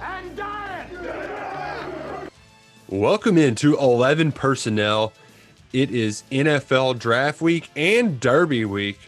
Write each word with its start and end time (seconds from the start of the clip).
And. 0.00 0.40
Welcome 2.88 3.38
into 3.38 3.78
11 3.78 4.32
Personnel. 4.32 5.12
It 5.72 5.90
is 5.90 6.24
NFL 6.32 6.98
Draft 6.98 7.40
Week 7.40 7.70
and 7.76 8.18
Derby 8.18 8.64
Week. 8.64 8.98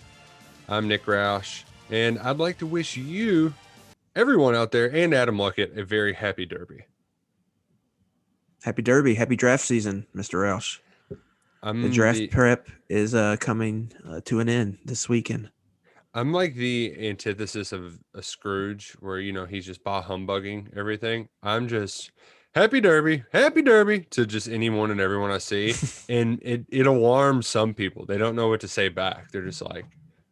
I'm 0.69 0.87
Nick 0.87 1.07
Roush, 1.07 1.65
and 1.91 2.19
I'd 2.21 2.37
like 2.39 2.59
to 2.59 2.67
wish 2.67 2.97
you, 2.97 3.55
everyone 4.15 4.55
out 4.55 4.71
there, 4.71 4.95
and 4.95 5.13
Adam 5.13 5.37
Luckett 5.37 5.77
a 5.77 5.85
very 5.85 6.13
happy 6.13 6.47
Derby. 6.47 6.85
Happy 8.63 8.83
Derby, 8.83 9.15
happy 9.15 9.35
draft 9.35 9.65
season, 9.65 10.07
Mr. 10.15 10.35
Roush. 10.35 10.79
I'm 11.63 11.83
The 11.83 11.89
draft 11.89 12.19
the- 12.19 12.29
prep 12.29 12.69
is 12.89 13.15
uh, 13.15 13.37
coming 13.41 13.93
uh, 14.09 14.21
to 14.27 14.39
an 14.41 14.49
end 14.49 14.79
this 14.85 15.09
weekend. 15.09 15.51
I'm 16.15 16.33
like 16.33 16.55
the 16.55 16.95
antithesis 17.09 17.73
of 17.73 17.99
a 18.15 18.23
Scrooge, 18.23 18.93
where 19.01 19.19
you 19.19 19.33
know 19.33 19.47
he's 19.47 19.67
just 19.67 19.83
bah 19.83 20.03
humbugging 20.03 20.69
everything. 20.77 21.29
I'm 21.43 21.69
just 21.69 22.11
happy 22.55 22.81
Derby, 22.81 23.25
happy 23.33 23.63
Derby 23.63 24.01
to 24.11 24.27
just 24.27 24.49
anyone 24.49 24.91
and 24.91 25.01
everyone 25.01 25.31
I 25.31 25.39
see, 25.39 25.75
and 26.09 26.39
it 26.43 26.67
it 26.71 26.87
alarms 26.87 27.47
some 27.47 27.73
people. 27.73 28.05
They 28.05 28.19
don't 28.19 28.37
know 28.37 28.49
what 28.49 28.61
to 28.61 28.69
say 28.69 28.89
back. 28.89 29.31
They're 29.31 29.45
just 29.45 29.63
like, 29.63 29.87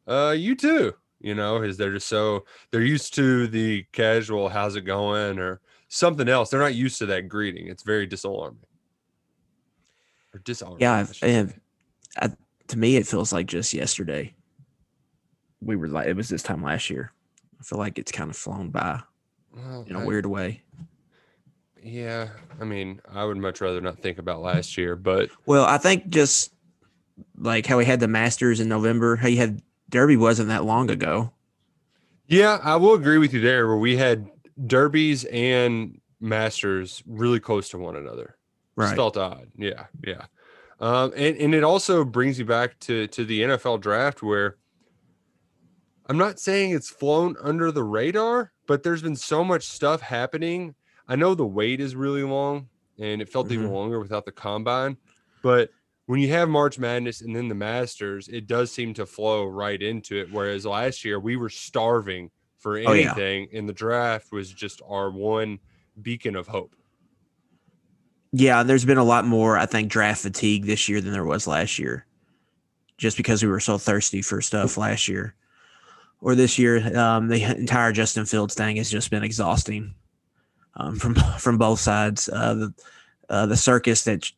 "Uh, 0.07 0.35
you 0.37 0.55
too," 0.55 0.93
you 1.21 1.35
know, 1.35 1.63
is 1.63 1.79
they're 1.79 1.93
just 1.95 2.09
so 2.09 2.45
they're 2.71 2.83
used 2.83 3.15
to 3.15 3.47
the 3.47 3.85
casual 3.93 4.51
"How's 4.51 4.77
it 4.77 4.83
going?" 4.83 5.39
or 5.39 5.61
something 5.89 6.29
else. 6.29 6.51
They're 6.51 6.61
not 6.61 6.75
used 6.75 6.99
to 6.99 7.07
that 7.07 7.29
greeting. 7.29 7.69
It's 7.69 7.83
very 7.83 8.07
disalarming. 8.07 8.65
Or 10.35 10.41
disarming. 10.45 10.81
Yeah, 10.81 10.93
I 10.93 11.01
I've, 11.01 11.09
should 11.09 11.17
say. 11.17 11.35
and 11.35 11.61
I, 12.19 12.31
to 12.69 12.79
me, 12.79 12.97
it 12.97 13.07
feels 13.07 13.33
like 13.33 13.47
just 13.47 13.73
yesterday. 13.73 14.35
We 15.61 15.77
were 15.77 15.89
like, 15.89 16.07
it 16.07 16.17
was 16.17 16.29
this 16.29 16.43
time 16.43 16.63
last 16.63 16.91
year. 16.91 17.13
I 17.59 17.63
feel 17.63 17.79
like 17.79 17.99
it's 17.99 18.13
kind 18.13 18.31
of 18.31 18.37
flown 18.37 18.71
by 18.71 19.01
in 19.87 19.97
a 19.97 20.07
weird 20.07 20.27
way. 20.27 20.63
Yeah, 21.83 22.29
I 22.61 22.65
mean, 22.65 23.01
I 23.11 23.25
would 23.25 23.37
much 23.39 23.61
rather 23.61 23.81
not 23.81 23.99
think 23.99 24.19
about 24.19 24.43
last 24.43 24.77
year, 24.77 24.97
but 24.97 25.31
Well, 25.47 25.65
I 25.65 25.79
think 25.79 26.09
just 26.09 26.53
like 27.37 27.67
how 27.67 27.79
we 27.79 27.85
had 27.85 28.01
the 28.01 28.09
Masters 28.09 28.61
in 28.61 28.69
November, 28.69 29.17
how 29.17 29.29
you 29.29 29.39
had 29.39 29.63
Derby 29.89 30.17
wasn't 30.17 30.49
that 30.49 30.65
long 30.65 30.91
ago. 30.91 31.33
Yeah, 32.27 32.59
I 32.63 32.77
will 32.77 32.95
agree 32.95 33.19
with 33.19 33.35
you 33.35 33.41
there 33.41 33.67
where 33.67 33.77
we 33.77 33.97
had 33.97 34.31
derbies 34.67 35.25
and 35.25 36.01
masters 36.21 37.03
really 37.07 37.41
close 37.41 37.71
to 37.71 37.79
one 37.79 37.97
another. 37.97 38.37
Just 38.79 38.95
felt 38.95 39.17
odd. 39.17 39.49
Yeah, 39.57 39.87
yeah. 40.07 40.27
Um, 40.79 41.13
and, 41.17 41.37
and 41.37 41.55
it 41.55 41.65
also 41.65 42.05
brings 42.05 42.39
you 42.39 42.45
back 42.45 42.79
to 42.81 43.07
to 43.09 43.25
the 43.25 43.43
NFL 43.43 43.81
draft 43.81 44.23
where 44.23 44.57
I'm 46.11 46.19
not 46.19 46.41
saying 46.41 46.73
it's 46.73 46.91
flown 46.91 47.37
under 47.41 47.71
the 47.71 47.85
radar, 47.85 48.51
but 48.67 48.83
there's 48.83 49.01
been 49.01 49.15
so 49.15 49.45
much 49.45 49.63
stuff 49.69 50.01
happening. 50.01 50.75
I 51.07 51.15
know 51.15 51.37
the 51.37 51.47
wait 51.47 51.81
is 51.81 51.95
really 51.95 52.25
long 52.25 52.69
and 52.99 53.23
it 53.23 53.29
felt 53.29 53.53
even 53.53 53.69
Mhm. 53.69 53.73
longer 53.73 54.01
without 54.01 54.25
the 54.25 54.33
combine, 54.33 54.97
but 55.41 55.71
when 56.07 56.19
you 56.19 56.27
have 56.31 56.49
March 56.49 56.81
Madness 56.81 57.21
and 57.21 57.37
then 57.37 57.47
the 57.47 57.55
Masters, 57.55 58.27
it 58.27 58.49
does 58.49 58.73
seem 58.73 58.93
to 58.95 59.07
flow 59.07 59.45
right 59.47 59.81
into 59.81 60.17
it. 60.21 60.33
Whereas 60.33 60.67
last 60.67 61.05
year 61.05 61.21
we 61.21 61.37
were 61.37 61.49
starving 61.49 62.33
for 62.59 62.77
Oh, 62.77 62.93
yeah. 62.93 63.13
anything, 63.13 63.49
and 63.53 63.69
the 63.69 63.73
draft 63.73 64.33
was 64.33 64.53
just 64.53 64.83
our 64.89 65.13
one 65.13 65.61
beacon 66.03 66.35
of 66.35 66.49
hope. 66.49 66.75
Yeah, 68.33 68.65
there's 68.65 68.85
been 68.85 68.99
a 68.99 69.05
lot 69.05 69.27
more, 69.27 69.57
I 69.57 69.67
think, 69.67 69.93
draft 69.93 70.23
fatigue 70.23 70.65
this 70.67 70.89
year 70.89 71.01
than 71.01 71.13
there 71.13 71.25
was 71.25 71.47
last 71.47 71.79
year, 71.79 72.05
just 72.99 73.17
because 73.17 73.45
we 73.45 73.49
were 73.49 73.61
so 73.61 73.79
thirsty 73.79 74.23
for 74.23 74.41
stuff 74.41 74.77
last 74.77 75.07
year. 75.07 75.37
Or 76.21 76.35
this 76.35 76.59
year, 76.59 76.97
um, 76.99 77.29
the 77.29 77.43
entire 77.43 77.93
Justin 77.93 78.27
Fields 78.27 78.55
thing 78.55 78.77
has 78.77 78.91
just 78.91 79.11
been 79.11 79.25
exhausting 79.25 79.95
um, 80.77 80.97
from 80.97 81.15
from 81.39 81.59
both 81.59 81.81
sides. 81.81 82.29
Uh, 82.29 82.55
the 82.55 82.75
uh, 83.29 83.47
the 83.47 83.57
circus 83.57 84.05
that 84.05 84.31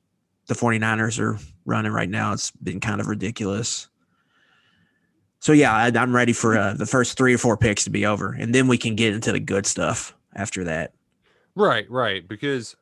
the 0.47 0.55
49ers 0.55 1.19
are 1.19 1.39
running 1.65 1.93
right 1.93 2.11
now, 2.11 2.33
it's 2.33 2.51
been 2.51 2.81
kind 2.81 3.01
of 3.01 3.07
ridiculous. 3.07 3.89
So 5.41 5.53
yeah, 5.53 5.73
I, 5.75 5.87
I'm 5.87 6.15
ready 6.15 6.33
for 6.33 6.57
uh, 6.57 6.75
the 6.75 6.87
first 6.87 7.17
three 7.17 7.35
or 7.35 7.39
four 7.39 7.57
picks 7.57 7.85
to 7.85 7.91
be 7.91 8.07
over, 8.07 8.33
and 8.33 8.55
then 8.55 8.69
we 8.69 8.79
can 8.79 8.95
get 8.95 9.15
into 9.15 9.33
the 9.33 9.41
good 9.41 9.67
stuff 9.67 10.15
after 10.35 10.63
that. 10.65 10.93
Right, 11.55 11.91
right. 11.91 12.27
Because 12.27 12.77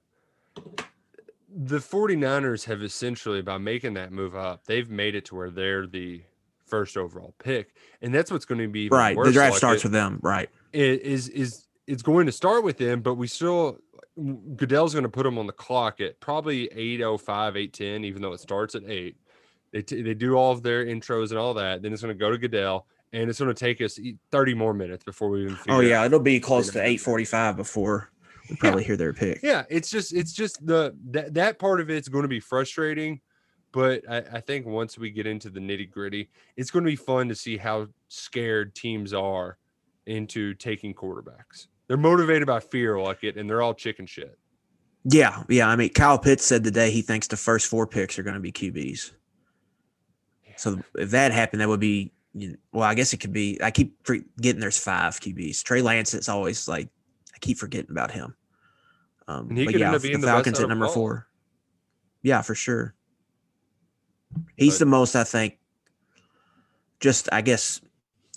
the 1.54 1.78
49ers 1.78 2.64
have 2.64 2.82
essentially, 2.82 3.40
by 3.42 3.58
making 3.58 3.94
that 3.94 4.12
move 4.12 4.36
up, 4.36 4.64
they've 4.66 4.90
made 4.90 5.14
it 5.14 5.24
to 5.26 5.34
where 5.34 5.50
they're 5.50 5.86
the 5.86 6.22
first 6.70 6.96
overall 6.96 7.34
pick. 7.42 7.74
And 8.00 8.14
that's 8.14 8.30
what's 8.30 8.44
going 8.44 8.60
to 8.60 8.68
be 8.68 8.88
Right, 8.88 9.16
the 9.16 9.32
draft 9.32 9.52
like 9.52 9.58
starts 9.58 9.82
it- 9.82 9.86
with 9.86 9.92
them. 9.92 10.18
Right. 10.22 10.48
it 10.72 11.02
is 11.02 11.28
is 11.28 11.66
it's 11.86 12.02
going 12.02 12.26
to 12.26 12.32
start 12.32 12.62
with 12.64 12.78
them, 12.78 13.00
but 13.02 13.14
we 13.14 13.26
still 13.26 13.78
Goodell's 14.56 14.92
going 14.92 15.04
to 15.04 15.08
put 15.10 15.22
them 15.24 15.38
on 15.38 15.46
the 15.46 15.52
clock 15.52 16.00
at 16.00 16.20
probably 16.20 16.66
805, 16.72 17.56
810, 17.56 18.04
even 18.04 18.20
though 18.22 18.32
it 18.32 18.40
starts 18.40 18.74
at 18.74 18.82
eight. 18.86 19.16
They, 19.72 19.82
t- 19.82 20.02
they 20.02 20.14
do 20.14 20.34
all 20.34 20.52
of 20.52 20.62
their 20.62 20.84
intros 20.84 21.30
and 21.30 21.38
all 21.38 21.54
that. 21.54 21.80
Then 21.82 21.92
it's 21.92 22.02
going 22.02 22.14
to 22.14 22.18
go 22.18 22.30
to 22.30 22.36
Goodell, 22.36 22.86
and 23.12 23.30
it's 23.30 23.38
going 23.38 23.54
to 23.54 23.58
take 23.58 23.80
us 23.80 23.98
e- 23.98 24.16
30 24.30 24.54
more 24.54 24.74
minutes 24.74 25.04
before 25.04 25.30
we 25.30 25.44
even. 25.44 25.56
Oh 25.68 25.80
yeah, 25.80 26.04
it'll 26.04 26.18
be 26.20 26.38
close 26.40 26.70
to 26.72 26.82
eight 26.84 26.98
forty-five 27.00 27.56
before 27.56 28.10
we 28.50 28.56
probably 28.56 28.84
hear 28.84 28.96
their 28.96 29.12
pick. 29.12 29.40
yeah. 29.42 29.62
It's 29.70 29.88
just 29.90 30.12
it's 30.12 30.32
just 30.32 30.64
the 30.66 30.94
that 31.12 31.34
that 31.34 31.58
part 31.58 31.80
of 31.80 31.88
it's 31.88 32.08
going 32.08 32.22
to 32.22 32.28
be 32.28 32.40
frustrating, 32.40 33.20
but 33.72 34.02
I, 34.08 34.18
I 34.18 34.40
think 34.40 34.66
once 34.66 34.98
we 34.98 35.10
get 35.10 35.26
into 35.26 35.50
the 35.50 35.60
nitty 35.60 35.90
gritty, 35.90 36.30
it's 36.56 36.70
going 36.70 36.84
to 36.84 36.90
be 36.90 36.96
fun 36.96 37.28
to 37.28 37.34
see 37.34 37.56
how 37.56 37.88
scared 38.08 38.74
teams 38.74 39.12
are 39.12 39.58
into 40.06 40.54
taking 40.54 40.94
quarterbacks. 40.94 41.68
They're 41.86 41.96
motivated 41.96 42.46
by 42.46 42.60
fear, 42.60 42.98
like 43.00 43.24
it, 43.24 43.36
and 43.36 43.48
they're 43.48 43.62
all 43.62 43.74
chicken 43.74 44.06
shit. 44.06 44.38
Yeah, 45.04 45.42
yeah. 45.48 45.68
I 45.68 45.76
mean, 45.76 45.90
Kyle 45.90 46.18
Pitts 46.18 46.44
said 46.44 46.62
today 46.62 46.90
he 46.90 47.02
thinks 47.02 47.26
the 47.26 47.36
first 47.36 47.66
four 47.66 47.86
picks 47.86 48.18
are 48.18 48.22
going 48.22 48.34
to 48.34 48.40
be 48.40 48.52
QBs. 48.52 49.12
So 50.56 50.78
if 50.96 51.10
that 51.12 51.32
happened, 51.32 51.62
that 51.62 51.68
would 51.68 51.80
be 51.80 52.12
you 52.34 52.50
know, 52.50 52.56
well. 52.72 52.84
I 52.84 52.94
guess 52.94 53.14
it 53.14 53.16
could 53.16 53.32
be. 53.32 53.58
I 53.62 53.70
keep 53.70 53.96
forgetting 54.04 54.60
there's 54.60 54.78
five 54.78 55.18
QBs. 55.18 55.62
Trey 55.62 55.80
Lance 55.80 56.12
is 56.12 56.28
always 56.28 56.68
like 56.68 56.88
I 57.34 57.38
keep 57.40 57.56
forgetting 57.56 57.90
about 57.90 58.10
him. 58.10 58.36
Um, 59.26 59.48
And 59.48 59.58
he 59.58 59.64
but 59.64 59.72
could 59.72 59.80
yeah, 59.80 59.86
end 59.86 59.96
up 59.96 60.02
the 60.02 60.08
being 60.08 60.20
the 60.20 60.26
best 60.26 60.34
Falcons 60.34 60.60
at 60.60 60.68
number 60.68 60.88
four. 60.88 61.26
Yeah, 62.22 62.42
for 62.42 62.54
sure. 62.54 62.94
He's 64.56 64.74
But- 64.74 64.78
the 64.80 64.86
most, 64.86 65.16
I 65.16 65.24
think. 65.24 65.58
Just, 67.00 67.28
I 67.32 67.40
guess. 67.40 67.80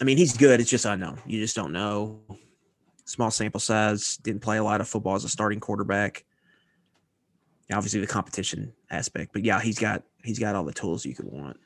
I 0.01 0.05
mean, 0.05 0.17
he's 0.17 0.35
good. 0.35 0.59
It's 0.61 0.69
just 0.69 0.85
unknown. 0.85 1.19
You 1.27 1.39
just 1.39 1.55
don't 1.55 1.71
know. 1.71 2.21
Small 3.05 3.29
sample 3.29 3.59
size. 3.59 4.17
Didn't 4.17 4.41
play 4.41 4.57
a 4.57 4.63
lot 4.63 4.81
of 4.81 4.87
football 4.87 5.15
as 5.15 5.23
a 5.23 5.29
starting 5.29 5.59
quarterback. 5.59 6.23
Obviously, 7.71 7.99
the 7.99 8.07
competition 8.07 8.73
aspect, 8.91 9.33
but 9.33 9.43
yeah, 9.43 9.59
he's 9.59 9.79
got 9.79 10.03
he's 10.23 10.37
got 10.37 10.53
all 10.53 10.63
the 10.63 10.73
tools 10.73 11.05
you 11.05 11.15
could 11.15 11.25
want. 11.25 11.57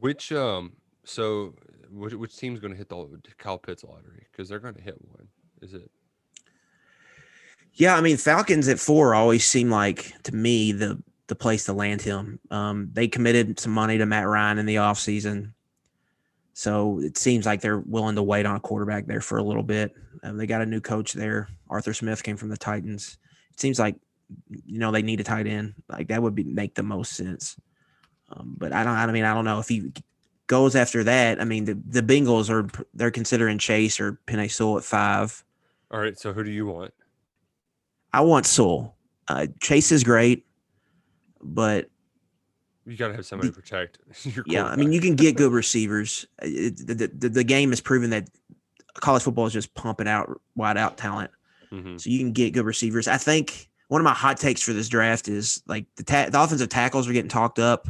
Which 0.00 0.32
um, 0.32 0.72
so 1.04 1.54
which, 1.90 2.14
which 2.14 2.36
team's 2.36 2.58
going 2.58 2.72
to 2.72 2.76
hit 2.76 2.88
the 2.88 3.20
Kyle 3.38 3.58
Pitts 3.58 3.84
lottery? 3.84 4.26
Because 4.30 4.48
they're 4.48 4.58
going 4.58 4.74
to 4.74 4.80
hit 4.80 4.96
one. 5.08 5.28
Is 5.60 5.74
it? 5.74 5.90
Yeah, 7.74 7.96
I 7.96 8.00
mean 8.00 8.16
Falcons 8.16 8.66
at 8.68 8.80
four 8.80 9.14
always 9.14 9.46
seem 9.46 9.70
like 9.70 10.12
to 10.24 10.34
me 10.34 10.72
the 10.72 11.00
the 11.30 11.34
place 11.34 11.64
to 11.64 11.72
land 11.72 12.02
him. 12.02 12.38
Um, 12.50 12.90
they 12.92 13.08
committed 13.08 13.58
some 13.58 13.72
money 13.72 13.96
to 13.96 14.04
Matt 14.04 14.26
Ryan 14.26 14.58
in 14.58 14.66
the 14.66 14.74
offseason. 14.74 15.52
So 16.52 17.00
it 17.00 17.16
seems 17.16 17.46
like 17.46 17.62
they're 17.62 17.78
willing 17.78 18.16
to 18.16 18.22
wait 18.22 18.44
on 18.44 18.56
a 18.56 18.60
quarterback 18.60 19.06
there 19.06 19.22
for 19.22 19.38
a 19.38 19.42
little 19.42 19.62
bit. 19.62 19.94
Um, 20.22 20.36
they 20.36 20.46
got 20.46 20.60
a 20.60 20.66
new 20.66 20.80
coach 20.80 21.14
there. 21.14 21.48
Arthur 21.70 21.94
Smith 21.94 22.22
came 22.22 22.36
from 22.36 22.50
the 22.50 22.56
Titans. 22.56 23.16
It 23.52 23.60
seems 23.60 23.78
like 23.78 23.96
you 24.48 24.78
know 24.78 24.90
they 24.90 25.02
need 25.02 25.20
a 25.20 25.24
tight 25.24 25.46
end. 25.46 25.74
Like 25.88 26.08
that 26.08 26.22
would 26.22 26.34
be 26.34 26.44
make 26.44 26.74
the 26.74 26.82
most 26.82 27.12
sense. 27.12 27.56
Um, 28.28 28.54
but 28.58 28.72
I 28.72 28.84
don't. 28.84 28.94
I 28.94 29.06
mean, 29.10 29.24
I 29.24 29.32
don't 29.32 29.44
know 29.44 29.60
if 29.60 29.68
he 29.68 29.92
goes 30.48 30.76
after 30.76 31.04
that. 31.04 31.40
I 31.40 31.44
mean, 31.44 31.64
the 31.64 31.80
the 31.88 32.02
Bengals 32.02 32.50
are 32.50 32.68
they're 32.92 33.10
considering 33.10 33.58
Chase 33.58 34.00
or 34.00 34.20
Penei 34.26 34.50
Sewell 34.50 34.78
at 34.78 34.84
five. 34.84 35.44
All 35.90 36.00
right. 36.00 36.18
So 36.18 36.32
who 36.32 36.44
do 36.44 36.50
you 36.50 36.66
want? 36.66 36.92
I 38.12 38.20
want 38.20 38.46
Sewell. 38.46 38.96
Uh, 39.28 39.46
Chase 39.60 39.92
is 39.92 40.02
great, 40.02 40.44
but 41.42 41.90
You 42.86 42.96
got 42.96 43.08
to 43.08 43.14
have 43.14 43.26
somebody 43.26 43.50
to 43.50 43.54
protect. 43.54 43.98
Your 44.24 44.44
yeah, 44.46 44.64
I 44.64 44.76
mean, 44.76 44.92
you 44.92 45.00
can 45.00 45.16
get 45.16 45.36
good 45.36 45.52
receivers. 45.62 46.26
It, 46.42 46.76
the, 46.86 47.08
the, 47.08 47.28
the 47.28 47.44
game 47.44 47.70
has 47.70 47.80
proven 47.80 48.10
that 48.10 48.28
college 48.94 49.22
football 49.22 49.46
is 49.46 49.52
just 49.52 49.72
pumping 49.74 50.08
out 50.08 50.40
wide 50.56 50.76
out 50.76 50.96
talent. 50.96 51.30
Mhm. 51.72 52.00
So 52.00 52.10
you 52.10 52.18
can 52.18 52.32
get 52.32 52.52
good 52.52 52.64
receivers. 52.64 53.06
I 53.08 53.16
think 53.16 53.68
one 53.88 54.00
of 54.00 54.04
my 54.04 54.12
hot 54.14 54.36
takes 54.38 54.60
for 54.60 54.72
this 54.72 54.88
draft 54.88 55.28
is 55.28 55.62
like 55.66 55.86
the 55.96 56.02
ta- 56.02 56.28
the 56.30 56.42
offensive 56.42 56.68
tackles 56.68 57.08
are 57.08 57.12
getting 57.12 57.28
talked 57.28 57.58
up. 57.58 57.88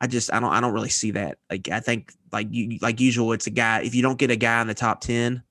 I 0.00 0.06
just 0.06 0.32
I 0.32 0.40
don't 0.40 0.52
I 0.52 0.60
don't 0.60 0.72
really 0.74 0.88
see 0.90 1.10
that. 1.12 1.38
Like 1.50 1.68
I 1.70 1.80
think 1.80 2.12
like 2.32 2.48
you 2.50 2.78
like 2.82 3.00
usual, 3.00 3.32
it's 3.32 3.46
a 3.46 3.50
guy. 3.50 3.80
If 3.82 3.94
you 3.94 4.02
don't 4.02 4.18
get 4.18 4.30
a 4.30 4.36
guy 4.36 4.60
in 4.60 4.66
the 4.66 4.74
top 4.74 5.00
ten 5.00 5.42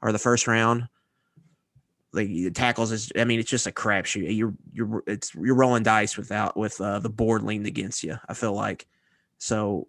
or 0.00 0.12
the 0.12 0.18
first 0.18 0.46
round, 0.46 0.88
like 2.12 2.28
the 2.28 2.50
tackles 2.50 2.92
is. 2.92 3.10
I 3.16 3.24
mean, 3.24 3.40
it's 3.40 3.50
just 3.50 3.66
a 3.66 3.72
crapshoot. 3.72 4.36
You're 4.36 4.54
you're 4.72 5.02
it's 5.06 5.34
you're 5.34 5.54
rolling 5.54 5.82
dice 5.82 6.16
without 6.16 6.56
with 6.56 6.80
uh, 6.80 6.98
the 6.98 7.08
board 7.10 7.42
leaned 7.42 7.66
against 7.66 8.02
you. 8.04 8.16
I 8.28 8.34
feel 8.34 8.52
like 8.52 8.86
so. 9.38 9.88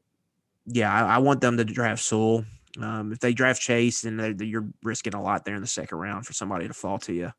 Yeah, 0.65 0.93
I, 0.93 1.15
I 1.15 1.17
want 1.17 1.41
them 1.41 1.57
to 1.57 1.65
draft 1.65 2.01
Sewell. 2.03 2.45
Um, 2.81 3.11
if 3.11 3.19
they 3.19 3.33
draft 3.33 3.61
Chase, 3.61 4.01
then 4.01 4.15
they're, 4.17 4.33
they're- 4.33 4.47
you're 4.47 4.67
risking 4.81 5.13
a 5.13 5.21
lot 5.21 5.43
there 5.45 5.55
in 5.55 5.61
the 5.61 5.67
second 5.67 5.97
round 5.97 6.25
for 6.25 6.31
somebody 6.33 6.67
to 6.67 6.73
fall 6.73 6.97
to 6.99 7.13
you. 7.13 7.31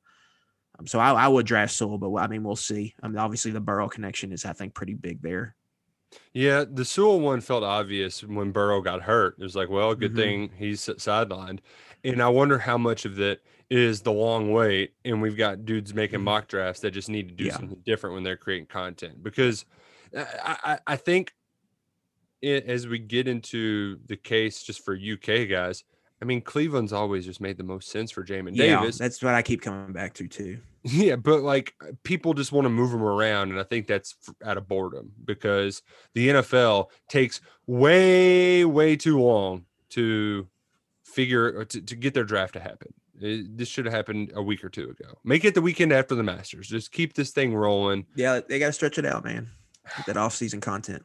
Um, 0.79 0.87
so 0.87 0.99
I, 0.99 1.13
I 1.13 1.29
would 1.29 1.47
draft 1.47 1.73
Sewell, 1.73 1.97
but 1.99 2.13
I 2.15 2.27
mean 2.27 2.45
we'll 2.45 2.55
see. 2.57 2.95
I 3.03 3.09
mean, 3.09 3.17
obviously 3.17 3.51
the 3.51 3.61
Burrow 3.61 3.89
connection 3.89 4.31
is 4.33 4.45
I 4.45 4.53
think 4.53 4.75
pretty 4.75 4.93
big 4.95 5.23
there. 5.23 5.55
Yeah, 6.35 6.65
the 6.71 6.85
Sewell 6.85 7.19
one 7.21 7.41
felt 7.41 7.65
obvious 7.65 8.23
when 8.23 8.53
Burrow 8.53 8.81
got 8.83 9.03
hurt. 9.03 9.37
It 9.39 9.43
was 9.43 9.57
like, 9.57 9.69
well, 9.71 9.95
good 9.95 10.13
Mhm. 10.13 10.17
thing 10.17 10.51
he's 10.57 10.83
sidelined. 10.83 11.61
And 12.05 12.23
I 12.23 12.29
wonder 12.29 12.59
how 12.59 12.77
much 12.77 13.05
of 13.07 13.17
that 13.17 13.41
is 13.71 14.03
the 14.03 14.13
long 14.13 14.53
wait. 14.53 14.95
And 15.05 15.21
we've 15.23 15.37
got 15.37 15.65
dudes 15.65 15.95
making 15.95 16.21
Mhm. 16.21 16.25
mock 16.25 16.49
drafts 16.49 16.81
that 16.81 16.91
just 16.93 17.09
need 17.09 17.29
to 17.29 17.35
do 17.35 17.45
Yeah. 17.45 17.57
something 17.57 17.81
different 17.85 18.15
when 18.15 18.23
they're 18.25 18.37
creating 18.37 18.67
content. 18.67 19.23
Because 19.23 19.65
I, 20.17 20.57
I, 20.65 20.79
I 20.87 20.97
think 20.97 21.33
it, 22.43 22.67
as 22.67 22.87
we 22.87 22.99
get 22.99 23.27
into 23.27 23.99
the 24.07 24.17
case 24.17 24.63
just 24.63 24.85
for 24.85 24.95
UK 24.95 25.47
guys, 25.49 25.83
I 26.23 26.27
mean, 26.27 26.41
Cleveland's 26.43 26.93
always 26.93 27.25
just 27.25 27.41
made 27.41 27.59
the 27.59 27.65
most 27.65 27.91
sense 27.91 28.11
for 28.11 28.23
Jamin 28.25 28.55
Yeah, 28.55 28.81
Davis. 28.81 28.99
that's 28.99 29.23
what 29.23 29.35
I 29.35 29.43
keep 29.43 29.63
coming 29.63 29.93
back 29.93 30.15
to 30.15 30.29
too. 30.29 30.59
Yeah, 30.87 31.17
but 31.17 31.41
like 31.41 31.73
people 32.03 32.35
just 32.35 32.53
want 32.53 32.67
to 32.67 32.69
move 32.69 32.91
them 32.91 33.03
around, 33.03 33.51
and 33.51 33.59
I 33.59 33.63
think 33.63 33.87
that's 33.87 34.15
out 34.45 34.59
of 34.59 34.69
boredom 34.69 35.13
because 35.25 35.81
the 36.13 36.29
NFL 36.29 36.91
takes 37.09 37.41
way, 37.67 38.67
way 38.67 38.95
too 38.95 39.19
long 39.19 39.65
to 39.91 40.47
figure 41.03 41.65
to, 41.65 41.81
to 41.81 41.97
get 41.97 42.13
their 42.13 42.25
draft 42.25 42.53
to 42.53 42.61
happen. 42.61 42.93
It- 43.21 43.57
this 43.57 43.69
should 43.69 43.85
have 43.85 43.95
happened 43.95 44.33
a 44.35 44.43
week 44.43 44.65
or 44.65 44.69
two 44.69 44.91
ago. 44.91 45.19
Make 45.25 45.45
it 45.45 45.55
the 45.55 45.63
weekend 45.63 45.93
after 45.93 46.15
the 46.15 46.23
Masters. 46.23 46.69
Just 46.69 46.93
keep 46.93 47.15
this 47.15 47.31
thing 47.31 47.55
rolling. 47.55 48.07
Yeah, 48.15 48.41
they 48.41 48.59
got 48.59 48.67
to 48.67 48.73
stretch 48.73 48.99
it 48.99 49.07
out, 49.07 49.25
man. 49.25 49.49
Get 49.97 50.07
that 50.07 50.17
off-season 50.17 50.61
content. 50.61 51.05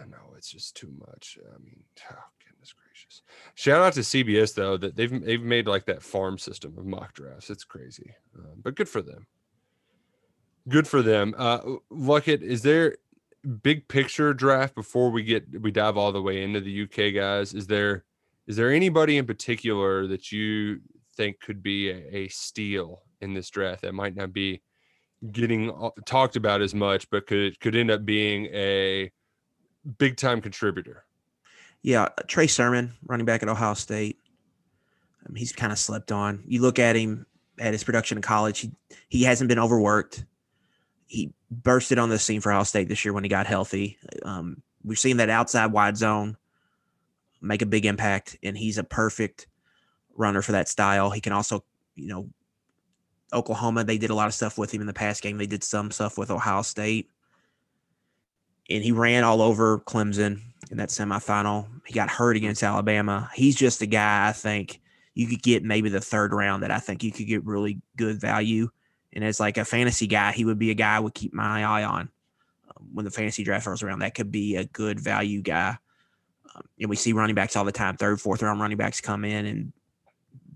I 0.00 0.06
know 0.06 0.34
it's 0.36 0.50
just 0.50 0.76
too 0.76 0.92
much. 1.06 1.38
I 1.44 1.58
mean, 1.58 1.82
oh, 2.10 2.14
goodness 2.48 2.72
gracious! 2.72 3.22
Shout 3.54 3.82
out 3.82 3.92
to 3.94 4.00
CBS 4.00 4.54
though 4.54 4.76
that 4.76 4.96
they've 4.96 5.24
they've 5.24 5.42
made 5.42 5.66
like 5.66 5.86
that 5.86 6.02
farm 6.02 6.38
system 6.38 6.78
of 6.78 6.86
mock 6.86 7.14
drafts. 7.14 7.50
It's 7.50 7.64
crazy, 7.64 8.14
uh, 8.38 8.54
but 8.62 8.76
good 8.76 8.88
for 8.88 9.02
them. 9.02 9.26
Good 10.68 10.86
for 10.86 11.02
them. 11.02 11.34
Uh, 11.36 11.58
Luckett, 11.90 12.42
is 12.42 12.62
there 12.62 12.96
big 13.62 13.88
picture 13.88 14.34
draft 14.34 14.74
before 14.74 15.10
we 15.10 15.22
get 15.22 15.60
we 15.60 15.70
dive 15.70 15.96
all 15.96 16.12
the 16.12 16.22
way 16.22 16.42
into 16.42 16.60
the 16.60 16.82
UK 16.84 17.14
guys? 17.14 17.52
Is 17.52 17.66
there 17.66 18.04
is 18.46 18.56
there 18.56 18.70
anybody 18.72 19.16
in 19.16 19.26
particular 19.26 20.06
that 20.06 20.30
you 20.30 20.80
think 21.18 21.40
could 21.40 21.62
be 21.62 21.90
a, 21.90 22.16
a 22.16 22.28
steal 22.28 23.02
in 23.20 23.34
this 23.34 23.50
draft 23.50 23.82
that 23.82 23.92
might 23.92 24.16
not 24.16 24.32
be 24.32 24.62
getting 25.32 25.70
uh, 25.70 25.90
talked 26.06 26.36
about 26.36 26.62
as 26.62 26.74
much, 26.74 27.10
but 27.10 27.26
could 27.26 27.60
could 27.60 27.76
end 27.76 27.90
up 27.90 28.06
being 28.06 28.46
a 28.46 29.10
big 29.98 30.16
time 30.16 30.40
contributor. 30.40 31.04
Yeah, 31.82 32.08
Trey 32.26 32.46
Sermon, 32.46 32.94
running 33.04 33.26
back 33.26 33.42
at 33.42 33.48
Ohio 33.48 33.74
State. 33.74 34.18
Um, 35.26 35.34
he's 35.34 35.52
kind 35.52 35.72
of 35.72 35.78
slept 35.78 36.12
on. 36.12 36.42
You 36.46 36.62
look 36.62 36.78
at 36.78 36.96
him 36.96 37.26
at 37.58 37.72
his 37.72 37.84
production 37.84 38.16
in 38.18 38.22
college. 38.22 38.60
He 38.60 38.72
he 39.08 39.22
hasn't 39.24 39.48
been 39.48 39.58
overworked. 39.58 40.24
He 41.06 41.32
bursted 41.50 41.98
on 41.98 42.08
the 42.08 42.18
scene 42.18 42.40
for 42.40 42.52
Ohio 42.52 42.64
State 42.64 42.88
this 42.88 43.04
year 43.04 43.12
when 43.12 43.24
he 43.24 43.30
got 43.30 43.46
healthy. 43.46 43.98
Um, 44.22 44.62
we've 44.84 44.98
seen 44.98 45.18
that 45.18 45.30
outside 45.30 45.72
wide 45.72 45.96
zone 45.96 46.36
make 47.40 47.62
a 47.62 47.66
big 47.66 47.86
impact, 47.86 48.36
and 48.42 48.56
he's 48.56 48.78
a 48.78 48.84
perfect 48.84 49.46
runner 50.18 50.42
for 50.42 50.52
that 50.52 50.68
style. 50.68 51.10
He 51.10 51.20
can 51.20 51.32
also, 51.32 51.64
you 51.94 52.08
know, 52.08 52.28
Oklahoma. 53.32 53.84
They 53.84 53.98
did 53.98 54.10
a 54.10 54.14
lot 54.14 54.26
of 54.26 54.34
stuff 54.34 54.58
with 54.58 54.72
him 54.72 54.80
in 54.80 54.86
the 54.86 54.92
past 54.92 55.22
game. 55.22 55.38
They 55.38 55.46
did 55.46 55.64
some 55.64 55.90
stuff 55.90 56.18
with 56.18 56.30
Ohio 56.30 56.62
State, 56.62 57.08
and 58.68 58.82
he 58.82 58.92
ran 58.92 59.24
all 59.24 59.40
over 59.40 59.78
Clemson 59.80 60.40
in 60.70 60.76
that 60.78 60.90
semifinal. 60.90 61.68
He 61.86 61.94
got 61.94 62.10
hurt 62.10 62.36
against 62.36 62.62
Alabama. 62.62 63.30
He's 63.34 63.56
just 63.56 63.80
a 63.80 63.86
guy 63.86 64.28
I 64.28 64.32
think 64.32 64.80
you 65.14 65.26
could 65.26 65.42
get 65.42 65.64
maybe 65.64 65.88
the 65.88 66.00
third 66.00 66.32
round 66.32 66.62
that 66.62 66.70
I 66.70 66.78
think 66.78 67.02
you 67.02 67.10
could 67.10 67.26
get 67.26 67.44
really 67.44 67.80
good 67.96 68.20
value. 68.20 68.70
And 69.12 69.24
as 69.24 69.40
like 69.40 69.56
a 69.56 69.64
fantasy 69.64 70.06
guy, 70.06 70.32
he 70.32 70.44
would 70.44 70.58
be 70.58 70.70
a 70.70 70.74
guy 70.74 70.96
I 70.96 71.00
would 71.00 71.14
keep 71.14 71.32
my 71.32 71.64
eye 71.64 71.82
on 71.82 72.08
um, 72.68 72.88
when 72.92 73.04
the 73.04 73.10
fantasy 73.10 73.42
draft 73.42 73.66
rolls 73.66 73.82
around. 73.82 74.00
That 74.00 74.14
could 74.14 74.30
be 74.30 74.56
a 74.56 74.64
good 74.64 75.00
value 75.00 75.42
guy. 75.42 75.76
Um, 76.54 76.62
and 76.78 76.90
we 76.90 76.96
see 76.96 77.12
running 77.12 77.34
backs 77.34 77.56
all 77.56 77.64
the 77.64 77.72
time, 77.72 77.96
third, 77.96 78.20
fourth 78.20 78.42
round 78.42 78.60
running 78.60 78.76
backs 78.76 79.00
come 79.00 79.24
in 79.24 79.46
and 79.46 79.72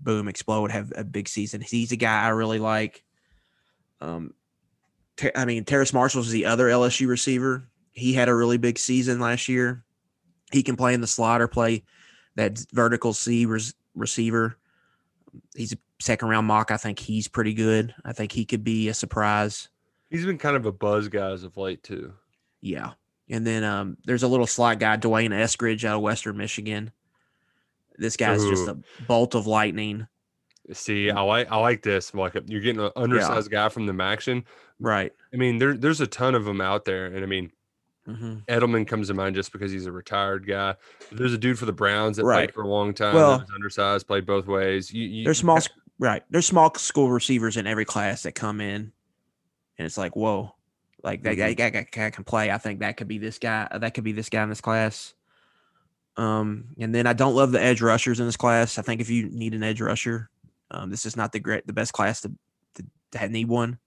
boom, 0.03 0.27
explode, 0.27 0.71
have 0.71 0.91
a 0.95 1.03
big 1.03 1.27
season. 1.27 1.61
He's 1.61 1.91
a 1.91 1.97
guy 1.97 2.23
I 2.23 2.29
really 2.29 2.59
like. 2.59 3.03
Um, 4.01 4.33
Ter- 5.17 5.31
I 5.35 5.45
mean, 5.45 5.63
Terrace 5.65 5.93
Marshall's 5.93 6.29
the 6.29 6.45
other 6.45 6.67
LSU 6.67 7.07
receiver. 7.07 7.67
He 7.91 8.13
had 8.13 8.29
a 8.29 8.35
really 8.35 8.57
big 8.57 8.79
season 8.79 9.19
last 9.19 9.47
year. 9.47 9.83
He 10.51 10.63
can 10.63 10.75
play 10.75 10.93
in 10.93 11.01
the 11.01 11.07
slot 11.07 11.41
or 11.41 11.47
play 11.47 11.83
that 12.35 12.59
vertical 12.73 13.13
C 13.13 13.45
res- 13.45 13.75
receiver. 13.95 14.57
He's 15.55 15.73
a 15.73 15.77
second 15.99 16.29
round 16.29 16.47
mock. 16.47 16.71
I 16.71 16.77
think 16.77 16.99
he's 16.99 17.27
pretty 17.27 17.53
good. 17.53 17.93
I 18.03 18.13
think 18.13 18.31
he 18.31 18.45
could 18.45 18.63
be 18.63 18.89
a 18.89 18.93
surprise. 18.93 19.69
He's 20.09 20.25
been 20.25 20.37
kind 20.37 20.55
of 20.55 20.65
a 20.65 20.71
buzz 20.71 21.07
guy 21.07 21.31
as 21.31 21.43
of 21.43 21.57
late 21.57 21.83
too. 21.83 22.13
Yeah. 22.61 22.91
And 23.29 23.47
then 23.47 23.63
um, 23.63 23.97
there's 24.05 24.23
a 24.23 24.27
little 24.27 24.47
slot 24.47 24.79
guy, 24.79 24.95
D'Wayne 24.95 25.31
Eskridge 25.31 25.85
out 25.85 25.95
of 25.95 26.01
Western 26.01 26.37
Michigan. 26.37 26.91
This 27.97 28.17
guy's 28.17 28.43
just 28.45 28.67
a 28.67 28.77
bolt 29.07 29.35
of 29.35 29.47
lightning. 29.47 30.07
See, 30.71 31.11
I 31.11 31.21
like 31.21 31.51
I 31.51 31.57
like 31.57 31.83
this. 31.83 32.13
Like 32.13 32.33
you're 32.47 32.61
getting 32.61 32.81
an 32.81 32.91
undersized 32.95 33.51
guy 33.51 33.69
from 33.69 33.85
the 33.85 33.93
MACtion. 33.93 34.43
Right. 34.79 35.11
I 35.33 35.37
mean, 35.37 35.57
there 35.57 35.75
there's 35.75 36.01
a 36.01 36.07
ton 36.07 36.35
of 36.35 36.45
them 36.45 36.61
out 36.61 36.85
there, 36.85 37.05
and 37.07 37.23
I 37.23 37.27
mean, 37.27 37.51
hmm 38.05 38.37
Edelman 38.47 38.87
comes 38.87 39.07
to 39.09 39.13
mind 39.13 39.35
just 39.35 39.51
because 39.51 39.71
he's 39.71 39.85
a 39.85 39.91
retired 39.91 40.47
guy. 40.47 40.75
There's 41.11 41.33
a 41.33 41.37
dude 41.37 41.59
for 41.59 41.65
the 41.65 41.73
Browns 41.73 42.17
that 42.17 42.23
Right. 42.25 42.47
played 42.47 42.53
for 42.53 42.63
a 42.63 42.67
long 42.67 42.93
time. 42.93 43.13
Well- 43.13 43.37
that 43.37 43.41
was 43.41 43.51
undersized, 43.53 44.07
played 44.07 44.25
both 44.25 44.47
ways. 44.47 44.91
You, 44.93 45.03
you, 45.07 45.23
There's 45.25 45.37
small, 45.39 45.59
right? 45.99 46.23
There's 46.29 46.45
small 46.45 46.73
school 46.75 47.11
receivers 47.11 47.57
in 47.57 47.67
every 47.67 47.85
class 47.85 48.23
that 48.23 48.31
come 48.33 48.59
in, 48.61 48.91
and 49.77 49.85
it's 49.85 49.97
like, 49.97 50.15
whoa, 50.15 50.55
like 51.03 51.23
that 51.23 51.35
guy, 51.35 51.53
guy, 51.53 51.69
guy- 51.69 51.87
guy 51.91 52.09
can 52.09 52.23
play. 52.23 52.49
I 52.51 52.57
think 52.57 52.79
that 52.79 52.95
could 52.97 53.07
be 53.09 53.17
this 53.17 53.37
guy. 53.37 53.67
That 53.77 53.93
could 53.93 54.03
be 54.05 54.13
this 54.13 54.29
guy 54.29 54.43
in 54.43 54.49
this 54.49 54.61
class. 54.61 55.13
Um, 56.15 56.65
and 56.77 56.93
then 56.93 57.07
I 57.07 57.13
don't 57.13 57.35
love 57.35 57.51
the 57.51 57.61
edge 57.61 57.81
rushers 57.81 58.19
in 58.19 58.25
this 58.25 58.37
class. 58.37 58.77
I 58.77 58.81
think 58.81 59.01
if 59.01 59.09
you 59.09 59.29
need 59.29 59.53
an 59.53 59.63
edge 59.63 59.81
rusher, 59.81 60.29
um, 60.71 60.89
this 60.89 61.05
is 61.05 61.15
not 61.15 61.31
the 61.31 61.39
great, 61.39 61.65
the 61.65 61.73
best 61.73 61.93
class 61.93 62.21
to 62.21 62.31
to, 62.75 62.85
to 63.11 63.29
need 63.29 63.47
one. 63.47 63.79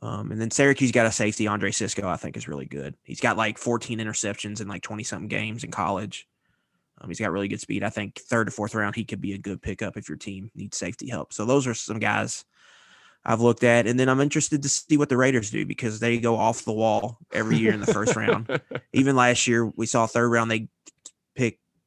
Um, 0.00 0.30
and 0.30 0.40
then 0.40 0.50
Syracuse 0.50 0.92
got 0.92 1.06
a 1.06 1.12
safety, 1.12 1.46
Andre 1.46 1.70
Cisco. 1.70 2.08
I 2.08 2.16
think 2.16 2.36
is 2.36 2.48
really 2.48 2.66
good. 2.66 2.94
He's 3.02 3.20
got 3.20 3.36
like 3.36 3.58
14 3.58 3.98
interceptions 3.98 4.60
in 4.60 4.68
like 4.68 4.82
20 4.82 5.02
something 5.02 5.28
games 5.28 5.64
in 5.64 5.70
college. 5.70 6.26
Um, 7.00 7.08
he's 7.08 7.20
got 7.20 7.32
really 7.32 7.48
good 7.48 7.60
speed. 7.60 7.82
I 7.82 7.90
think 7.90 8.18
third 8.18 8.46
to 8.46 8.50
fourth 8.50 8.74
round, 8.74 8.94
he 8.94 9.04
could 9.04 9.20
be 9.20 9.34
a 9.34 9.38
good 9.38 9.62
pickup 9.62 9.96
if 9.96 10.08
your 10.08 10.18
team 10.18 10.50
needs 10.54 10.76
safety 10.76 11.08
help. 11.08 11.32
So 11.32 11.44
those 11.44 11.66
are 11.66 11.74
some 11.74 11.98
guys 11.98 12.44
I've 13.24 13.40
looked 13.40 13.64
at, 13.64 13.86
and 13.86 13.98
then 13.98 14.08
I'm 14.08 14.20
interested 14.20 14.62
to 14.62 14.68
see 14.68 14.96
what 14.96 15.08
the 15.08 15.16
Raiders 15.16 15.50
do 15.50 15.66
because 15.66 16.00
they 16.00 16.18
go 16.18 16.36
off 16.36 16.64
the 16.64 16.72
wall 16.72 17.18
every 17.32 17.56
year 17.56 17.72
in 17.72 17.80
the 17.80 17.92
first 17.92 18.16
round. 18.16 18.60
Even 18.92 19.16
last 19.16 19.46
year, 19.46 19.66
we 19.66 19.86
saw 19.86 20.06
third 20.06 20.28
round 20.28 20.50
they 20.50 20.68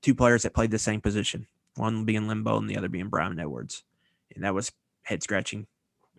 two 0.01 0.15
players 0.15 0.43
that 0.43 0.53
played 0.53 0.72
the 0.72 0.79
same 0.79 1.01
position, 1.01 1.48
one 1.75 2.05
being 2.05 2.27
Limbo 2.27 2.58
and 2.58 2.70
the 2.70 2.77
other 2.77 2.89
being 2.89 3.08
Bryan 3.10 3.39
Edwards, 3.39 3.84
and 4.36 4.43
that 4.43 4.53
was 4.53 4.72
head 5.03 5.24
scratching. 5.24 5.67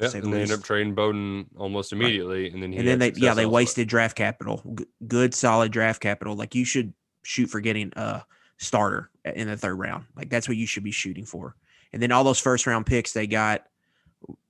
Yeah, 0.01 0.09
say 0.09 0.21
the 0.21 0.29
they 0.31 0.43
end 0.43 0.53
up 0.53 0.63
trading 0.63 0.95
Bowden 0.95 1.47
almost 1.57 1.93
immediately, 1.93 2.51
and 2.51 2.63
then 2.63 2.73
he 2.73 2.79
and 2.79 2.89
then 2.89 2.99
they 2.99 3.09
yeah 3.17 3.35
they 3.35 3.43
elsewhere. 3.43 3.49
wasted 3.49 3.89
draft 3.89 4.17
capital 4.17 4.63
G- 4.75 4.87
good 5.07 5.35
solid 5.35 5.71
draft 5.71 6.01
capital 6.01 6.35
like 6.35 6.55
you 6.55 6.65
should 6.65 6.95
shoot 7.23 7.49
for 7.49 7.61
getting 7.61 7.93
a 7.95 8.25
starter 8.57 9.11
in 9.25 9.49
the 9.49 9.57
third 9.57 9.75
round 9.79 10.05
like 10.17 10.31
that's 10.31 10.49
what 10.49 10.57
you 10.57 10.67
should 10.67 10.83
be 10.83 10.91
shooting 10.91 11.25
for 11.27 11.55
and 11.93 12.01
then 12.03 12.11
all 12.11 12.25
those 12.25 12.39
first 12.41 12.67
round 12.67 12.87
picks 12.87 13.13
they 13.13 13.27
got 13.27 13.67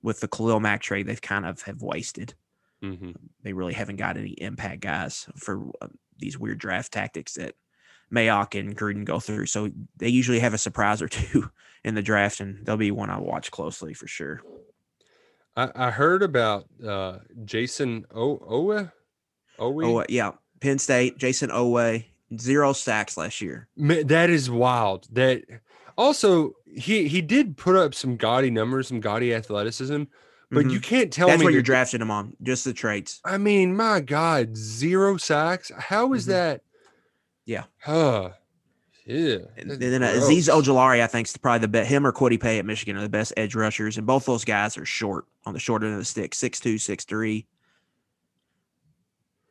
with 0.01 0.21
the 0.21 0.27
Khalil 0.29 0.59
Mack 0.61 0.81
trade 0.81 1.07
they've 1.07 1.21
kind 1.21 1.45
of 1.45 1.61
have 1.63 1.81
wasted 1.81 2.33
Mhm. 2.81 3.15
they 3.43 3.53
really 3.53 3.73
haven't 3.73 3.97
got 3.97 4.17
any 4.17 4.31
impact 4.31 4.79
guys 4.81 5.27
for 5.35 5.69
uh, 5.81 5.87
these 6.19 6.37
weird 6.39 6.57
draft 6.59 6.91
tactics 6.93 7.33
that 7.33 7.55
Mayock 8.13 8.59
and 8.59 8.77
Gruden 8.77 9.05
go 9.05 9.19
through 9.19 9.47
so 9.47 9.69
they 9.97 10.09
usually 10.09 10.39
have 10.39 10.53
a 10.53 10.57
surprise 10.57 11.01
or 11.01 11.07
two 11.19 11.49
in 11.83 11.95
the 11.95 12.01
draft 12.01 12.39
and 12.39 12.65
they'll 12.65 12.77
be 12.77 12.91
one 12.91 13.09
I 13.09 13.19
watch 13.19 13.49
closely 13.51 13.93
for 13.93 14.07
sure 14.07 14.41
I, 15.55 15.69
I 15.75 15.91
heard 15.91 16.23
about 16.23 16.65
uh, 16.85 17.19
Jason 17.45 18.05
o- 18.13 18.39
Oweh. 18.39 18.91
Oweh. 19.59 20.01
uh, 20.01 20.05
yeah 20.09 20.31
Penn 20.59 20.79
State 20.79 21.17
Jayson 21.17 21.49
Oweh 21.49 22.05
zero 22.39 22.73
sacks 22.73 23.17
last 23.17 23.41
year 23.41 23.67
that 23.77 24.29
is 24.29 24.49
wild. 24.49 25.07
That 25.11 25.43
also 25.97 26.53
he 26.65 27.07
he 27.07 27.21
did 27.21 27.57
put 27.57 27.75
up 27.75 27.93
some 27.93 28.15
gaudy 28.17 28.49
numbers, 28.49 28.87
some 28.87 28.99
gaudy 28.99 29.33
athleticism, 29.33 30.03
but 30.49 30.71
you 30.71 30.79
can't 30.79 31.13
tell 31.13 31.27
That's 31.27 31.39
me 31.41 31.45
what 31.45 31.53
you're 31.53 31.61
drafting 31.61 32.01
him 32.01 32.09
on, 32.09 32.35
just 32.41 32.65
the 32.65 32.73
traits. 32.73 33.19
I 33.23 33.37
mean, 33.37 33.75
my 33.75 33.99
God, 33.99 34.57
zero 34.57 35.17
sacks. 35.17 35.71
How 35.77 36.13
is 36.13 36.25
Mhm. 36.25 36.29
that? 36.29 36.61
Yeah. 37.45 37.63
Huh. 37.79 38.31
Yeah. 39.05 39.37
And 39.57 39.69
then 39.69 40.01
uh, 40.01 40.07
Azeez. 40.07 40.49
Ojulari, 40.49 41.01
I 41.01 41.07
think, 41.07 41.27
is 41.27 41.35
probably 41.35 41.59
the 41.59 41.67
best. 41.67 41.89
Him 41.89 42.07
or 42.07 42.13
Kwity 42.13 42.39
Paye 42.39 42.59
at 42.59 42.65
Michigan 42.65 42.95
are 42.95 43.01
the 43.01 43.09
best 43.09 43.33
edge 43.35 43.53
rushers, 43.53 43.97
and 43.97 44.07
both 44.07 44.25
those 44.25 44.45
guys 44.45 44.77
are 44.77 44.85
short 44.85 45.25
on 45.45 45.53
the 45.53 45.59
short 45.59 45.83
end 45.83 45.93
of 45.93 45.99
the 45.99 46.05
stick, 46.05 46.33
six 46.33 46.59
two, 46.59 46.77
six 46.77 47.03
three. 47.03 47.45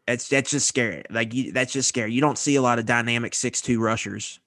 That's 0.07 0.29
that's 0.29 0.51
just 0.51 0.67
scary. 0.67 1.05
Like 1.11 1.35
you, 1.35 1.53
that's 1.53 1.73
just 1.73 1.89
scary. 1.89 2.13
You 2.13 2.23
don't 2.23 2.39
see 2.39 2.57
a 2.57 2.63
lot 2.63 2.79
of 2.79 2.87
dynamic 2.87 3.35
six 3.35 3.61
two 3.61 3.81
rushers 3.81 4.41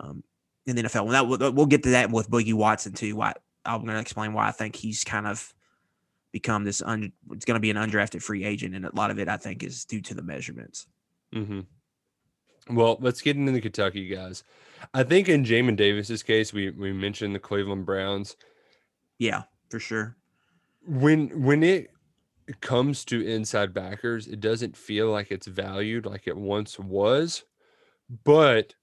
um, 0.00 0.24
in 0.66 0.74
the 0.76 0.82
NFL. 0.82 1.06
Well, 1.06 1.12
that, 1.12 1.28
we'll, 1.28 1.52
we'll 1.52 1.66
get 1.66 1.84
to 1.84 1.90
that 1.90 2.10
with 2.10 2.28
Boogie 2.28 2.54
Watson 2.54 2.92
too. 2.92 3.14
Why 3.14 3.34
I'm 3.64 3.82
going 3.82 3.94
to 3.94 4.00
explain 4.00 4.32
why 4.32 4.48
I 4.48 4.52
think 4.52 4.74
he's 4.74 5.04
kind 5.04 5.28
of 5.28 5.54
become 6.32 6.64
this. 6.64 6.82
Un, 6.82 7.12
it's 7.30 7.44
going 7.44 7.54
to 7.54 7.60
be 7.60 7.70
an 7.70 7.76
undrafted 7.76 8.20
free 8.20 8.44
agent, 8.44 8.74
and 8.74 8.84
a 8.84 8.94
lot 8.94 9.12
of 9.12 9.20
it 9.20 9.28
I 9.28 9.36
think 9.36 9.62
is 9.62 9.84
due 9.84 10.00
to 10.02 10.14
the 10.14 10.22
measurements. 10.22 10.86
Mm-hmm. 11.32 11.60
Well, 12.70 12.96
let's 13.00 13.20
get 13.20 13.36
into 13.36 13.52
the 13.52 13.60
Kentucky 13.60 14.08
guys. 14.08 14.42
I 14.92 15.02
think 15.02 15.28
in 15.28 15.44
Jamin 15.44 15.76
Davis's 15.76 16.22
case, 16.22 16.52
we 16.52 16.70
we 16.70 16.92
mentioned 16.92 17.34
the 17.34 17.38
Cleveland 17.40 17.86
Browns. 17.86 18.36
Yeah, 19.18 19.42
for 19.70 19.78
sure. 19.78 20.16
When 20.86 21.42
when 21.44 21.62
it 21.62 21.90
comes 22.60 23.04
to 23.06 23.26
inside 23.26 23.72
backers, 23.72 24.26
it 24.26 24.40
doesn't 24.40 24.76
feel 24.76 25.08
like 25.10 25.30
it's 25.30 25.46
valued 25.46 26.04
like 26.06 26.26
it 26.26 26.36
once 26.36 26.78
was. 26.78 27.44
But 28.24 28.74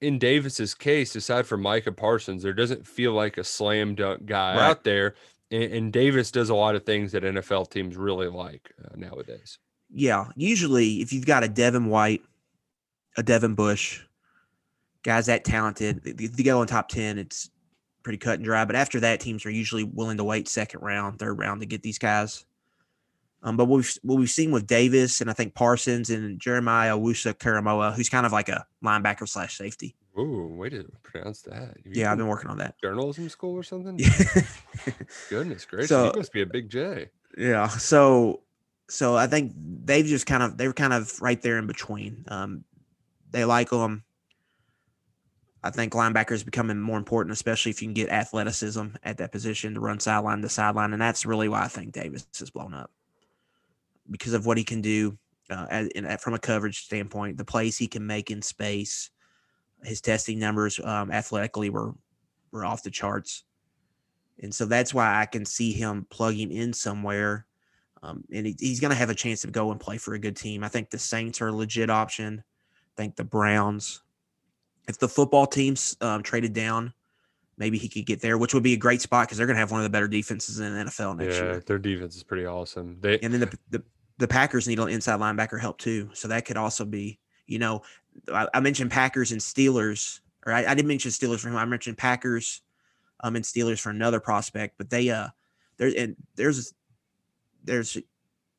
in 0.00 0.18
Davis's 0.18 0.74
case, 0.74 1.14
aside 1.16 1.46
from 1.46 1.62
Micah 1.62 1.92
Parsons, 1.92 2.42
there 2.42 2.52
doesn't 2.52 2.86
feel 2.86 3.12
like 3.12 3.38
a 3.38 3.44
slam 3.44 3.94
dunk 3.94 4.26
guy 4.26 4.56
Right. 4.56 4.70
out 4.70 4.84
there. 4.84 5.14
And, 5.50 5.62
and 5.72 5.92
Davis 5.92 6.30
does 6.30 6.50
a 6.50 6.54
lot 6.54 6.74
of 6.74 6.84
things 6.84 7.12
that 7.12 7.22
NFL 7.22 7.70
teams 7.70 7.96
really 7.96 8.28
like 8.28 8.72
uh, 8.84 8.94
nowadays. 8.96 9.58
Yeah, 9.94 10.26
usually 10.36 11.00
if 11.02 11.12
you've 11.12 11.26
got 11.26 11.44
a 11.44 11.48
Devin 11.48 11.86
White, 11.86 12.22
a 13.16 13.22
Devin 13.22 13.54
Bush, 13.54 14.00
guys 15.02 15.26
that 15.26 15.44
talented, 15.44 16.00
if 16.04 16.38
you 16.38 16.44
go 16.44 16.62
in 16.62 16.68
top 16.68 16.88
10, 16.88 17.18
it's 17.18 17.50
pretty 18.02 18.18
cut 18.18 18.34
and 18.36 18.44
dry. 18.44 18.64
But 18.64 18.76
after 18.76 19.00
that, 19.00 19.20
teams 19.20 19.44
are 19.46 19.50
usually 19.50 19.84
willing 19.84 20.16
to 20.18 20.24
wait 20.24 20.48
second 20.48 20.80
round, 20.80 21.18
third 21.18 21.38
round 21.38 21.60
to 21.60 21.66
get 21.66 21.82
these 21.82 21.98
guys. 21.98 22.44
Um, 23.44 23.56
but 23.56 23.64
what 23.64 23.76
we've, 23.78 23.98
what 24.02 24.18
we've 24.18 24.30
seen 24.30 24.52
with 24.52 24.66
Davis 24.68 25.20
and 25.20 25.28
I 25.28 25.32
think 25.32 25.54
Parsons 25.54 26.10
and 26.10 26.38
Jeremiah 26.40 26.96
Owusu-Koramoah, 26.96 27.94
who's 27.94 28.08
kind 28.08 28.24
of 28.24 28.30
like 28.32 28.48
a 28.48 28.64
linebacker 28.84 29.28
slash 29.28 29.58
safety. 29.58 29.96
Ooh, 30.18 30.46
way 30.56 30.68
to 30.68 30.84
pronounce 31.02 31.40
that. 31.42 31.74
You 31.84 31.92
Yeah, 31.94 32.12
I've 32.12 32.18
been 32.18 32.28
working 32.28 32.50
on 32.50 32.58
that. 32.58 32.78
journalism 32.80 33.28
school 33.28 33.54
or 33.56 33.62
something? 33.64 33.96
Goodness 35.30 35.64
gracious, 35.64 35.88
So- 35.88 36.10
he 36.12 36.18
must 36.18 36.32
be 36.32 36.42
a 36.42 36.46
big 36.46 36.68
J. 36.70 37.10
Yeah. 37.36 37.68
So 37.68 38.42
so 38.88 39.16
I 39.16 39.26
think 39.26 39.54
they've 39.56 40.04
just 40.04 40.26
kind 40.26 40.42
of 40.42 40.58
they're 40.58 40.72
kind 40.74 40.92
of 40.92 41.20
right 41.22 41.40
there 41.40 41.58
in 41.58 41.66
between. 41.66 42.24
Um, 42.28 42.64
they 43.32 43.44
like 43.44 43.70
them. 43.70 44.04
I 45.64 45.70
think 45.70 45.92
linebacker 45.92 46.32
is 46.32 46.42
becoming 46.42 46.80
more 46.80 46.98
important, 46.98 47.32
especially 47.32 47.70
if 47.70 47.80
you 47.80 47.88
can 47.88 47.94
get 47.94 48.08
athleticism 48.08 48.86
at 49.04 49.18
that 49.18 49.30
position 49.30 49.74
to 49.74 49.80
run 49.80 50.00
sideline 50.00 50.42
to 50.42 50.48
sideline, 50.48 50.92
and 50.92 51.00
that's 51.00 51.24
really 51.24 51.48
why 51.48 51.62
I 51.62 51.68
think 51.68 51.92
Davis 51.92 52.26
has 52.38 52.50
blown 52.50 52.74
up 52.74 52.90
because 54.10 54.32
of 54.32 54.44
what 54.44 54.58
he 54.58 54.64
can 54.64 54.80
do 54.80 55.16
uh, 55.48 55.86
from 56.18 56.34
a 56.34 56.38
coverage 56.38 56.84
standpoint, 56.84 57.36
the 57.36 57.44
plays 57.44 57.78
he 57.78 57.86
can 57.86 58.06
make 58.06 58.30
in 58.30 58.42
space, 58.42 59.10
his 59.84 60.00
testing 60.00 60.38
numbers 60.38 60.80
um, 60.82 61.10
athletically 61.10 61.70
were 61.70 61.94
were 62.50 62.64
off 62.64 62.82
the 62.82 62.90
charts, 62.90 63.44
and 64.40 64.54
so 64.54 64.66
that's 64.66 64.92
why 64.92 65.20
I 65.20 65.26
can 65.26 65.44
see 65.44 65.72
him 65.72 66.06
plugging 66.10 66.50
in 66.50 66.72
somewhere 66.72 67.46
um, 68.02 68.24
and 68.32 68.46
he, 68.46 68.56
he's 68.58 68.80
going 68.80 68.90
to 68.90 68.96
have 68.96 69.10
a 69.10 69.14
chance 69.14 69.42
to 69.42 69.48
go 69.48 69.70
and 69.70 69.80
play 69.80 69.96
for 69.96 70.14
a 70.14 70.18
good 70.18 70.36
team. 70.36 70.64
I 70.64 70.68
think 70.68 70.90
the 70.90 70.98
Saints 70.98 71.40
are 71.40 71.48
a 71.48 71.52
legit 71.52 71.90
option. 71.90 72.42
I 72.96 73.02
think 73.02 73.16
the 73.16 73.24
Browns. 73.24 74.02
If 74.88 74.98
the 74.98 75.08
football 75.08 75.46
teams 75.46 75.96
um, 76.00 76.22
traded 76.22 76.52
down, 76.52 76.92
maybe 77.56 77.78
he 77.78 77.88
could 77.88 78.04
get 78.04 78.20
there, 78.20 78.36
which 78.36 78.52
would 78.54 78.62
be 78.62 78.72
a 78.72 78.78
great 78.78 79.00
spot 79.00 79.26
because 79.26 79.38
they're 79.38 79.46
going 79.46 79.54
to 79.56 79.60
have 79.60 79.70
one 79.70 79.80
of 79.80 79.84
the 79.84 79.90
better 79.90 80.08
defenses 80.08 80.58
in 80.58 80.74
the 80.74 80.84
NFL 80.84 81.16
next 81.18 81.36
Yeah, 81.36 81.42
year. 81.42 81.60
their 81.66 81.78
defense 81.78 82.16
is 82.16 82.22
pretty 82.22 82.46
awesome. 82.46 82.98
They 83.00 83.18
And 83.20 83.32
then 83.32 83.40
the, 83.40 83.58
the 83.70 83.82
the 84.18 84.28
Packers 84.28 84.68
need 84.68 84.78
an 84.78 84.88
inside 84.88 85.20
linebacker 85.20 85.60
help 85.60 85.78
too, 85.78 86.10
so 86.12 86.28
that 86.28 86.44
could 86.44 86.56
also 86.56 86.84
be. 86.84 87.18
You 87.46 87.58
know, 87.58 87.82
I, 88.32 88.48
I 88.54 88.60
mentioned 88.60 88.90
Packers 88.90 89.32
and 89.32 89.40
Steelers, 89.40 90.20
or 90.46 90.52
I, 90.52 90.64
I 90.64 90.74
didn't 90.74 90.88
mention 90.88 91.10
Steelers 91.10 91.40
for 91.40 91.48
him. 91.48 91.56
I 91.56 91.64
mentioned 91.64 91.98
Packers, 91.98 92.62
um, 93.20 93.36
and 93.36 93.44
Steelers 93.44 93.80
for 93.80 93.90
another 93.90 94.20
prospect, 94.20 94.78
but 94.78 94.90
they 94.90 95.10
uh, 95.10 95.28
there 95.76 95.92
and 95.96 96.16
there's 96.36 96.74
there's 97.64 97.96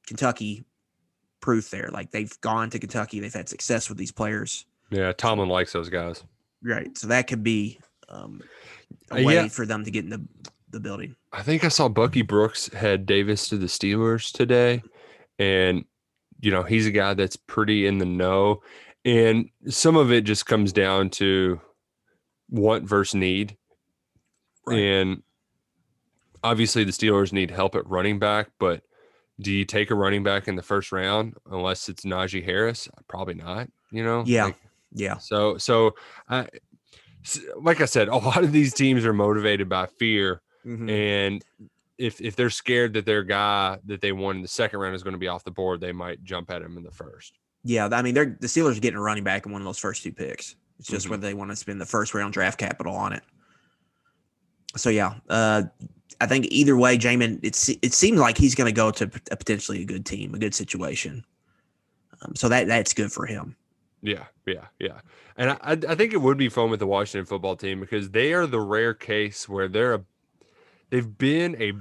Kentucky 0.08 0.66
proof 1.44 1.70
there. 1.70 1.90
Like 1.92 2.10
they've 2.12 2.40
gone 2.42 2.70
to 2.70 2.80
Kentucky, 2.80 3.20
they've 3.20 3.34
had 3.34 3.50
success 3.50 3.90
with 3.90 3.98
these 3.98 4.12
players. 4.14 4.66
yeah, 4.90 5.12
Tomlin 5.12 5.50
likes 5.50 5.74
those 5.74 5.90
guys. 5.90 6.24
Right. 6.64 6.98
So 6.98 7.08
that 7.08 7.28
could 7.28 7.44
be 7.44 7.80
um, 8.08 8.42
Uh, 9.12 9.18
a 9.18 9.24
way 9.26 9.34
yeah. 9.36 9.48
for 9.50 9.66
them 9.66 9.84
to 9.84 9.92
get 9.92 10.06
in 10.06 10.10
the, 10.10 10.26
the 10.70 10.80
building. 10.80 11.16
I 11.34 11.42
think 11.44 11.66
I 11.66 11.68
saw 11.68 11.90
Bucky 11.90 12.22
Brooks 12.22 12.72
had 12.74 13.06
Davis 13.06 13.50
to 13.50 13.58
the 13.58 13.66
Steelers 13.68 14.32
today, 14.32 14.82
and 15.38 15.84
you 16.40 16.52
know 16.52 16.64
he's 16.64 16.88
a 16.88 16.92
guy 16.92 17.14
that's 17.14 17.36
pretty 17.36 17.86
in 17.88 17.98
the 17.98 18.06
know, 18.06 18.62
and 19.04 19.50
some 19.68 19.98
of 19.98 20.12
it 20.12 20.24
just 20.24 20.46
comes 20.46 20.72
down 20.72 21.10
to 21.12 21.60
want 22.50 22.88
versus 22.88 23.16
need, 23.16 23.58
Right. 24.66 24.80
and 24.80 25.24
obviously 26.44 26.84
the 26.84 26.92
Steelers 26.92 27.34
need 27.34 27.52
help 27.52 27.76
at 27.76 27.88
running 27.90 28.20
back, 28.20 28.50
but 28.60 28.84
do 29.40 29.52
you 29.52 29.66
take 29.66 29.92
a 29.92 29.96
running 29.96 30.24
back 30.24 30.48
in 30.48 30.56
the 30.56 30.62
first 30.64 30.92
round 30.92 31.36
unless 31.52 31.90
it's 31.90 32.06
Najee 32.06 32.44
Harris? 32.44 32.88
Probably 33.08 33.34
not. 33.34 33.68
You 33.92 34.04
know, 34.04 34.24
Yeah. 34.26 34.46
Like, 34.46 34.56
Yeah. 34.94 35.18
so, 35.18 35.58
so 35.58 35.96
I, 36.30 36.48
like 37.58 37.82
I 37.82 37.86
said, 37.86 38.08
a 38.10 38.16
lot 38.16 38.44
of 38.44 38.52
these 38.52 38.74
teams 38.74 39.06
are 39.06 39.14
motivated 39.14 39.68
by 39.70 39.86
fear, 39.88 40.42
Mhm. 40.66 40.90
and 40.90 41.46
if 41.98 42.20
if 42.22 42.36
they're 42.36 42.50
scared 42.50 42.94
that 42.94 43.06
their 43.06 43.24
guy 43.24 43.78
that 43.86 44.02
they 44.02 44.12
won 44.12 44.38
in 44.38 44.42
the 44.42 44.48
second 44.48 44.80
round 44.80 44.96
is 44.96 45.04
going 45.04 45.14
to 45.14 45.20
be 45.20 45.28
off 45.28 45.44
the 45.44 45.52
board, 45.52 45.80
they 45.82 45.92
might 45.92 46.24
jump 46.24 46.50
at 46.52 46.62
him 46.62 46.76
in 46.78 46.84
the 46.84 46.92
first. 46.92 47.38
Yeah. 47.64 47.88
I 47.92 48.02
mean, 48.02 48.14
they're 48.14 48.36
the 48.40 48.48
Steelers 48.48 48.78
are 48.78 48.82
getting 48.82 48.98
a 48.98 49.02
running 49.02 49.24
back 49.24 49.46
in 49.46 49.52
one 49.52 49.62
of 49.62 49.66
those 49.66 49.78
first 49.80 50.04
two 50.04 50.12
picks. 50.12 50.56
It's 50.80 50.88
just 50.90 51.06
Mhm. 51.08 51.12
whether 51.12 51.22
they 51.22 51.34
want 51.36 51.52
to 51.52 51.56
spend 51.56 51.80
the 51.80 51.86
first 51.86 52.14
round 52.14 52.34
draft 52.34 52.58
capital 52.60 52.96
on 52.96 53.14
it. 53.14 53.24
So 54.76 54.90
yeah, 54.90 55.16
uh, 55.30 55.64
I 56.22 56.26
think 56.28 56.48
either 56.50 56.76
way, 56.78 56.98
Jamin, 56.98 57.40
it's 57.44 57.70
it 57.70 57.94
seems 57.94 58.20
like 58.20 58.38
he's 58.38 58.56
going 58.56 58.68
to 58.68 58.76
go 58.76 58.92
to 58.92 59.06
a 59.32 59.36
potentially 59.36 59.82
a 59.82 59.86
good 59.86 60.06
team, 60.06 60.34
a 60.34 60.40
good 60.40 60.56
situation. 60.56 61.24
Um, 62.22 62.36
so 62.36 62.50
that 62.50 62.68
that's 62.68 62.94
good 62.94 63.12
for 63.12 63.26
him. 63.26 63.56
Yeah, 64.02 64.26
yeah, 64.46 64.66
yeah. 64.80 65.00
And 65.38 65.52
I, 65.52 65.78
I 65.88 65.96
think 65.96 66.14
it 66.14 66.18
would 66.22 66.38
be 66.38 66.50
fun 66.50 66.70
with 66.70 66.80
the 66.80 66.88
Washington 66.88 67.26
football 67.26 67.56
team 67.56 67.80
because 67.80 68.12
they 68.12 68.34
are 68.34 68.46
the 68.46 68.60
rare 68.60 68.94
case 68.94 69.48
where 69.48 69.68
they're 69.68 69.94
a 69.96 70.04
they've 70.90 71.18
been 71.18 71.56
a 71.62 71.74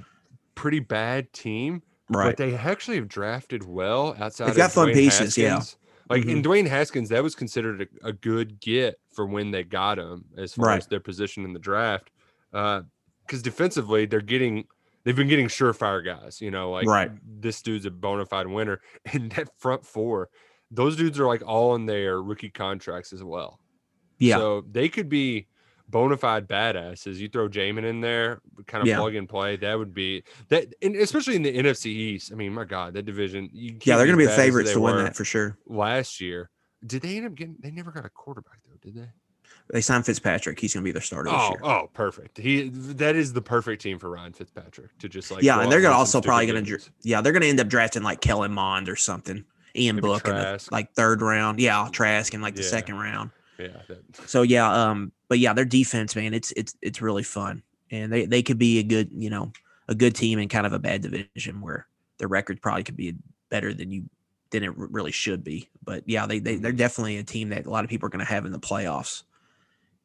pretty 0.54 0.78
bad 0.80 1.32
team, 1.32 1.82
but 2.08 2.36
they 2.36 2.54
actually 2.54 2.96
have 2.96 3.08
drafted 3.08 3.64
well 3.66 4.14
outside. 4.18 4.48
They've 4.48 4.56
got 4.56 4.66
of 4.66 4.72
fun 4.72 4.88
Dwayne 4.88 4.94
pieces, 4.94 5.36
yeah. 5.36 5.54
Haskins. 5.54 5.76
Like 6.08 6.26
in 6.26 6.42
Dwayne 6.42 6.68
Haskins, 6.68 7.08
that 7.08 7.22
was 7.22 7.34
considered 7.34 7.88
a, 8.02 8.08
a 8.08 8.12
good 8.12 8.60
get 8.60 9.00
for 9.10 9.24
when 9.26 9.50
they 9.50 9.64
got 9.64 9.98
him 9.98 10.24
as 10.36 10.52
far 10.52 10.66
Right. 10.66 10.78
as 10.78 10.86
their 10.86 11.00
position 11.00 11.44
in 11.44 11.52
the 11.52 11.58
draft. 11.58 12.10
Uh, 12.52 12.82
because 13.26 13.42
defensively, 13.42 14.04
they're 14.06 14.20
getting 14.20 14.64
they've 15.04 15.16
been 15.16 15.28
getting 15.28 15.46
surefire 15.48 16.04
guys. 16.04 16.40
You 16.40 16.50
know, 16.50 16.70
like 16.70 16.86
Right. 16.86 17.10
this 17.40 17.62
dude's 17.62 17.86
a 17.86 17.90
bona 17.90 18.26
fide 18.26 18.46
winner. 18.46 18.80
And 19.12 19.30
that 19.32 19.48
front 19.58 19.84
four, 19.86 20.28
those 20.70 20.96
dudes 20.96 21.18
are 21.18 21.26
like 21.26 21.42
all 21.46 21.74
in 21.74 21.86
their 21.86 22.22
rookie 22.22 22.50
contracts 22.50 23.12
as 23.12 23.22
well. 23.24 23.58
Yeah. 24.18 24.36
So 24.36 24.64
they 24.70 24.88
could 24.88 25.08
be 25.08 25.46
bona 25.88 26.16
fide 26.16 26.46
badasses. 26.48 27.16
You 27.16 27.28
throw 27.28 27.48
Jamin 27.48 27.84
in 27.84 28.00
there, 28.00 28.40
kind 28.66 28.82
of 28.82 28.88
Yeah. 28.88 28.98
plug 28.98 29.14
and 29.14 29.28
play. 29.28 29.56
That 29.56 29.78
would 29.78 29.92
be 29.94 30.22
that, 30.48 30.72
and 30.82 30.94
especially 30.96 31.36
in 31.36 31.42
the 31.42 31.56
NFC 31.56 31.86
East. 31.86 32.32
I 32.32 32.34
mean, 32.36 32.52
my 32.52 32.64
God, 32.64 32.94
that 32.94 33.04
division. 33.04 33.48
You 33.52 33.76
yeah, 33.84 33.96
they're 33.96 34.06
going 34.06 34.18
to 34.18 34.24
be 34.24 34.26
the 34.26 34.32
favorites 34.32 34.72
to 34.72 34.80
win 34.80 34.96
that 34.96 35.16
for 35.16 35.24
sure. 35.24 35.58
last 35.66 36.20
year. 36.20 36.50
Did 36.86 37.02
they 37.02 37.16
end 37.16 37.26
up 37.26 37.34
getting? 37.34 37.56
They 37.60 37.70
never 37.70 37.90
got 37.92 38.04
a 38.04 38.10
quarterback 38.10 38.58
though, 38.66 38.76
did 38.80 38.94
they? 38.96 39.08
They 39.70 39.80
signed 39.80 40.04
Fitzpatrick. 40.04 40.58
He's 40.60 40.74
going 40.74 40.82
to 40.82 40.88
be 40.88 40.92
their 40.92 41.00
starter 41.02 41.30
this 41.30 41.38
Oh, 41.40 41.48
year. 41.50 41.60
oh, 41.62 41.90
perfect. 41.94 42.38
He 42.38 42.68
that 42.68 43.16
is 43.16 43.32
the 43.32 43.40
perfect 43.42 43.82
team 43.82 43.98
for 43.98 44.10
Ryan 44.10 44.32
Fitzpatrick 44.32 44.96
to 44.98 45.08
just 45.08 45.30
like 45.30 45.42
yeah, 45.42 45.60
and 45.60 45.70
they're 45.72 45.80
gonna 45.80 45.94
also 45.94 46.20
probably 46.20 46.46
gonna 46.46 46.78
yeah 47.02 47.20
they're 47.20 47.32
gonna 47.32 47.46
end 47.46 47.60
up 47.60 47.68
drafting 47.68 48.02
like 48.02 48.20
Kellen 48.20 48.52
Mond 48.52 48.88
or 48.88 48.96
something, 48.96 49.44
Ian 49.76 49.96
Maybe 49.96 50.08
Book 50.08 50.26
in 50.28 50.34
the 50.34 50.40
Trask. 50.42 50.70
like 50.72 50.92
third 50.94 51.22
round. 51.22 51.58
Yeah, 51.60 51.88
Trask 51.90 52.34
in 52.34 52.42
like 52.42 52.54
the 52.56 52.62
Yeah. 52.62 52.68
second 52.68 52.96
round. 52.96 53.30
yeah. 53.58 53.68
That, 53.88 54.28
So 54.28 54.42
yeah, 54.42 54.70
um, 54.90 55.12
but 55.28 55.38
yeah, 55.38 55.52
their 55.54 55.64
defense, 55.64 56.14
man, 56.16 56.34
it's 56.34 56.52
it's 56.56 56.74
it's 56.82 57.00
really 57.00 57.22
fun, 57.22 57.62
and 57.90 58.12
they 58.12 58.26
they 58.26 58.42
could 58.42 58.58
be 58.58 58.78
a 58.78 58.82
good 58.82 59.10
you 59.12 59.30
know 59.30 59.52
a 59.88 59.94
good 59.94 60.14
team 60.14 60.38
in 60.38 60.48
kind 60.48 60.66
of 60.66 60.72
a 60.72 60.78
bad 60.78 61.02
division 61.02 61.60
where 61.60 61.86
their 62.18 62.28
record 62.28 62.60
probably 62.60 62.84
could 62.84 62.96
be 62.96 63.14
better 63.48 63.72
than 63.72 63.90
you 63.90 64.04
than 64.50 64.62
it 64.64 64.72
really 64.76 65.12
should 65.12 65.42
be. 65.42 65.68
But 65.82 66.02
yeah, 66.06 66.26
they 66.26 66.38
they 66.40 66.56
they're 66.56 66.72
definitely 66.72 67.16
a 67.18 67.24
team 67.24 67.48
that 67.50 67.64
a 67.66 67.70
lot 67.70 67.84
of 67.84 67.90
people 67.90 68.06
are 68.06 68.10
gonna 68.10 68.24
have 68.24 68.44
in 68.44 68.52
the 68.52 68.60
playoffs. 68.60 69.22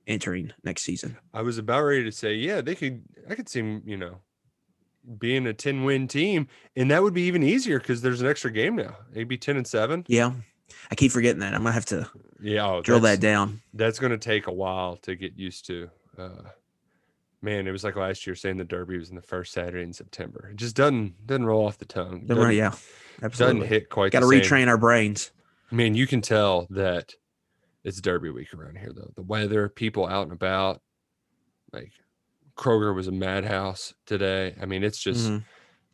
Entering 0.08 0.52
next 0.64 0.84
season. 0.84 1.18
I 1.34 1.42
was 1.42 1.58
about 1.58 1.84
ready 1.84 2.04
to 2.04 2.12
say, 2.12 2.34
yeah, 2.36 2.62
they 2.62 2.76
could. 2.76 3.04
I 3.30 3.36
could 3.36 3.50
see 3.50 3.82
you 3.86 3.98
know, 3.98 4.20
being 5.20 5.46
a 5.48 5.54
ten 5.54 5.84
win 5.84 6.08
team, 6.08 6.48
and 6.76 6.90
that 6.92 7.04
would 7.04 7.14
be 7.14 7.24
even 7.24 7.44
easier 7.44 7.80
because 7.80 8.02
there's 8.02 8.22
an 8.22 8.28
extra 8.28 8.52
game 8.52 8.76
now. 8.76 8.96
It'd 9.14 9.28
be 9.28 9.38
ten 9.38 9.58
and 9.58 9.68
seven. 9.68 10.06
Yeah, 10.08 10.32
I 10.90 10.96
keep 10.96 11.12
forgetting 11.12 11.40
that. 11.42 11.54
I'm 11.54 11.62
gonna 11.64 11.74
have 11.74 11.86
to 11.88 12.10
Yeah, 12.42 12.68
oh, 12.68 12.82
drill 12.82 13.02
that 13.02 13.20
down. 13.20 13.62
That's 13.74 14.00
to 14.00 14.18
take 14.18 14.48
a 14.48 14.54
while 14.54 14.98
to 14.98 15.16
get 15.16 15.38
used 15.38 15.66
to. 15.68 15.90
Uh, 16.18 16.50
man, 17.42 17.68
it 17.68 17.72
was 17.72 17.84
like 17.84 17.96
last 17.96 18.26
year 18.26 18.36
saying 18.36 18.58
the 18.58 18.64
Derby 18.64 18.98
was 18.98 19.10
in 19.10 19.16
the 19.16 19.22
first 19.22 19.54
Saturday 19.54 19.84
in 19.84 19.94
September. 19.94 20.50
It 20.52 20.58
just 20.58 20.76
doesn't 20.76 21.28
doesn't 21.28 21.46
roll 21.46 21.66
off 21.68 21.78
the 21.78 21.86
tongue. 21.86 22.20
Don't 22.20 22.28
Doesn't, 22.28 22.44
worry, 22.44 22.58
yeah, 22.58 22.74
doesn't 23.22 23.62
hit 23.62 23.90
quite. 23.90 24.12
Got 24.12 24.22
to 24.22 24.28
same. 24.28 24.42
retrain 24.42 24.68
our 24.68 24.78
brains. 24.78 25.32
Man, 25.70 25.96
you 25.96 26.08
can 26.08 26.22
tell 26.22 26.66
that 26.70 27.14
it's 27.88 28.02
Derby 28.02 28.30
week 28.30 28.54
around 28.54 28.78
here, 28.78 28.92
though. 28.94 29.12
The 29.16 29.22
weather, 29.22 29.70
people 29.70 30.06
out 30.06 30.24
and 30.24 30.34
about. 30.34 30.82
Like 31.72 31.94
Kroger 32.58 32.94
was 32.94 33.08
a 33.08 33.14
madhouse 33.14 33.94
today. 34.06 34.56
I 34.62 34.66
mean, 34.66 34.84
it's 34.84 35.00
just 35.00 35.30
Mhm. 35.30 35.40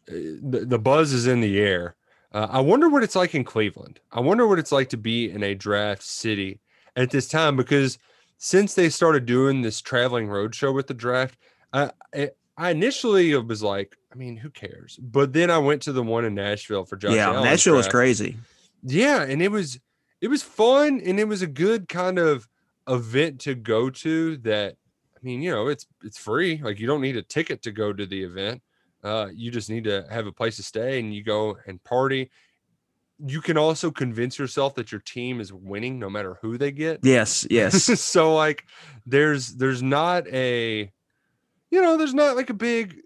uh, 0.10 0.40
the, 0.42 0.66
the 0.66 0.80
buzz 0.80 1.14
is 1.14 1.28
in 1.28 1.40
the 1.40 1.60
air. 1.60 1.96
Uh, 2.32 2.48
I 2.50 2.62
wonder 2.62 2.90
what 2.90 3.04
it's 3.04 3.16
like 3.16 3.36
in 3.36 3.44
Cleveland. 3.44 4.00
I 4.12 4.22
wonder 4.22 4.48
what 4.48 4.58
it's 4.58 4.72
like 4.72 4.90
to 4.90 4.98
be 4.98 5.30
in 5.30 5.44
a 5.44 5.54
draft 5.54 6.02
city 6.02 6.62
at 6.96 7.12
this 7.12 7.28
time 7.28 7.56
because 7.56 8.00
since 8.40 8.74
they 8.74 8.90
started 8.90 9.28
doing 9.28 9.62
this 9.62 9.80
traveling 9.80 10.28
road 10.28 10.56
show 10.56 10.72
with 10.72 10.88
the 10.88 10.96
draft, 10.96 11.38
I, 11.74 11.92
I, 12.58 12.72
initially 12.72 13.36
was 13.36 13.62
like, 13.62 13.96
I 14.12 14.16
mean, 14.16 14.36
who 14.36 14.50
cares? 14.50 14.98
But 15.00 15.32
then 15.32 15.52
I 15.52 15.60
went 15.60 15.84
to 15.84 15.92
the 15.92 16.04
one 16.04 16.26
in 16.26 16.34
Nashville 16.34 16.86
for 16.86 16.98
Josh 16.98 17.14
yeah, 17.14 17.28
Allen's 17.28 17.46
Nashville 17.46 17.76
was 17.76 17.88
crazy. 17.88 18.38
Yeah, 18.82 19.22
and 19.22 19.44
it 19.44 19.52
was 19.52 19.80
it 20.24 20.30
was 20.30 20.42
fun 20.42 21.01
and 21.06 21.20
it 21.20 21.27
was 21.27 21.42
a 21.42 21.48
good 21.48 21.89
kind 21.89 22.18
of 22.18 22.48
event 22.88 23.42
to 23.42 23.53
go 23.53 23.89
to 23.89 24.38
that 24.38 24.77
I 25.15 25.20
mean, 25.22 25.42
you 25.42 25.51
know, 25.51 25.68
it's 25.68 25.86
it's 26.01 26.18
free. 26.18 26.62
Like 26.63 26.80
you 26.80 26.88
don't 26.88 27.01
need 27.01 27.18
a 27.18 27.22
ticket 27.22 27.62
to 27.63 27.72
go 27.72 27.92
to 27.92 28.06
the 28.06 28.24
event. 28.24 28.62
Uh 29.03 29.27
you 29.36 29.51
just 29.51 29.70
need 29.70 29.84
to 29.84 30.06
have 30.10 30.25
a 30.25 30.32
place 30.32 30.56
to 30.56 30.63
stay 30.63 31.00
and 31.00 31.13
you 31.13 31.24
go 31.24 31.58
and 31.68 31.84
party. 31.84 32.32
You 33.25 33.42
can 33.42 33.58
also 33.58 33.92
convince 33.92 34.39
yourself 34.39 34.75
that 34.75 34.94
your 34.94 35.01
team 35.01 35.42
is 35.42 35.51
winning 35.51 36.00
no 36.00 36.10
matter 36.10 36.39
who 36.42 36.58
they 36.58 36.72
get. 36.72 37.01
Yes, 37.03 37.46
yes. 37.50 37.84
so 38.00 38.34
like 38.34 38.63
there's 39.06 39.56
there's 39.56 39.84
not 39.84 40.25
a 40.30 40.89
you 41.70 41.82
know, 41.82 41.98
there's 41.98 42.13
not 42.13 42.38
like 42.38 42.50
a 42.50 42.53
big 42.53 43.01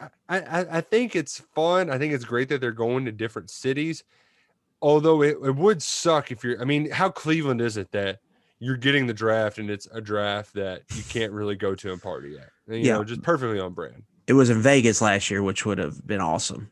I, 0.00 0.40
I 0.40 0.66
I 0.78 0.80
think 0.80 1.14
it's 1.14 1.38
fun. 1.54 1.90
I 1.90 1.98
think 1.98 2.14
it's 2.14 2.24
great 2.24 2.48
that 2.48 2.62
they're 2.62 2.72
going 2.72 3.04
to 3.04 3.12
different 3.12 3.50
cities. 3.50 4.04
Although 4.86 5.22
it, 5.22 5.36
it 5.42 5.56
would 5.56 5.82
suck 5.82 6.30
if 6.30 6.44
you're 6.44 6.62
I 6.62 6.64
mean, 6.64 6.88
how 6.92 7.08
Cleveland 7.08 7.60
is 7.60 7.76
it 7.76 7.90
that 7.90 8.20
you're 8.60 8.76
getting 8.76 9.08
the 9.08 9.12
draft 9.12 9.58
and 9.58 9.68
it's 9.68 9.88
a 9.92 10.00
draft 10.00 10.54
that 10.54 10.82
you 10.94 11.02
can't 11.08 11.32
really 11.32 11.56
go 11.56 11.74
to 11.74 11.92
and 11.92 12.00
party 12.00 12.38
at. 12.38 12.50
And, 12.68 12.76
you 12.76 12.86
Yeah. 12.86 12.98
know, 12.98 13.04
just 13.04 13.20
perfectly 13.22 13.58
on 13.58 13.74
brand. 13.74 14.04
it 14.28 14.34
was 14.34 14.48
in 14.48 14.62
Vegas 14.62 15.00
last 15.00 15.28
year, 15.28 15.42
which 15.42 15.66
would 15.66 15.78
have 15.78 16.06
been 16.06 16.20
awesome. 16.20 16.70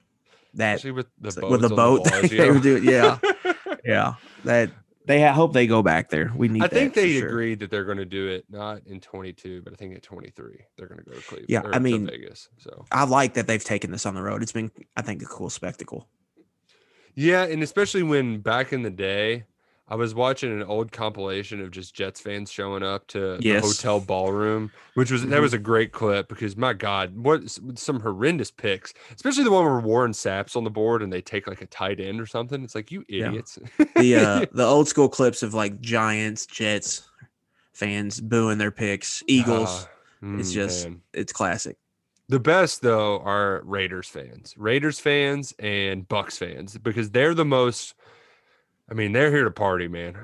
That 0.55 0.77
Especially 0.77 0.93
with 0.93 1.09
the 1.21 1.41
boats 1.41 1.51
with 1.51 1.61
the 1.63 1.69
boat 1.71 2.05
bars, 2.05 2.31
you 2.31 2.39
they 2.53 2.61
doing, 2.61 2.85
yeah, 2.85 3.19
yeah. 3.85 4.15
That 4.45 4.71
they 5.07 5.25
I 5.25 5.33
hope 5.33 5.53
they 5.53 5.67
go 5.67 5.83
back 5.83 6.09
there. 6.11 6.33
We 6.37 6.47
need. 6.47 6.63
I 6.63 6.69
think 6.69 6.95
they 6.95 7.19
sure. 7.19 7.27
agreed 7.27 7.59
that 7.59 7.71
they're 7.71 7.85
going 7.85 7.99
to 7.99 8.05
do 8.05 8.29
it 8.29 8.45
not 8.49 8.87
in 8.87 9.01
22, 9.01 9.63
but 9.63 9.73
I 9.73 9.77
think 9.77 9.97
at 9.97 10.05
23 10.05 10.61
they're 10.77 10.87
going 10.87 10.99
to 10.99 11.05
go 11.05 11.17
to 11.17 11.23
Cleveland. 11.23 11.47
Yeah, 11.49 11.63
I 11.73 11.81
mean, 11.81 12.07
Vegas. 12.07 12.49
So 12.59 12.85
I 12.93 13.05
like 13.05 13.35
that 13.35 13.49
they've 13.49 13.65
taken 13.65 13.91
this 13.91 14.07
on 14.07 14.15
the 14.15 14.23
road. 14.23 14.45
It's 14.45 14.53
been, 14.53 14.71
I 14.97 15.03
think, 15.03 15.23
a 15.23 15.27
cool 15.27 15.51
spectacle. 15.51 16.09
Yeah, 17.15 17.45
and 17.45 17.63
especially 17.63 18.03
when 18.03 18.41
back 18.41 18.73
in 18.73 18.83
the 18.83 18.91
day, 18.91 19.45
I 19.87 19.97
was 19.97 20.15
watching 20.15 20.51
an 20.51 20.63
old 20.63 20.93
compilation 20.93 21.61
of 21.61 21.71
just 21.71 21.95
Jets 21.95 22.21
fans 22.21 22.51
showing 22.51 22.83
up 22.83 23.07
to 23.09 23.39
Yes. 23.39 23.63
the 23.63 23.69
hotel 23.69 24.01
ballroom, 24.01 24.73
which 24.95 25.11
was 25.11 25.27
that 25.27 25.39
Mhm. 25.39 25.43
was 25.43 25.53
a 25.53 25.59
great 25.59 25.93
clip 25.93 26.29
because 26.29 26.57
my 26.57 26.73
God, 26.73 27.17
what 27.17 27.43
some 27.77 28.01
horrendous 28.01 28.51
picks, 28.51 28.95
especially 29.15 29.45
the 29.45 29.51
one 29.51 29.65
where 29.65 29.81
Warren 29.81 30.15
Sapp's 30.15 30.57
on 30.57 30.65
the 30.65 30.71
board 30.71 31.03
and 31.03 31.13
they 31.13 31.21
take 31.21 31.47
like 31.47 31.61
a 31.63 31.67
tight 31.67 32.01
end 32.01 32.21
or 32.21 32.27
something. 32.27 32.65
It's 32.65 32.75
like 32.75 32.91
you 32.91 33.05
Yeah. 33.17 33.29
idiots. 33.29 33.59
The 33.97 34.17
uh, 34.17 34.47
the 34.53 34.65
old 34.65 34.89
school 34.89 35.09
clips 35.09 35.43
of 35.43 35.55
like 35.55 35.81
Giants, 35.81 36.47
Jets 36.47 37.09
fans 37.75 38.21
booing 38.21 38.59
their 38.59 38.71
picks, 38.71 39.23
Eagles. 39.27 39.87
Ah, 39.87 39.91
it's 40.33 40.51
mm, 40.51 40.55
just 40.55 40.89
man. 40.89 41.03
it's 41.13 41.33
classic. 41.33 41.77
The 42.29 42.41
best 42.41 42.81
though 42.81 43.19
are 43.21 43.61
Raiders 43.65 44.09
fans, 44.09 44.55
Raiders 44.57 44.99
fans 44.99 45.53
and 45.59 46.09
Bucks 46.09 46.39
fans 46.39 46.79
because 46.79 47.11
they're 47.11 47.35
the 47.35 47.45
most. 47.45 47.95
I 48.91 48.95
mean, 48.95 49.13
they're 49.13 49.31
here 49.31 49.45
to 49.45 49.51
party, 49.51 49.89
man. 49.89 50.17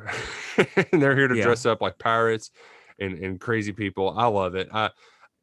and 0.92 1.02
they're 1.02 1.16
here 1.16 1.28
to 1.28 1.36
Yeah. 1.36 1.44
dress 1.44 1.66
up 1.66 1.80
like 1.82 1.98
pirates 1.98 2.50
and 2.98 3.18
and 3.18 3.38
crazy 3.40 3.72
people. 3.72 4.14
I 4.18 4.26
love 4.26 4.54
it. 4.54 4.68
I, 4.72 4.90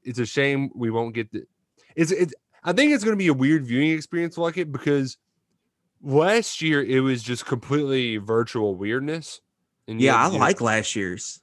it's 0.03 0.19
a 0.19 0.25
shame 0.25 0.71
we 0.73 0.89
won't 0.89 1.13
get 1.13 1.31
the. 1.31 1.43
It's 1.95 2.11
it's. 2.11 2.33
I 2.63 2.73
think 2.73 2.91
it's 2.91 3.03
going 3.03 3.15
to 3.15 3.21
be 3.23 3.27
a 3.27 3.33
weird 3.33 3.65
viewing 3.65 3.91
experience 3.91 4.37
like 4.37 4.57
it 4.57 4.71
because 4.71 5.17
last 6.01 6.61
year 6.61 6.83
it 6.83 6.99
was 7.01 7.21
just 7.23 7.45
completely 7.45 8.17
virtual 8.17 8.75
weirdness. 8.75 9.41
And 9.87 10.01
Yeah, 10.01 10.15
I 10.15 10.27
like 10.27 10.59
last 10.59 10.95
year's. 10.95 11.39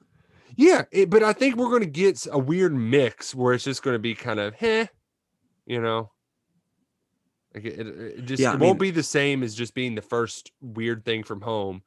yeah, 0.57 0.83
it, 0.91 1.09
but 1.09 1.23
I 1.23 1.33
think 1.33 1.57
we're 1.57 1.71
going 1.71 1.81
to 1.81 1.87
get 1.87 2.27
a 2.31 2.39
weird 2.39 2.75
mix 2.75 3.35
where 3.35 3.55
it's 3.55 3.65
just 3.65 3.83
going 3.83 3.95
to 3.95 3.99
be 4.01 4.15
kind 4.15 4.39
of, 4.39 4.55
heh, 4.55 4.87
you 5.67 5.81
know, 5.81 6.11
like 7.55 7.65
it, 7.65 7.79
it, 7.79 7.87
it 7.89 8.25
just 8.25 8.43
Yeah, 8.43 8.53
I 8.53 8.55
it 8.55 8.61
won't 8.61 8.79
be 8.81 8.91
the 8.91 9.03
same 9.03 9.43
as 9.43 9.55
just 9.55 9.75
being 9.75 9.95
the 9.95 10.03
first 10.03 10.53
weird 10.61 11.05
thing 11.05 11.23
from 11.23 11.41
home, 11.41 11.83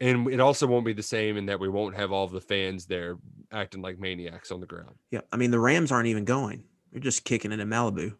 and 0.00 0.28
it 0.28 0.40
also 0.40 0.66
won't 0.66 0.86
be 0.86 0.92
the 0.92 1.02
same 1.02 1.36
in 1.36 1.46
that 1.46 1.60
we 1.60 1.68
won't 1.68 1.96
have 1.96 2.12
all 2.12 2.24
of 2.24 2.32
the 2.32 2.40
fans 2.40 2.86
there 2.86 3.18
acting 3.50 3.82
like 3.82 3.98
maniacs 3.98 4.50
on 4.50 4.60
the 4.60 4.66
ground. 4.66 4.96
Yeah, 5.10 5.20
I 5.32 5.36
mean 5.36 5.50
the 5.50 5.60
Rams 5.60 5.92
aren't 5.92 6.08
even 6.08 6.24
going. 6.24 6.64
They're 6.90 7.00
just 7.00 7.24
kicking 7.24 7.52
it 7.52 7.60
in 7.60 7.68
Malibu. 7.68 8.16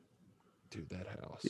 Dude, 0.71 0.89
that 0.91 1.07
house, 1.21 1.47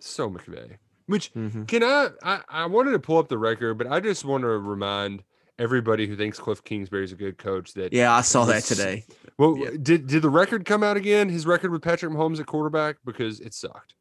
so 0.00 0.30
McVay. 0.30 0.78
Which 1.06 1.32
hmm 1.34 1.64
can 1.64 1.82
I, 1.82 2.10
I? 2.22 2.42
I 2.48 2.66
wanted 2.66 2.92
to 2.92 2.98
pull 2.98 3.18
up 3.18 3.28
the 3.28 3.38
record, 3.38 3.74
but 3.78 3.86
I 3.86 4.00
just 4.00 4.24
want 4.24 4.42
to 4.42 4.48
remind 4.48 5.24
everybody 5.60 6.06
who 6.06 6.16
thinks 6.16 6.40
Kliff 6.40 6.64
Kingsbury 6.64 7.04
is 7.04 7.12
a 7.12 7.16
good 7.16 7.38
coach 7.38 7.74
that 7.74 7.92
Yeah, 7.92 8.12
I 8.12 8.22
saw 8.22 8.44
that 8.46 8.62
today. 8.64 9.04
Well, 9.38 9.56
Yeah. 9.56 9.70
did 9.80 10.06
did 10.06 10.22
the 10.22 10.30
record 10.30 10.64
come 10.64 10.82
out 10.82 10.96
again? 10.96 11.28
His 11.28 11.46
record 11.46 11.70
with 11.70 11.82
Patrick 11.82 12.12
Mahomes 12.12 12.40
at 12.40 12.46
quarterback 12.46 12.96
because 13.04 13.40
it 13.40 13.54
sucked. 13.54 13.94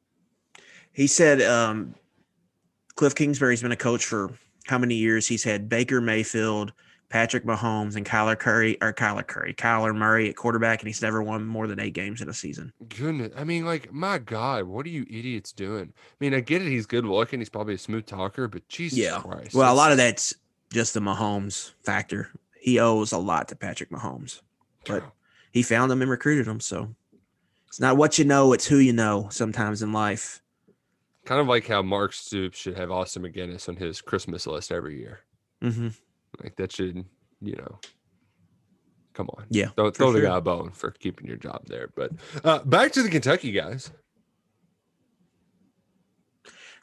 He 0.91 1.05
said 1.07 1.41
um, 1.41 1.93
Kliff 2.95 3.13
Kingsbury's 3.15 3.61
been 3.61 3.71
a 3.71 3.75
coach 3.77 4.05
for 4.05 4.31
how 4.67 4.77
many 4.77 4.95
years? 4.95 5.27
He's 5.27 5.43
had 5.43 5.69
Baker 5.69 6.01
Mayfield, 6.01 6.73
Patrick 7.09 7.43
Mahomes, 7.45 7.95
and 7.95 8.05
Kyler 8.05 8.37
Curry 8.37 8.77
or 8.81 8.93
Kyler 8.93 9.25
Curry, 9.25 9.53
Kyler 9.53 9.95
Murray 9.95 10.29
at 10.29 10.35
quarterback, 10.35 10.79
and 10.81 10.87
he's 10.87 11.01
never 11.01 11.21
won 11.23 11.45
more 11.45 11.67
than 11.67 11.79
eight 11.79 11.93
games 11.93 12.21
in 12.21 12.29
a 12.29 12.33
season. 12.33 12.71
Goodness, 12.89 13.31
I 13.37 13.43
mean, 13.45 13.65
like, 13.65 13.91
my 13.93 14.17
God, 14.17 14.65
what 14.65 14.85
are 14.85 14.89
you 14.89 15.05
idiots 15.09 15.51
doing? 15.51 15.93
I 15.95 16.15
mean, 16.19 16.33
I 16.33 16.39
get 16.41 16.61
it. 16.61 16.67
He's 16.67 16.85
good 16.85 17.05
looking. 17.05 17.39
He's 17.39 17.49
probably 17.49 17.75
a 17.75 17.77
smooth 17.79 18.05
talker, 18.05 18.47
but 18.47 18.67
Jesus 18.67 19.11
Christ. 19.21 19.55
Well, 19.55 19.71
a 19.71 19.75
lot 19.75 19.91
of 19.91 19.97
that's 19.97 20.33
just 20.71 20.93
the 20.93 20.99
Mahomes 20.99 21.71
factor. 21.83 22.29
He 22.59 22.79
owes 22.79 23.11
a 23.11 23.17
lot 23.17 23.47
to 23.49 23.55
Patrick 23.55 23.89
Mahomes. 23.89 24.41
but- 24.85 25.03
He 25.51 25.63
found 25.63 25.91
him 25.91 26.01
and 26.01 26.11
recruited 26.11 26.47
him. 26.47 26.59
So 26.59 26.93
it's 27.67 27.79
not 27.79 27.97
what 27.97 28.17
you 28.19 28.25
know, 28.25 28.53
it's 28.53 28.67
who 28.67 28.77
you 28.77 28.93
know 28.93 29.27
sometimes 29.31 29.81
in 29.81 29.91
life. 29.93 30.41
kind 31.25 31.41
of 31.41 31.47
like 31.47 31.67
how 31.67 31.81
Mark 31.81 32.13
Stoops 32.13 32.57
should 32.57 32.77
have 32.77 32.91
Austin 32.91 33.23
MacGinnis 33.23 33.67
on 33.69 33.75
his 33.75 34.01
Christmas 34.01 34.45
list 34.47 34.71
every 34.71 34.99
year. 34.99 35.19
hmm 35.61 35.89
Like 36.43 36.55
that 36.57 36.71
should, 36.71 37.03
you 37.41 37.55
know, 37.55 37.79
come 39.13 39.29
on. 39.37 39.45
Yeah, 39.49 39.69
Don't 39.75 39.95
throw 39.95 40.11
the 40.11 40.19
sure. 40.19 40.27
guy 40.29 40.37
a 40.37 40.41
bone 40.41 40.71
for 40.71 40.91
keeping 40.91 41.27
your 41.27 41.37
job 41.37 41.65
there. 41.67 41.89
But 41.95 42.11
uh, 42.43 42.59
back 42.63 42.91
to 42.93 43.03
the 43.03 43.09
Kentucky 43.09 43.51
guys. 43.51 43.91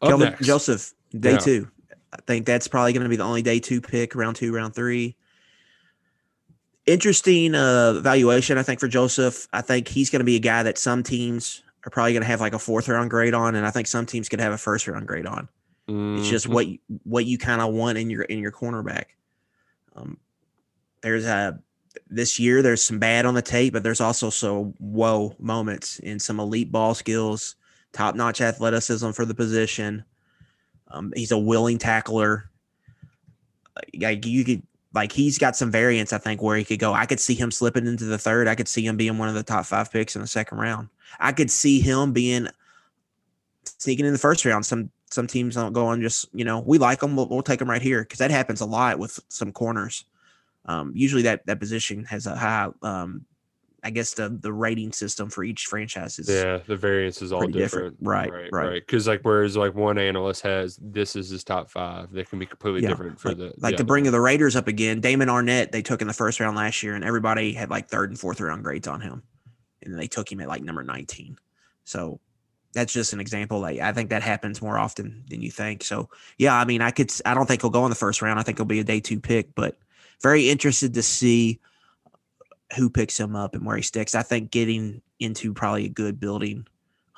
Kelvin. 0.03 0.37
Joseph, 0.42 0.92
day 1.18 1.33
Yeah. 1.33 1.38
two. 1.38 1.70
I 2.16 2.22
think 2.26 2.46
that's 2.46 2.68
probably 2.68 2.92
going 2.92 3.02
to 3.02 3.09
be 3.09 3.16
the 3.16 3.24
only 3.24 3.42
day 3.42 3.61
two 3.61 3.81
pick, 3.81 4.14
round 4.14 4.37
two, 4.37 4.55
round 4.55 4.74
three. 4.74 5.16
Interesting 6.87 7.55
uh, 7.55 7.94
evaluation, 7.96 8.59
I 8.59 8.62
think, 8.62 8.81
for 8.81 8.88
Joseph. 8.88 9.48
I 9.52 9.61
think 9.61 9.88
he's 9.88 10.09
going 10.09 10.20
to 10.20 10.24
be 10.24 10.37
a 10.37 10.40
guy 10.40 10.62
that 10.62 10.79
some 10.79 11.02
teams 11.02 11.62
are 11.85 11.90
probably 11.90 12.12
going 12.12 12.22
to 12.22 12.29
have 12.29 12.40
like 12.40 12.55
a 12.55 12.59
fourth 12.59 12.88
round 12.88 13.11
grade 13.11 13.35
on, 13.35 13.55
and 13.55 13.66
I 13.66 13.70
think 13.70 13.87
some 13.87 14.07
teams 14.07 14.29
could 14.29 14.40
have 14.40 14.52
a 14.52 14.59
first 14.59 14.87
round 14.87 15.07
grade 15.07 15.26
on. 15.26 15.48
It's 16.18 16.29
just 16.29 16.48
what 16.48 16.66
you, 16.66 16.79
what 17.05 17.26
you 17.26 17.38
kind 17.38 17.61
of 17.61 17.72
want 17.72 17.98
in 17.98 18.11
your 18.11 18.22
in 18.22 18.38
your 18.38 18.52
cornerback. 18.52 19.05
Um, 19.94 20.18
there's 21.02 21.26
a 21.26 21.61
this 22.09 22.38
year 22.38 22.62
there's 22.62 22.85
some 22.85 22.98
bad 22.98 23.26
on 23.26 23.35
the 23.35 23.42
tape, 23.42 23.72
but 23.72 23.83
there's 23.83 24.00
also 24.00 24.31
so 24.31 24.74
whoa 24.79 25.35
moments 25.38 25.98
in 26.00 26.18
some 26.18 26.40
elite 26.40 26.72
ball 26.72 26.94
skills, 26.94 27.57
top 27.92 28.14
notch 28.14 28.40
athleticism 28.40 29.11
for 29.11 29.24
the 29.24 29.35
position. 29.35 30.05
Um, 30.88 31.12
he's 31.16 31.33
a 31.33 31.38
willing 31.38 31.79
tackler. 31.79 32.51
Like 33.99 34.25
you 34.25 34.44
could 34.44 34.62
like 34.94 35.12
he's 35.12 35.38
got 35.38 35.57
some 35.57 35.70
variance, 35.70 36.12
I 36.12 36.18
think, 36.18 36.42
where 36.42 36.57
he 36.57 36.64
could 36.64 36.79
go. 36.79 36.94
I 36.94 37.07
could 37.07 37.20
see 37.20 37.35
him 37.35 37.51
slipping 37.51 37.87
into 37.87 38.05
the 38.05 38.18
third. 38.18 38.49
I 38.49 38.55
could 38.55 38.68
see 38.68 38.87
him 38.87 38.96
being 38.96 39.18
one 39.18 39.29
of 39.29 39.35
the 39.35 39.42
top 39.42 39.66
five 39.66 39.92
picks 39.92 40.16
in 40.16 40.22
the 40.22 40.29
second 40.29 40.59
round. 40.59 40.88
I 41.20 41.33
could 41.33 41.51
see 41.51 41.81
him 41.81 42.12
being 42.12 42.49
sneaking 43.79 44.07
in 44.07 44.12
the 44.12 44.18
first 44.18 44.44
round. 44.44 44.64
Some 44.64 44.90
some 45.11 45.27
teams 45.27 45.55
don't 45.55 45.72
go 45.72 45.87
on 45.87 46.01
just 46.01 46.27
you 46.33 46.44
know 46.44 46.61
we 46.61 46.79
like 46.79 47.01
them, 47.01 47.14
we'll, 47.14 47.29
we'll 47.29 47.42
take 47.42 47.59
them 47.59 47.70
right 47.70 47.83
here 47.83 48.03
because 48.03 48.18
that 48.18 48.31
happens 48.31 48.61
a 48.61 48.66
lot 48.66 48.99
with 48.99 49.20
some 49.29 49.53
corners. 49.53 50.05
Um, 50.64 50.92
usually 50.94 51.22
that 51.22 51.46
that 51.46 51.61
position 51.61 52.05
has 52.05 52.27
a 52.27 52.35
high. 52.35 52.68
Um, 52.83 53.25
I 53.87 53.90
guess 53.90 54.14
the 54.14 54.29
the 54.29 54.53
rating 54.53 54.90
system 54.90 55.31
for 55.31 55.44
each 55.44 55.66
franchise 55.66 56.18
is 56.18 56.29
Yeah, 56.29 56.59
the 56.66 56.75
variance 56.77 57.22
is 57.22 57.33
all 57.33 57.46
different. 57.46 57.96
different. 57.96 57.96
Right, 58.01 58.53
right. 58.53 58.72
Because 58.85 59.07
like 59.07 59.20
whereas 59.22 59.57
like 59.57 59.77
one 59.77 59.96
analyst 59.96 60.42
has 60.42 60.77
this 60.83 61.14
is 61.14 61.31
his 61.31 61.44
top 61.44 61.70
five, 61.70 62.11
they 62.11 62.25
can 62.25 62.40
be 62.40 62.46
completely 62.46 62.83
Yeah, 62.83 62.88
different 62.88 63.20
for 63.20 63.29
like, 63.29 63.38
the 63.38 63.55
like 63.59 63.77
the 63.77 63.85
bring 63.85 64.03
one. 64.03 64.12
the 64.12 64.20
Raiders 64.20 64.57
up 64.57 64.66
again. 64.66 65.01
Damon 65.01 65.29
Arnette 65.29 65.70
they 65.70 65.83
took 65.83 66.01
in 66.03 66.09
the 66.09 66.12
first 66.12 66.40
round 66.40 66.57
last 66.57 66.83
year, 66.83 66.96
and 66.96 67.05
everybody 67.05 67.53
had 67.53 67.70
like 67.70 67.87
third 67.88 68.11
and 68.11 68.18
fourth 68.18 68.40
round 68.40 68.64
grades 68.64 68.88
on 68.88 69.01
him, 69.01 69.22
and 69.83 69.96
they 69.96 70.09
took 70.09 70.31
him 70.31 70.40
at 70.40 70.49
like 70.49 70.62
number 70.62 70.83
nineteen. 70.83 71.38
So 71.85 72.18
that's 72.75 72.92
just 72.92 73.12
an 73.12 73.20
example. 73.20 73.61
Like 73.61 73.79
I 73.79 73.92
think 73.92 74.11
that 74.11 74.25
happens 74.25 74.61
more 74.61 74.79
often 74.79 75.25
than 75.31 75.42
you 75.42 75.53
think. 75.53 75.85
So 75.85 76.11
yeah, 76.38 76.57
I 76.57 76.64
mean, 76.64 76.83
I 76.83 76.90
could. 76.90 77.12
I 77.25 77.35
don't 77.35 77.46
think 77.46 77.62
he'll 77.62 77.70
go 77.70 77.85
in 77.87 77.90
the 77.90 77.94
first 77.94 78.20
round. 78.20 78.40
I 78.40 78.42
think 78.42 78.59
he'll 78.59 78.64
be 78.66 78.81
a 78.81 78.85
day 78.85 78.99
two 78.99 79.20
pick, 79.20 79.55
but 79.55 79.79
very 80.22 80.51
interested 80.51 80.92
to 80.94 81.03
see 81.05 81.61
who 82.74 82.90
picks 82.90 83.18
him 83.18 83.37
up 83.37 83.55
and 83.55 83.64
where 83.64 83.76
he 83.76 83.83
sticks. 83.83 84.14
I 84.14 84.22
think 84.22 84.50
getting 84.50 85.02
into 85.20 85.52
probably 85.55 85.87
a 85.87 85.90
good 85.90 86.18
building, 86.18 86.66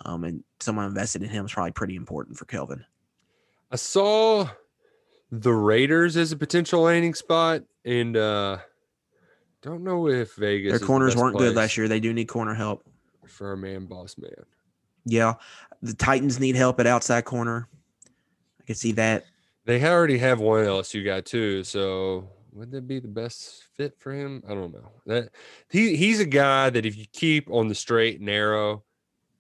um, 0.05 0.25
and 0.25 0.45
someone 0.61 0.87
invested 0.87 1.23
in 1.23 1.31
him 1.31 1.47
is 1.47 1.53
probably 1.53 1.73
pretty 1.73 1.97
important 1.97 2.37
for 2.37 2.45
Kelvin. 2.45 2.85
I 3.71 3.77
saw 3.77 4.49
the 5.31 5.53
Raiders 5.53 6.17
as 6.17 6.33
a 6.33 6.37
potential 6.37 6.83
landing 6.83 7.15
spot, 7.15 7.63
and 7.85 8.17
uh 8.17 8.59
don't 9.63 9.83
know 9.83 10.09
if 10.09 10.35
Vegas 10.35 10.71
Their 10.71 10.77
is 10.77 10.81
the 10.81 10.87
corners 10.87 11.17
weren't 11.17 11.37
good 11.37 11.57
last 11.57 11.77
year. 11.77 11.89
They 11.89 12.01
do 12.01 12.13
need 12.13 12.27
corner 12.27 12.55
help. 12.55 12.85
for 13.27 13.53
a 13.53 13.57
man 13.57 13.87
boss 13.87 14.17
man. 14.17 14.31
Yeah, 15.05 15.35
the 15.83 15.95
Titans 15.95 16.39
need 16.39 16.57
help 16.57 16.79
at 16.81 16.87
outside 16.87 17.25
corner. 17.25 17.69
I 18.61 18.65
can 18.65 18.75
see 18.75 18.93
that. 18.93 19.25
They 19.65 19.85
already 19.85 20.19
have 20.19 20.41
one 20.41 20.65
LSU 20.65 21.05
guy 21.05 21.21
too, 21.21 21.65
so 21.65 22.29
would 22.53 22.71
that 22.73 22.87
be 22.89 22.99
the 23.01 23.09
best 23.09 23.65
fit 23.75 23.95
for 23.99 24.13
him? 24.13 24.43
I 24.49 24.55
don't 24.55 24.73
know. 24.73 24.91
That 25.07 25.31
he 25.71 25.97
he's 25.97 26.21
a 26.21 26.25
guy 26.27 26.71
that 26.71 26.87
if 26.87 26.97
you 26.97 27.05
keep 27.13 27.51
on 27.51 27.69
the 27.69 27.75
straight 27.75 28.17
and 28.17 28.27
narrow 28.27 28.85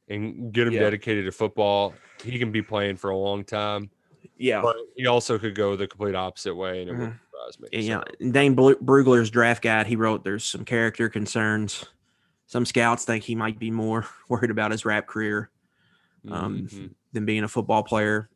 and 0.08 0.52
get 0.52 0.66
him 0.66 0.74
Yeah. 0.74 0.80
dedicated 0.80 1.24
to 1.26 1.32
football, 1.32 1.94
he 2.22 2.38
can 2.38 2.50
be 2.52 2.62
playing 2.62 2.96
for 2.96 3.10
a 3.10 3.16
long 3.16 3.44
time. 3.44 3.90
Yeah, 4.36 4.62
But 4.62 4.76
he 4.96 5.06
also 5.06 5.38
could 5.38 5.54
go 5.54 5.74
the 5.76 5.86
complete 5.86 6.14
opposite 6.14 6.54
way, 6.54 6.80
and 6.82 6.90
it 6.90 6.92
would 6.96 7.08
Mhm. 7.10 7.18
surprise 7.30 7.60
me. 7.60 7.68
yeah. 7.86 8.02
so. 8.20 8.30
Dane 8.30 8.54
Brugler's 8.56 9.30
draft 9.30 9.62
guide, 9.62 9.86
he 9.86 9.96
wrote 9.96 10.24
there's 10.24 10.44
some 10.44 10.64
character 10.64 11.08
concerns. 11.08 11.84
Some 12.46 12.64
scouts 12.64 13.04
think 13.04 13.24
he 13.24 13.34
might 13.34 13.58
be 13.58 13.70
more 13.70 14.06
worried 14.28 14.50
about 14.50 14.70
his 14.70 14.84
rap 14.84 15.06
career 15.06 15.50
um, 16.28 16.66
Mhm. 16.68 16.94
than 17.12 17.24
being 17.26 17.44
a 17.44 17.48
football 17.48 17.82
player. 17.82 18.28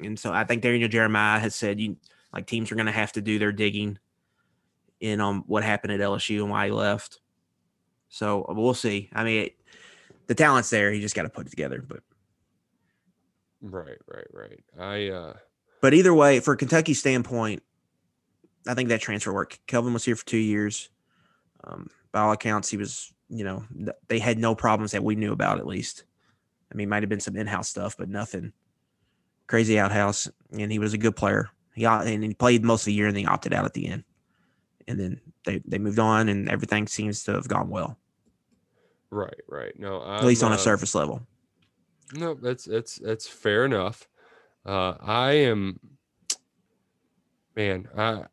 And 0.00 0.18
so 0.18 0.32
I 0.32 0.44
think 0.44 0.62
Daniel 0.62 0.88
Jeremiah 0.88 1.38
has 1.38 1.54
said 1.54 1.80
you 1.80 1.96
like 2.32 2.46
teams 2.46 2.70
are 2.72 2.74
going 2.76 2.86
to 2.86 2.92
have 2.92 3.12
to 3.12 3.20
do 3.20 3.38
their 3.38 3.52
digging 3.52 3.98
in 5.00 5.20
on 5.20 5.44
what 5.46 5.64
happened 5.64 5.92
at 5.92 6.00
LSU 6.00 6.40
and 6.40 6.50
why 6.50 6.66
he 6.66 6.72
left. 6.72 7.20
So 8.08 8.46
we'll 8.48 8.74
see. 8.74 9.10
I 9.12 9.24
mean, 9.24 9.44
it, 9.44 9.56
the 10.26 10.34
talent's 10.34 10.70
there. 10.70 10.90
He 10.92 11.00
just 11.00 11.14
got 11.14 11.22
to 11.22 11.28
put 11.28 11.46
it 11.46 11.50
together. 11.50 11.84
But 11.86 12.00
Right, 13.60 13.98
right, 14.06 14.26
right. 14.32 14.64
I 14.78 15.08
uh 15.08 15.32
but 15.80 15.94
either 15.94 16.14
way, 16.14 16.40
for 16.40 16.56
Kentucky's 16.56 16.98
standpoint, 16.98 17.62
I 18.66 18.74
think 18.74 18.88
that 18.88 19.00
transfer 19.00 19.32
work. 19.32 19.58
Kelvin 19.66 19.92
was 19.92 20.04
here 20.04 20.16
for 20.16 20.26
two 20.26 20.36
years. 20.36 20.88
Um, 21.64 21.88
by 22.12 22.20
all 22.20 22.32
accounts, 22.32 22.70
he 22.70 22.76
was. 22.76 23.12
You 23.28 23.44
know, 23.44 23.64
they 24.06 24.20
had 24.20 24.38
no 24.38 24.54
problems 24.54 24.92
that 24.92 25.02
we 25.02 25.16
knew 25.16 25.32
about. 25.32 25.58
At 25.58 25.66
least, 25.66 26.04
I 26.72 26.76
mean, 26.76 26.88
might 26.88 27.02
have 27.02 27.10
been 27.10 27.20
some 27.20 27.36
in-house 27.36 27.68
stuff, 27.68 27.96
but 27.98 28.08
nothing 28.08 28.52
crazy 29.48 29.78
outhouse. 29.80 30.28
And 30.56 30.70
he 30.70 30.78
was 30.78 30.94
a 30.94 30.98
good 30.98 31.16
player. 31.16 31.50
He 31.74 31.84
and 31.84 32.22
he 32.22 32.34
played 32.34 32.64
most 32.64 32.82
of 32.82 32.86
the 32.86 32.92
year, 32.92 33.08
and 33.08 33.16
then 33.16 33.24
he 33.24 33.26
opted 33.26 33.52
out 33.52 33.64
at 33.64 33.74
the 33.74 33.88
end. 33.88 34.04
And 34.88 34.98
then 35.00 35.20
they 35.44 35.60
they 35.66 35.78
moved 35.78 35.98
on, 35.98 36.28
and 36.28 36.48
everything 36.48 36.86
seems 36.86 37.24
to 37.24 37.32
have 37.32 37.48
gone 37.48 37.68
well, 37.68 37.98
right, 39.10 39.40
right. 39.48 39.78
No, 39.78 40.04
at 40.06 40.24
least 40.24 40.42
I'm, 40.42 40.48
on 40.48 40.52
a 40.52 40.56
uh, 40.56 40.58
surface 40.58 40.94
level. 40.94 41.26
No, 42.14 42.34
that's 42.34 42.64
that's 42.64 42.96
that's 42.96 43.26
fair 43.26 43.64
enough. 43.64 44.08
Uh, 44.64 44.94
I 45.00 45.32
am, 45.32 45.80
man. 47.56 47.88
I, 47.96 48.24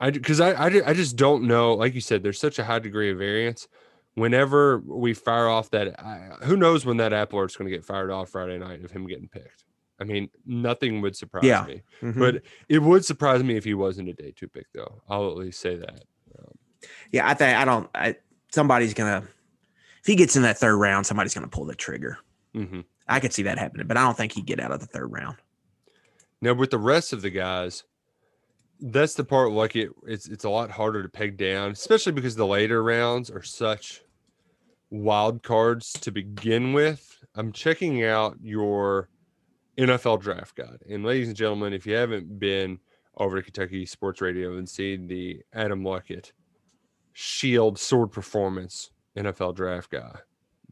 I 0.00 0.10
because 0.10 0.40
I, 0.40 0.52
I 0.52 0.66
I 0.90 0.94
just 0.94 1.16
don't 1.16 1.44
know. 1.44 1.74
Like 1.74 1.94
you 1.94 2.00
said, 2.00 2.22
there's 2.22 2.40
such 2.40 2.58
a 2.58 2.64
high 2.64 2.78
degree 2.78 3.10
of 3.10 3.18
variance. 3.18 3.66
Whenever 4.14 4.78
we 4.78 5.14
fire 5.14 5.48
off 5.48 5.70
that, 5.70 5.98
I, 5.98 6.44
who 6.44 6.56
knows 6.56 6.84
when 6.84 6.98
that 6.98 7.14
apple 7.14 7.42
is 7.44 7.56
going 7.56 7.70
to 7.70 7.76
get 7.76 7.84
fired 7.84 8.10
off 8.10 8.28
Friday 8.28 8.58
night 8.58 8.84
of 8.84 8.90
him 8.90 9.06
getting 9.06 9.28
picked. 9.28 9.64
I 10.02 10.04
mean, 10.04 10.28
nothing 10.44 11.00
would 11.00 11.14
surprise 11.16 11.44
Yeah. 11.44 11.64
me, 11.64 11.82
Mhm. 12.02 12.18
but 12.18 12.42
it 12.68 12.80
would 12.80 13.04
surprise 13.04 13.40
me 13.44 13.56
if 13.56 13.62
he 13.64 13.72
wasn't 13.74 14.08
a 14.08 14.12
day 14.12 14.32
two 14.34 14.48
pick, 14.48 14.66
though. 14.74 15.00
I'll 15.08 15.30
at 15.30 15.36
least 15.36 15.60
say 15.60 15.76
that. 15.76 16.02
yeah, 17.12 17.28
I 17.28 17.34
think 17.34 17.56
I 17.56 17.64
don't. 17.64 17.88
I, 17.94 18.16
somebody's 18.52 18.94
gonna 18.94 19.22
if 20.00 20.06
he 20.06 20.16
gets 20.16 20.34
in 20.34 20.42
that 20.42 20.58
third 20.58 20.76
round, 20.76 21.06
somebody's 21.06 21.32
gonna 21.34 21.46
pull 21.46 21.64
the 21.66 21.76
trigger. 21.76 22.18
hmm 22.52 22.80
I 23.08 23.20
could 23.20 23.32
see 23.32 23.42
that 23.44 23.58
happening, 23.58 23.86
but 23.86 23.96
I 23.96 24.02
don't 24.02 24.16
think 24.16 24.32
he'd 24.32 24.46
get 24.46 24.58
out 24.60 24.72
of 24.72 24.80
the 24.80 24.86
third 24.86 25.12
round. 25.12 25.36
Now 26.40 26.54
with 26.54 26.70
the 26.70 26.78
rest 26.78 27.12
of 27.12 27.22
the 27.22 27.30
guys, 27.30 27.84
that's 28.80 29.14
the 29.14 29.22
part 29.24 29.52
like 29.52 29.76
it 29.76 29.90
it's 30.08 30.26
it's 30.26 30.42
a 30.44 30.50
lot 30.50 30.70
harder 30.72 31.04
to 31.04 31.08
peg 31.08 31.36
down, 31.36 31.70
especially 31.70 32.10
because 32.12 32.34
the 32.34 32.46
later 32.46 32.82
rounds 32.82 33.30
are 33.30 33.42
such 33.44 34.02
wild 34.90 35.42
cards 35.44 35.92
to 35.92 36.10
begin 36.10 36.72
with. 36.72 37.08
I'm 37.36 37.52
checking 37.52 38.02
out 38.04 38.36
your 38.42 39.08
NFL 39.78 40.20
draft 40.20 40.54
guide. 40.54 40.82
And 40.88 41.04
ladies 41.04 41.28
and 41.28 41.36
gentlemen, 41.36 41.72
if 41.72 41.86
you 41.86 41.94
haven't 41.94 42.38
been 42.38 42.78
over 43.16 43.36
to 43.36 43.42
Kentucky 43.42 43.86
Sports 43.86 44.20
Radio 44.20 44.56
and 44.56 44.68
seen 44.68 45.06
the 45.06 45.42
Adam 45.52 45.82
Luckett 45.82 46.32
Shield 47.12 47.78
Sword 47.78 48.10
Performance 48.10 48.90
NFL 49.16 49.54
draft 49.54 49.90
guy 49.90 50.18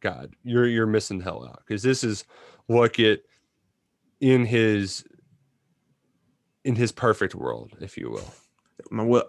God, 0.00 0.34
you're 0.42 0.66
you're 0.66 0.86
missing 0.86 1.18
the 1.18 1.24
hell 1.24 1.46
out 1.46 1.62
because 1.66 1.82
this 1.82 2.02
is 2.02 2.24
Luckett 2.68 3.18
in 4.20 4.44
his 4.46 5.04
in 6.64 6.74
his 6.74 6.92
perfect 6.92 7.34
world, 7.34 7.76
if 7.80 7.96
you 7.96 8.10
will- 8.10 8.34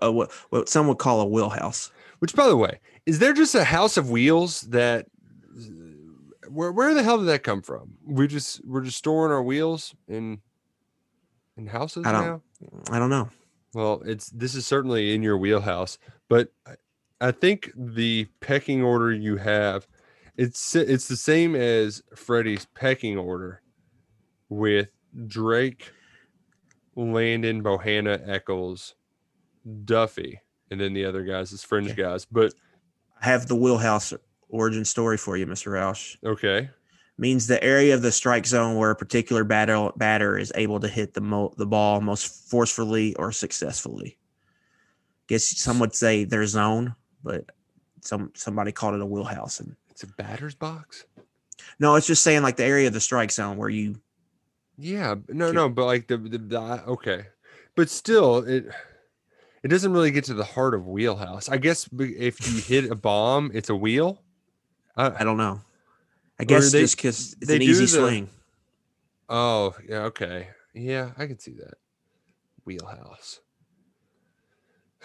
uh, 0.01 0.11
what, 0.11 0.31
what 0.49 0.69
some 0.69 0.87
would 0.87 0.97
call 0.97 1.21
a 1.21 1.25
wheelhouse. 1.25 1.91
Which, 2.19 2.35
by 2.35 2.47
the 2.47 2.55
way, 2.55 2.79
is 3.05 3.19
there 3.19 3.33
just 3.33 3.53
a 3.55 3.63
house 3.63 3.97
of 3.97 4.09
wheels 4.09 4.61
that? 4.61 5.07
Where 6.51 6.71
where 6.71 6.93
the 6.93 7.03
hell 7.03 7.17
did 7.17 7.27
that 7.27 7.43
come 7.43 7.61
from? 7.61 7.93
We 8.05 8.27
just 8.27 8.63
we're 8.65 8.81
just 8.81 8.97
storing 8.97 9.31
our 9.31 9.41
wheels 9.43 9.95
in 10.07 10.41
in 11.57 11.67
houses 11.67 12.05
I 12.05 12.11
don't- 12.11 12.25
now. 12.25 12.41
I 12.91 12.99
don't 12.99 13.09
know. 13.09 13.29
Well, 13.73 14.01
it's 14.05 14.29
this 14.29 14.53
is 14.55 14.67
certainly 14.67 15.15
in 15.15 15.23
your 15.23 15.37
wheelhouse, 15.37 15.97
but 16.29 16.51
I- 17.21 17.31
think 17.31 17.71
the 17.75 18.25
pecking 18.41 18.81
order 18.83 19.11
you 19.13 19.37
have, 19.37 19.87
it's 20.37 20.75
it's 20.75 21.07
the 21.07 21.15
same 21.15 21.55
as 21.55 22.01
Freddie's 22.15 22.65
pecking 22.75 23.17
order, 23.17 23.61
with 24.49 24.89
Drake, 25.27 25.91
Landon, 26.95 27.63
Bohanna, 27.63 28.27
Eccles, 28.27 28.95
Duffy, 29.85 30.39
and 30.69 30.81
then 30.81 30.93
the 30.93 31.05
other 31.05 31.23
guys 31.23 31.53
as 31.53 31.63
fringe 31.63 31.91
Okay. 31.91 32.01
guys. 32.01 32.25
But 32.25 32.53
I 33.21 33.25
have 33.25 33.47
the 33.47 33.55
wheelhouse 33.55 34.13
origin 34.51 34.85
story 34.85 35.17
for 35.17 35.35
you, 35.37 35.45
Mr. 35.47 35.71
Roush. 35.71 36.17
okay, 36.23 36.69
Means 37.17 37.45
the 37.47 37.61
area 37.63 37.93
of 37.93 38.01
the 38.01 38.11
strike 38.11 38.45
zone 38.47 38.77
where 38.77 38.89
a 38.91 38.95
particular 38.95 39.43
batter 39.43 39.89
batter 39.95 40.37
is 40.37 40.51
able 40.55 40.79
to 40.79 40.87
hit 40.87 41.13
the 41.13 41.21
mo- 41.21 41.53
the 41.57 41.67
ball 41.67 42.01
most 42.01 42.49
forcefully 42.49 43.13
or 43.15 43.31
successfully. 43.31 44.17
Guess 45.27 45.59
some 45.59 45.79
would 45.79 45.93
say 45.93 46.23
their 46.23 46.45
zone, 46.47 46.95
but 47.23 47.45
some 48.01 48.31
somebody 48.33 48.71
called 48.71 48.95
it 48.95 49.01
a 49.01 49.05
wheelhouse. 49.05 49.59
And 49.59 49.75
it's 49.91 50.01
a 50.03 50.07
batter's 50.07 50.55
box. 50.55 51.05
no, 51.79 51.95
it's 51.95 52.07
just 52.07 52.23
saying 52.23 52.41
like 52.41 52.55
the 52.57 52.63
area 52.65 52.87
of 52.87 52.93
the 52.93 52.99
strike 52.99 53.31
zone 53.31 53.57
where 53.57 53.69
you 53.69 54.01
Yeah, 54.77 55.15
no, 55.27 55.47
Shoot. 55.49 55.55
no, 55.55 55.69
but 55.69 55.85
like 55.85 56.07
the, 56.07 56.17
the, 56.17 56.37
the 56.39 56.59
okay, 56.87 57.25
but 57.75 57.89
still, 57.89 58.37
it 58.39 58.65
it 59.63 59.67
doesn't 59.67 59.93
really 59.93 60.09
get 60.11 60.23
to 60.25 60.33
the 60.33 60.43
heart 60.43 60.73
of 60.73 60.87
wheelhouse. 60.87 61.49
I 61.49 61.57
guess 61.57 61.87
if 61.99 62.51
you 62.51 62.61
hit 62.61 62.89
a 62.89 62.95
bomb, 62.95 63.51
it's 63.53 63.69
a 63.69 63.75
wheel. 63.75 64.23
I 64.97 65.23
don't 65.23 65.37
know. 65.37 65.61
I 66.39 66.43
guess 66.43 66.71
they- 66.71 66.81
just 66.81 66.97
because 66.97 67.35
it's 67.41 67.51
an 67.51 67.61
easy 67.61 67.85
the- 67.85 67.87
swing. 67.87 68.29
Oh, 69.29 69.73
yeah, 69.87 69.99
okay, 70.05 70.49
yeah, 70.73 71.11
I 71.17 71.25
can 71.25 71.39
see 71.39 71.53
that 71.53 71.75
wheelhouse. 72.65 73.39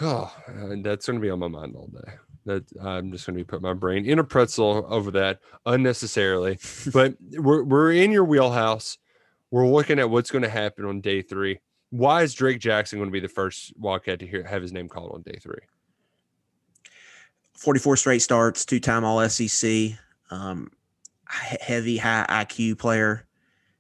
Oh, 0.01 0.35
and 0.49 0.85
that's 0.85 1.07
going 1.07 1.19
to 1.19 1.23
be 1.23 1.31
on 1.31 1.39
my 1.39 1.49
mind 1.49 1.75
all 1.77 1.87
day. 1.87 2.13
That 2.45 2.65
I'm 2.81 3.11
just 3.13 3.27
going 3.27 3.37
to 3.37 3.41
be 3.43 3.47
putting 3.47 3.63
my 3.63 3.73
brain 3.73 4.05
in 4.05 4.19
a 4.19 4.25
pretzel 4.25 4.85
over 4.89 5.11
that 5.13 5.41
unnecessarily. 5.65 6.59
but 6.93 7.15
we're 7.33 7.63
we're 7.65 7.93
in 7.93 8.11
your 8.11 8.25
wheelhouse. 8.25 8.99
We're 9.51 9.67
looking 9.67 9.99
at 9.99 10.11
what's 10.11 10.31
going 10.31 10.43
to 10.43 10.49
happen 10.51 10.85
on 10.85 11.01
day 11.01 11.23
three. 11.23 11.61
Why 11.91 12.23
is 12.23 12.35
Drake 12.35 12.59
Jackson 12.61 12.99
going 12.99 13.09
to 13.09 13.13
be 13.13 13.21
the 13.21 13.29
first 13.29 13.73
Wildcat 13.79 14.19
to 14.21 14.27
hear 14.27 14.43
have 14.43 14.61
his 14.63 14.73
name 14.73 14.89
called 14.89 15.13
on 15.13 15.23
day 15.23 15.39
three? 15.41 15.61
44 17.57 17.97
straight 17.97 18.23
starts, 18.23 18.65
two 18.65 18.81
time 18.81 19.05
All 19.05 19.27
SEC, 19.29 19.93
um, 20.31 20.71
heavy, 21.27 21.97
high 21.97 22.27
IQ 22.29 22.79
player. 22.79 23.27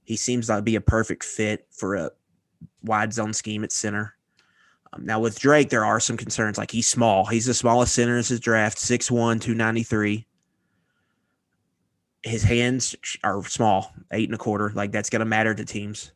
He 0.04 0.16
seems 0.16 0.48
like 0.48 0.64
be 0.64 0.76
a 0.76 0.80
perfect 0.80 1.24
fit 1.24 1.66
for 1.70 1.96
a 1.96 2.10
wide 2.82 3.12
zone 3.12 3.32
scheme 3.32 3.64
at 3.64 3.72
center. 3.72 4.14
Um, 4.92 5.04
now 5.04 5.20
with 5.20 5.38
Drake, 5.38 5.68
there 5.68 5.84
are 5.84 6.00
some 6.00 6.16
concerns. 6.16 6.58
Like 6.58 6.70
he's 6.70 6.86
small. 6.88 7.26
He's 7.26 7.46
the 7.46 7.54
smallest 7.54 7.94
center 7.94 8.16
in 8.16 8.24
his 8.24 8.40
draft, 8.40 8.78
6'1", 8.78 9.40
293. 9.40 10.26
His 12.22 12.42
hands 12.42 12.96
are 13.22 13.44
small, 13.44 13.92
eight 14.12 14.28
and 14.28 14.34
a 14.34 14.38
quarter. 14.38 14.72
Like 14.74 14.92
that's 14.92 15.10
going 15.10 15.20
to 15.20 15.26
matter 15.26 15.54
to 15.54 15.64
teams. 15.64 16.12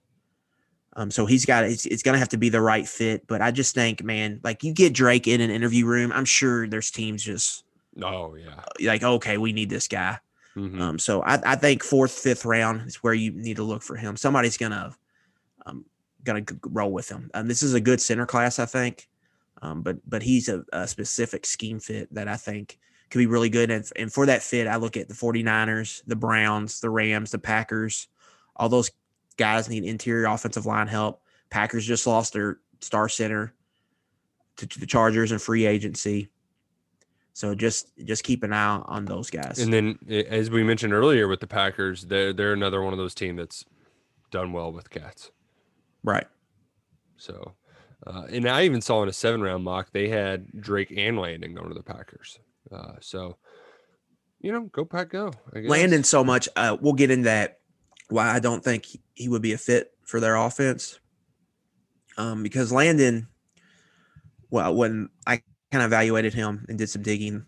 Um, 1.00 1.10
so 1.10 1.24
he's 1.24 1.46
got 1.46 1.64
it's, 1.64 1.86
it's 1.86 2.02
going 2.02 2.12
to 2.12 2.18
have 2.18 2.28
to 2.28 2.36
be 2.36 2.50
the 2.50 2.60
right 2.60 2.86
fit. 2.86 3.26
But 3.26 3.40
I 3.40 3.52
just 3.52 3.74
think, 3.74 4.04
man, 4.04 4.38
like 4.44 4.62
you 4.62 4.74
get 4.74 4.92
Drake 4.92 5.26
in 5.26 5.40
an 5.40 5.50
interview 5.50 5.86
room, 5.86 6.12
I'm 6.12 6.26
sure 6.26 6.68
there's 6.68 6.90
teams 6.90 7.24
just 7.24 7.64
Oh 8.02 8.34
yeah. 8.34 8.62
like, 8.82 9.02
okay, 9.02 9.38
we 9.38 9.54
need 9.54 9.70
this 9.70 9.88
guy. 9.88 10.18
Mhm. 10.56 10.78
Um, 10.78 10.98
so 10.98 11.22
I, 11.22 11.52
I 11.52 11.56
think 11.56 11.82
fourth, 11.82 12.12
fifth 12.12 12.44
round 12.44 12.86
is 12.86 12.96
where 12.96 13.14
you 13.14 13.30
need 13.32 13.56
to 13.56 13.62
look 13.62 13.82
for 13.82 13.96
him. 13.96 14.14
Somebody's 14.16 14.58
gonna 14.58 14.94
um, 15.64 15.86
gonna 16.22 16.44
roll 16.66 16.92
with 16.92 17.08
him. 17.08 17.30
Um, 17.32 17.48
this 17.48 17.62
is 17.62 17.72
a 17.72 17.80
good 17.80 18.00
center 18.00 18.26
class, 18.26 18.58
I 18.58 18.66
think. 18.66 19.08
Um, 19.62 19.80
but 19.82 19.96
but 20.06 20.22
he's 20.22 20.50
a, 20.50 20.64
a 20.72 20.86
specific 20.86 21.46
scheme 21.46 21.80
fit 21.80 22.12
that 22.12 22.28
I 22.28 22.36
think 22.36 22.78
could 23.10 23.20
be 23.20 23.26
really 23.26 23.48
good. 23.48 23.70
And, 23.70 23.90
and 23.96 24.12
for 24.12 24.26
that 24.26 24.42
fit, 24.42 24.66
I 24.66 24.76
look 24.76 24.96
at 24.98 25.08
the 25.08 25.14
49ers, 25.14 26.02
the 26.06 26.16
Browns, 26.16 26.80
the 26.80 26.90
Rams, 26.90 27.30
the 27.30 27.38
Packers. 27.38 28.08
All 28.56 28.68
those 28.68 28.90
guys 29.36 29.68
need 29.68 29.84
interior 29.84 30.26
offensive 30.26 30.66
line 30.66 30.86
help. 30.86 31.22
Packers 31.50 31.86
just 31.86 32.06
lost 32.06 32.32
their 32.32 32.58
star 32.80 33.08
center 33.08 33.54
to, 34.56 34.66
to 34.66 34.80
the 34.80 34.86
Chargers 34.86 35.32
and 35.32 35.40
free 35.40 35.66
agency. 35.66 36.30
So 37.32 37.54
just 37.54 37.92
just 38.04 38.24
keep 38.24 38.42
an 38.42 38.52
eye 38.52 38.82
on 38.84 39.04
those 39.04 39.30
guys. 39.30 39.60
And 39.60 39.72
then, 39.72 39.98
as 40.28 40.50
we 40.50 40.62
mentioned 40.62 40.92
earlier 40.92 41.26
with 41.28 41.40
the 41.40 41.46
Packers, 41.46 42.04
they're 42.04 42.32
they're 42.32 42.52
another 42.52 42.82
one 42.82 42.92
of 42.92 42.98
those 42.98 43.14
team 43.14 43.36
that's 43.36 43.64
done 44.30 44.52
well 44.52 44.72
with 44.72 44.90
cats. 44.90 45.30
right. 46.02 46.26
So, 47.16 47.52
uh, 48.06 48.24
and 48.30 48.48
I 48.48 48.64
even 48.64 48.80
saw 48.80 49.02
in 49.02 49.08
a 49.08 49.12
seven 49.12 49.42
round 49.42 49.62
mock 49.62 49.90
they 49.92 50.08
had 50.08 50.46
Drake 50.58 50.92
and 50.96 51.18
Landon 51.18 51.54
going 51.54 51.68
to 51.68 51.74
the 51.74 51.82
Packers. 51.82 52.38
Uh, 52.72 52.92
so, 53.00 53.36
you 54.40 54.52
know, 54.52 54.62
go 54.72 54.84
pack, 54.84 55.10
go. 55.10 55.32
I 55.54 55.60
guess. 55.60 55.70
Landon 55.70 56.02
so 56.04 56.24
much. 56.24 56.48
Uh, 56.56 56.76
we'll 56.80 56.94
get 56.94 57.10
into 57.10 57.24
that. 57.24 57.58
Why 58.08 58.34
I 58.34 58.38
don't 58.38 58.64
think 58.64 58.86
he- 59.22 59.28
would 59.28 59.42
be 59.42 59.52
a 59.52 59.58
fit 59.58 59.92
for 60.04 60.20
their 60.20 60.36
offense. 60.36 60.98
Um, 62.16 62.42
because 62.42 62.72
Landon, 62.72 63.28
well, 64.50 64.74
when 64.74 65.08
I 65.26 65.42
kind 65.70 65.84
of 65.84 65.88
evaluated 65.88 66.34
him 66.34 66.66
and 66.68 66.76
did 66.76 66.88
some 66.88 67.02
digging, 67.02 67.46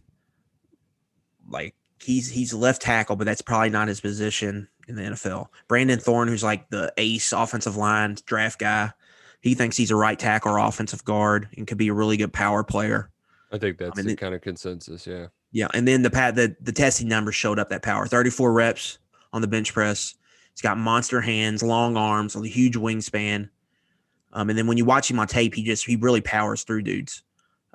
like 1.49 1.75
he's 2.01 2.31
he's 2.31 2.55
left 2.55 2.83
tackle, 2.83 3.17
but 3.17 3.25
that's 3.25 3.43
probably 3.43 3.71
not 3.71 3.89
his 3.89 4.01
position 4.01 4.69
in 4.89 4.97
the 4.97 5.03
NFL. 5.03 5.49
Brandon 5.69 5.99
Thorn, 5.99 6.29
who's 6.29 6.45
like 6.45 6.71
the 6.71 6.93
ace 6.97 7.33
offensive 7.33 7.77
line 7.77 8.17
draft 8.25 8.59
guy, 8.59 8.93
he 9.41 9.55
thinks 9.55 9.77
he's 9.77 9.91
a 9.91 9.97
right 9.97 10.19
tackle 10.19 10.53
or 10.53 10.59
offensive 10.59 11.05
guard 11.05 11.49
and 11.57 11.67
could 11.67 11.79
be 11.79 11.89
a 11.89 11.95
really 11.95 12.17
good 12.17 12.33
power 12.33 12.63
player. 12.63 13.11
I 13.51 13.59
think 13.59 13.79
that's 13.79 13.97
mean, 13.97 14.07
the 14.07 14.17
kind 14.17 14.35
of 14.35 14.41
consensus. 14.41 15.07
Yeah. 15.07 15.27
Yeah, 15.51 15.69
and 15.75 15.87
then 15.87 16.03
the 16.03 16.11
pat 16.11 16.35
the 16.35 16.57
the 16.61 16.73
testing 16.73 17.09
numbers 17.09 17.35
showed 17.35 17.59
up 17.59 17.69
that 17.69 17.83
power. 17.83 18.07
34 18.07 18.53
reps 18.53 18.99
on 19.33 19.43
the 19.43 19.49
bench 19.49 19.75
press. 19.75 20.15
He's 20.55 20.63
got 20.63 20.79
monster 20.79 21.21
hands, 21.21 21.63
long 21.63 21.97
arms, 21.97 22.37
a 22.37 22.47
huge 22.47 22.75
wingspan. 22.75 23.49
Um, 24.33 24.49
and 24.51 24.59
then 24.59 24.67
when 24.67 24.79
you 24.79 24.85
watch 24.85 25.11
him 25.11 25.19
on 25.19 25.27
tape, 25.27 25.55
he 25.55 25.63
just 25.63 25.85
he 25.85 25.97
really 25.97 26.21
powers 26.21 26.63
through 26.65 26.83
dudes, 26.83 27.23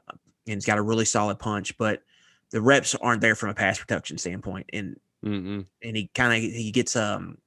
Uh, 0.08 0.14
and 0.48 0.56
he's 0.56 0.66
got 0.66 0.78
a 0.78 0.82
really 0.82 1.06
solid 1.06 1.40
punch. 1.40 1.78
But 1.78 2.04
the 2.52 2.62
reps 2.62 2.96
aren't 2.96 3.22
there 3.22 3.36
from 3.36 3.50
a 3.50 3.54
pass 3.54 3.80
protection 3.80 4.18
standpoint, 4.18 4.70
and 4.74 5.00
Mm-mm. 5.24 5.66
and 5.84 5.98
he 5.98 6.10
kind 6.14 6.34
of 6.34 6.52
he 6.52 6.72
gets 6.72 6.96
um 6.96 7.38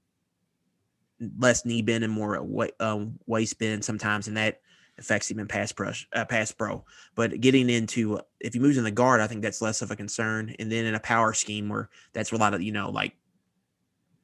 less 1.38 1.64
knee 1.64 1.82
bend 1.82 2.04
and 2.04 2.12
more 2.12 2.40
wa- 2.42 2.68
um, 2.80 3.18
waist 3.26 3.58
bend 3.58 3.84
sometimes, 3.84 4.28
and 4.28 4.36
that 4.36 4.60
affects 4.98 5.30
him 5.30 5.38
in 5.38 5.46
pass 5.46 5.72
brush, 5.72 6.06
uh, 6.12 6.24
pass 6.24 6.52
pro. 6.52 6.84
But 7.14 7.40
getting 7.40 7.70
into 7.70 8.20
if 8.40 8.52
he 8.52 8.58
moves 8.58 8.76
in 8.78 8.84
the 8.84 8.90
guard, 8.90 9.20
I 9.20 9.26
think 9.26 9.42
that's 9.42 9.62
less 9.62 9.82
of 9.82 9.90
a 9.90 9.96
concern. 9.96 10.54
And 10.58 10.70
then 10.70 10.84
in 10.84 10.94
a 10.94 11.00
power 11.00 11.32
scheme 11.32 11.68
where 11.68 11.88
that's 12.12 12.32
a 12.32 12.36
lot 12.36 12.54
of 12.54 12.62
you 12.62 12.72
know 12.72 12.90
like 12.90 13.14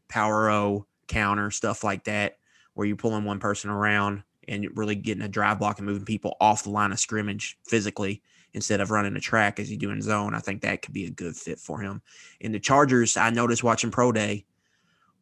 power 0.09 0.51
O 0.51 0.87
counter 1.07 1.51
stuff 1.51 1.85
like 1.85 2.05
that, 2.05 2.39
where 2.75 2.87
you're 2.87 2.97
pulling 2.97 3.25
one 3.25 3.39
person 3.41 3.71
around 3.71 4.23
and 4.49 4.69
really 4.77 4.95
getting 4.95 5.23
a 5.25 5.29
drive 5.29 5.59
block 5.59 5.79
and 5.79 5.87
moving 5.87 6.05
people 6.05 6.37
off 6.41 6.63
the 6.65 6.71
line 6.71 6.93
of 6.93 7.01
scrimmage 7.01 7.59
physically 7.67 8.23
instead 8.53 8.81
of 8.81 8.91
running 8.91 9.17
a 9.17 9.21
track 9.21 9.59
as 9.59 9.71
you 9.71 9.77
do 9.77 9.91
in 9.91 10.01
zone. 10.01 10.35
I 10.35 10.39
think 10.39 10.63
that 10.63 10.83
could 10.83 10.95
be 10.95 11.05
a 11.07 11.11
good 11.11 11.37
fit 11.37 11.59
for 11.59 11.81
him. 11.81 12.01
And 12.41 12.55
the 12.55 12.61
Chargers, 12.61 13.17
I 13.17 13.31
noticed 13.31 13.65
watching 13.65 13.91
pro 13.91 14.13
day, 14.13 14.47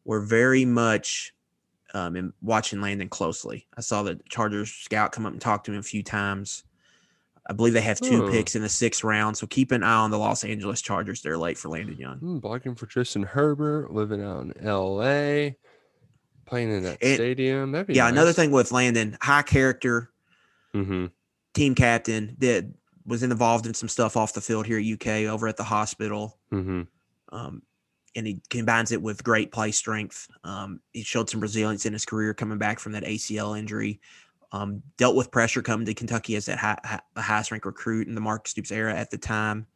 were 0.03 0.21
very 0.21 0.63
much 0.65 1.33
um, 1.93 2.15
and 2.15 2.33
watching 2.41 2.81
Landon 2.81 3.09
closely. 3.09 3.67
I 3.75 3.81
saw 3.81 4.03
the 4.03 4.19
Chargers 4.29 4.71
scout 4.71 5.11
come 5.11 5.25
up 5.25 5.31
and 5.31 5.41
talk 5.41 5.63
to 5.63 5.71
him 5.71 5.79
a 5.79 5.83
few 5.83 6.03
times. 6.03 6.63
I 7.47 7.53
believe 7.53 7.73
they 7.73 7.81
have 7.81 8.01
two 8.01 8.21
Hmm. 8.23 8.31
picks 8.31 8.55
in 8.55 8.61
the 8.63 8.69
sixth 8.69 9.03
round, 9.03 9.37
so 9.37 9.47
keep 9.47 9.71
an 9.71 9.83
eye 9.83 9.93
on 9.95 10.11
the 10.11 10.17
Los 10.17 10.43
Angeles 10.43 10.81
Chargers. 10.81 11.21
They're 11.21 11.37
late 11.37 11.57
for 11.57 11.69
Landon 11.69 11.97
Young. 11.97 12.19
Mm, 12.19 12.41
blocking 12.41 12.75
for 12.75 12.85
Tristan 12.85 13.23
Herbert, 13.23 13.91
living 13.91 14.21
out 14.23 14.41
in 14.41 14.53
L.A., 14.65 15.55
playing 16.45 16.71
in 16.71 16.83
that 16.83 16.97
And- 17.01 17.15
stadium. 17.15 17.71
That'd 17.71 17.87
be 17.87 17.93
Yeah, 17.95 18.07
another 18.07 18.29
nice. 18.29 18.35
thing 18.35 18.51
with 18.51 18.71
Landon, 18.71 19.17
high 19.21 19.41
character, 19.41 20.11
Mhm. 20.73 21.11
team 21.53 21.75
captain, 21.75 22.35
that 22.39 22.65
was 23.05 23.23
involved 23.23 23.65
in 23.67 23.73
some 23.73 23.89
stuff 23.89 24.17
off 24.17 24.33
the 24.33 24.41
field 24.41 24.65
here 24.65 24.77
at 24.77 24.83
UK 24.83 25.27
over 25.27 25.47
at 25.47 25.57
the 25.57 25.63
hospital. 25.63 26.39
Mhm. 26.51 26.87
um, 27.31 27.61
and 28.15 28.25
he 28.27 28.39
combines 28.49 28.93
it 28.93 29.01
with 29.01 29.21
great 29.23 29.51
play 29.51 29.71
strength. 29.71 30.29
Um, 30.45 30.79
he 30.93 31.03
showed 31.03 31.29
some 31.29 31.41
resilience 31.41 31.85
in 31.85 31.91
his 31.91 32.05
career 32.05 32.33
coming 32.33 32.57
back 32.57 32.79
from 32.79 32.93
that 32.93 33.03
ACL 33.03 33.53
injury. 33.53 33.99
Um, 34.53 34.81
dealt 34.95 35.17
with 35.17 35.31
pressure 35.31 35.61
coming 35.61 35.85
to 35.87 35.93
Kentucky 35.93 36.37
as 36.37 36.45
that 36.45 36.57
high, 36.57 36.77
high, 36.85 37.01
the 37.13 37.21
highest 37.21 37.51
ranked 37.51 37.65
recruit 37.65 38.07
in 38.07 38.15
the 38.15 38.21
Mark 38.21 38.47
Stoops 38.47 38.71
era 38.71 38.95
at 38.95 39.11
the 39.11 39.17
time, 39.17 39.67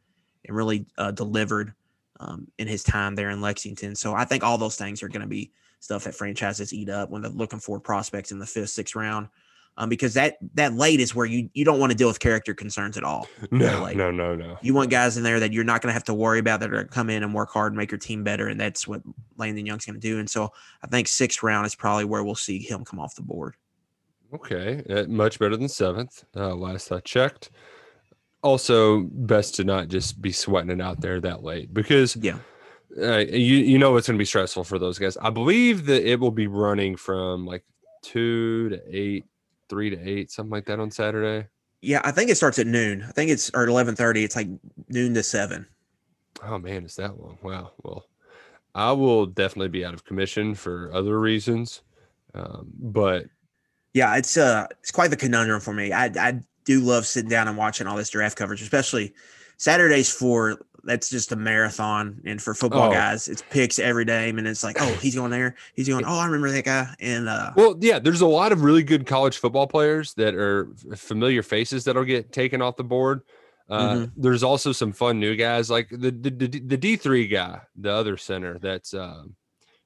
and 0.46 0.56
really 0.56 0.86
uh, 0.96 1.10
delivered 1.10 1.74
um, 2.20 2.46
in 2.56 2.66
his 2.66 2.82
time 2.82 3.14
there 3.14 3.28
in 3.30 3.40
Lexington. 3.42 3.94
So 3.94 4.14
I 4.14 4.24
think 4.24 4.42
all 4.42 4.56
those 4.56 4.76
things 4.76 5.02
are 5.02 5.08
going 5.08 5.20
to 5.22 5.26
be 5.26 5.52
stuff 5.80 6.04
that 6.04 6.14
franchises 6.14 6.72
eat 6.72 6.88
up 6.88 7.10
when 7.10 7.22
they're 7.22 7.30
looking 7.30 7.58
for 7.58 7.80
prospects 7.80 8.30
in 8.32 8.38
the 8.38 8.46
fifth, 8.46 8.70
sixth 8.70 8.94
round. 8.94 9.28
Um, 9.76 9.88
because 9.88 10.12
that 10.14 10.36
that 10.54 10.74
late 10.74 11.00
is 11.00 11.14
where 11.14 11.24
you 11.26 11.48
you 11.54 11.64
don't 11.64 11.78
want 11.78 11.90
to 11.90 11.96
deal 11.96 12.08
with 12.08 12.18
character 12.20 12.52
concerns 12.52 12.98
at 12.98 13.04
all. 13.04 13.26
No, 13.50 13.80
like- 13.80 13.96
no, 13.96 14.10
no, 14.10 14.34
no. 14.34 14.58
You 14.62 14.74
want 14.74 14.90
guys 14.90 15.16
in 15.16 15.22
there 15.22 15.40
that 15.40 15.52
you're 15.52 15.64
not 15.64 15.80
going 15.80 15.88
to 15.88 15.94
have 15.94 16.04
to 16.04 16.14
worry 16.14 16.38
about 16.38 16.60
that 16.60 16.70
are 16.70 16.74
going 16.74 16.86
to 16.88 16.92
come 16.92 17.08
in 17.08 17.22
and 17.22 17.32
work 17.32 17.50
hard 17.50 17.72
and 17.72 17.78
make 17.78 17.90
your 17.90 17.98
team 17.98 18.22
better, 18.24 18.48
and 18.48 18.60
that's 18.60 18.86
what 18.86 19.00
Landon 19.38 19.64
Young's 19.64 19.86
going 19.86 19.94
to 19.94 20.00
do. 20.00 20.18
And 20.18 20.28
so 20.28 20.52
I 20.82 20.86
think 20.88 21.08
sixth 21.08 21.42
round 21.42 21.66
is 21.66 21.74
probably 21.74 22.04
where 22.04 22.22
we'll 22.24 22.34
see 22.34 22.58
him 22.58 22.84
come 22.84 22.98
off 22.98 23.14
the 23.14 23.22
board. 23.22 23.54
Okay, 24.34 24.82
uh, 24.90 25.04
much 25.08 25.38
better 25.38 25.56
than 25.56 25.68
seventh. 25.68 26.24
Uh, 26.36 26.54
last 26.54 26.92
I 26.92 27.00
checked. 27.00 27.50
Also, 28.42 29.02
best 29.12 29.54
to 29.56 29.64
not 29.64 29.88
just 29.88 30.20
be 30.20 30.32
sweating 30.32 30.70
it 30.70 30.80
out 30.80 31.00
there 31.00 31.20
that 31.20 31.42
late 31.42 31.72
because 31.74 32.16
Yeah, 32.16 32.38
uh, 32.98 33.18
you 33.18 33.56
you 33.58 33.78
know 33.78 33.96
it's 33.96 34.06
going 34.06 34.16
to 34.16 34.22
be 34.22 34.24
stressful 34.24 34.64
for 34.64 34.78
those 34.78 34.98
guys. 34.98 35.16
I 35.18 35.30
believe 35.30 35.86
that 35.86 36.08
it 36.10 36.18
will 36.20 36.30
be 36.30 36.46
running 36.46 36.96
from 36.96 37.46
like 37.46 37.64
two 38.02 38.70
to 38.70 38.80
eight, 38.90 39.26
three 39.68 39.90
to 39.90 39.96
eight, 40.08 40.30
something 40.30 40.50
like 40.50 40.66
that 40.66 40.80
on 40.80 40.90
Saturday. 40.90 41.48
yeah. 41.82 42.00
I 42.04 42.10
think 42.12 42.30
it 42.30 42.36
starts 42.36 42.58
at 42.58 42.66
noon. 42.66 43.04
I 43.08 43.12
think 43.12 43.30
it's 43.30 43.50
or 43.54 43.66
eleven 43.66 43.94
thirty. 43.96 44.24
It's 44.24 44.36
like 44.36 44.48
noon 44.88 45.14
to 45.14 45.22
seven. 45.22 45.66
Oh 46.42 46.58
man, 46.58 46.84
it's 46.84 46.96
that 46.96 47.20
long. 47.20 47.38
Wow. 47.42 47.72
Well, 47.82 48.06
I 48.74 48.92
will 48.92 49.26
definitely 49.26 49.68
be 49.68 49.84
out 49.84 49.94
of 49.94 50.04
commission 50.04 50.54
for 50.54 50.90
other 50.94 51.18
reasons, 51.20 51.82
um, 52.34 52.70
but 52.78 53.26
Yeah, 53.92 54.16
it's 54.16 54.36
uh 54.36 54.66
it's 54.80 54.90
quite 54.90 55.10
the 55.10 55.16
conundrum 55.16 55.60
for 55.60 55.72
me. 55.74 55.92
I 55.92 56.06
I 56.06 56.40
do 56.64 56.80
love 56.80 57.06
sitting 57.06 57.30
down 57.30 57.48
and 57.48 57.56
watching 57.56 57.86
all 57.86 57.96
this 57.96 58.10
draft 58.10 58.36
coverage, 58.38 58.62
especially 58.62 59.12
Saturdays 59.56 60.12
for 60.12 60.64
that's 60.84 61.10
just 61.10 61.32
a 61.32 61.36
marathon. 61.36 62.20
And 62.24 62.40
for 62.40 62.54
football 62.54 62.90
Oh. 62.90 62.92
guys, 62.92 63.28
it's 63.28 63.42
picks 63.50 63.78
every 63.78 64.04
day. 64.04 64.28
And 64.30 64.46
it's 64.46 64.64
like, 64.64 64.76
oh, 64.80 64.92
he's 64.94 65.14
going 65.14 65.30
there. 65.30 65.54
He's 65.74 65.88
going, 65.88 66.04
oh, 66.04 66.18
I 66.18 66.24
remember 66.26 66.50
that 66.50 66.64
guy. 66.64 66.94
And 67.00 67.28
uh 67.28 67.52
Well, 67.56 67.76
yeah, 67.80 67.98
there's 67.98 68.20
a 68.22 68.26
lot 68.26 68.52
of 68.52 68.62
really 68.62 68.82
good 68.82 69.06
college 69.06 69.38
football 69.38 69.66
players 69.66 70.14
that 70.14 70.34
are 70.34 70.68
familiar 70.96 71.42
faces 71.42 71.84
that'll 71.84 72.04
get 72.04 72.32
taken 72.32 72.62
off 72.62 72.76
the 72.76 72.84
board. 72.84 73.22
Uh, 73.68 73.94
Mhm. 73.94 74.12
There's 74.16 74.42
also 74.42 74.72
some 74.72 74.92
fun 74.92 75.20
new 75.20 75.36
guys 75.36 75.70
like 75.70 75.88
the 75.90 76.10
the, 76.10 76.30
the 76.30 76.48
the 76.48 76.78
D3 76.78 77.30
guy, 77.30 77.60
the 77.76 77.92
other 77.92 78.16
center. 78.16 78.58
That's 78.58 78.94
um, 78.94 79.36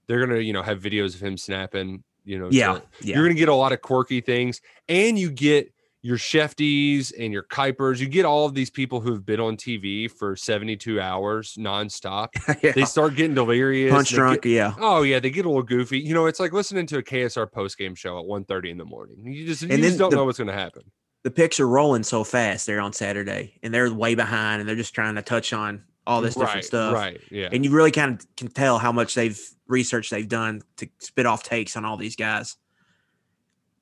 they're 0.07 0.25
gonna 0.25 0.41
you 0.41 0.55
know 0.55 0.63
have 0.63 0.81
videos 0.81 1.15
of 1.15 1.21
him 1.21 1.37
snapping. 1.37 2.03
You 2.25 2.39
know, 2.39 2.49
yeah, 2.51 2.79
yeah. 3.03 3.17
you're 3.17 3.27
gonna 3.27 3.35
get 3.35 3.51
a 3.51 3.55
lot 3.55 3.73
of 3.73 3.83
quirky 3.83 4.23
things, 4.23 4.63
and 4.89 5.19
you 5.19 5.31
get 5.31 5.74
your 6.05 6.19
Shefties 6.19 7.15
and 7.19 7.33
your 7.33 7.45
Kipers. 7.45 7.99
You 7.99 8.07
get 8.07 8.27
all 8.27 8.45
of 8.45 8.53
these 8.53 8.69
people 8.69 9.01
who 9.01 9.11
have 9.13 9.25
been 9.25 9.41
on 9.41 9.57
TV 9.57 10.11
for 10.11 10.37
72 10.37 11.01
hours 11.01 11.57
nonstop. 11.59 12.29
yeah. 12.63 12.73
They 12.73 12.85
start 12.85 13.15
getting 13.17 13.35
delirious. 13.35 13.91
punch 13.91 14.11
they 14.11 14.17
get- 14.17 14.21
drunk. 14.21 14.45
yeah. 14.45 14.75
Oh 14.79 15.01
yeah, 15.03 15.19
they 15.19 15.31
get 15.31 15.47
a 15.47 15.49
little 15.49 15.63
goofy. 15.63 15.99
You 15.99 16.13
know, 16.13 16.27
it's 16.27 16.39
like 16.41 16.53
listening 16.53 16.87
to 16.89 16.99
a 16.99 17.03
KSR 17.03 17.51
post 17.51 17.79
game 17.79 17.95
show 17.95 18.19
at 18.19 18.27
1.30 18.27 18.71
in 18.71 18.77
the 18.77 18.85
morning. 18.85 19.25
You 19.25 19.47
just, 19.47 19.63
you 19.63 19.71
And 19.71 19.83
just 19.83 19.97
don't 19.97 20.11
the- 20.11 20.17
know 20.17 20.27
what's 20.27 20.37
going 20.37 20.49
to 20.49 20.53
happen. 20.55 20.83
the 21.23 21.31
picks 21.31 21.59
are 21.59 21.67
rolling 21.67 22.03
so 22.03 22.23
fast 22.23 22.67
there 22.67 22.83
on 22.83 22.93
Saturday, 22.93 23.59
and 23.63 23.73
they're 23.73 23.91
way 23.93 24.15
behind, 24.15 24.61
and 24.61 24.69
they're 24.69 24.77
just 24.77 24.95
trying 24.95 25.15
to 25.15 25.23
touch 25.23 25.55
on 25.55 25.83
all 26.07 26.21
this 26.21 26.35
different 26.35 26.57
right, 26.57 26.65
stuff. 26.67 26.93
Right. 26.93 27.19
Yeah. 27.31 27.49
And 27.51 27.65
you 27.65 27.71
really 27.71 27.91
kind 27.91 28.21
of 28.21 28.37
can 28.37 28.49
tell 28.49 28.77
how 28.79 28.93
much 28.93 29.15
they've 29.15 29.41
researched 29.69 30.11
they've 30.11 30.29
done 30.29 30.61
to 30.77 30.87
spit 30.99 31.25
off 31.25 31.43
takes 31.43 31.79
on 31.79 31.87
all 31.87 31.97
these 31.97 32.15
guys. 32.15 32.57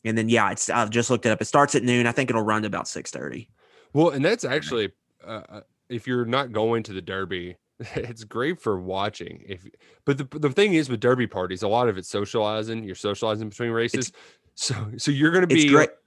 And 0.05 0.19
then 0.19 0.29
yeah, 0.29 0.51
it's 0.51 0.69
I've 0.69 0.91
just 0.91 1.11
looked 1.11 1.27
it 1.27 1.31
up. 1.31 1.41
It 1.41 1.45
starts 1.47 1.75
at 1.75 1.83
noon. 1.83 2.07
I 2.07 2.13
think 2.13 2.31
it'll 2.31 2.43
run 2.43 2.63
to 2.63 2.67
about 2.67 2.89
six 2.89 3.11
thirty. 3.11 3.49
Well, 3.93 4.11
and 4.11 4.25
that's 4.25 4.45
actually 4.45 4.93
uh, 5.27 5.43
uh, 5.49 5.61
if 5.89 6.07
you're 6.07 6.25
not 6.25 6.53
going 6.53 6.83
to 6.85 6.93
the 6.93 7.03
Derby, 7.03 7.57
it's 7.79 8.25
great 8.25 8.61
for 8.61 8.81
watching. 8.81 9.45
If 9.47 9.67
but 10.05 10.19
the 10.19 10.39
the 10.39 10.51
thing 10.51 10.75
is 10.75 10.89
with 10.89 11.01
Derby 11.01 11.27
parties, 11.27 11.63
a 11.63 11.69
lot 11.69 11.89
of 11.89 11.99
it's 11.99 12.09
socializing. 12.09 12.85
You're 12.85 12.95
socializing 12.95 13.49
between 13.49 13.71
races, 13.71 14.13
so 14.55 14.75
so 14.97 15.11
you're 15.11 15.31
going 15.31 15.49
to 15.49 15.55
It's 15.55 15.65
be 15.65 15.71
great. 15.71 15.91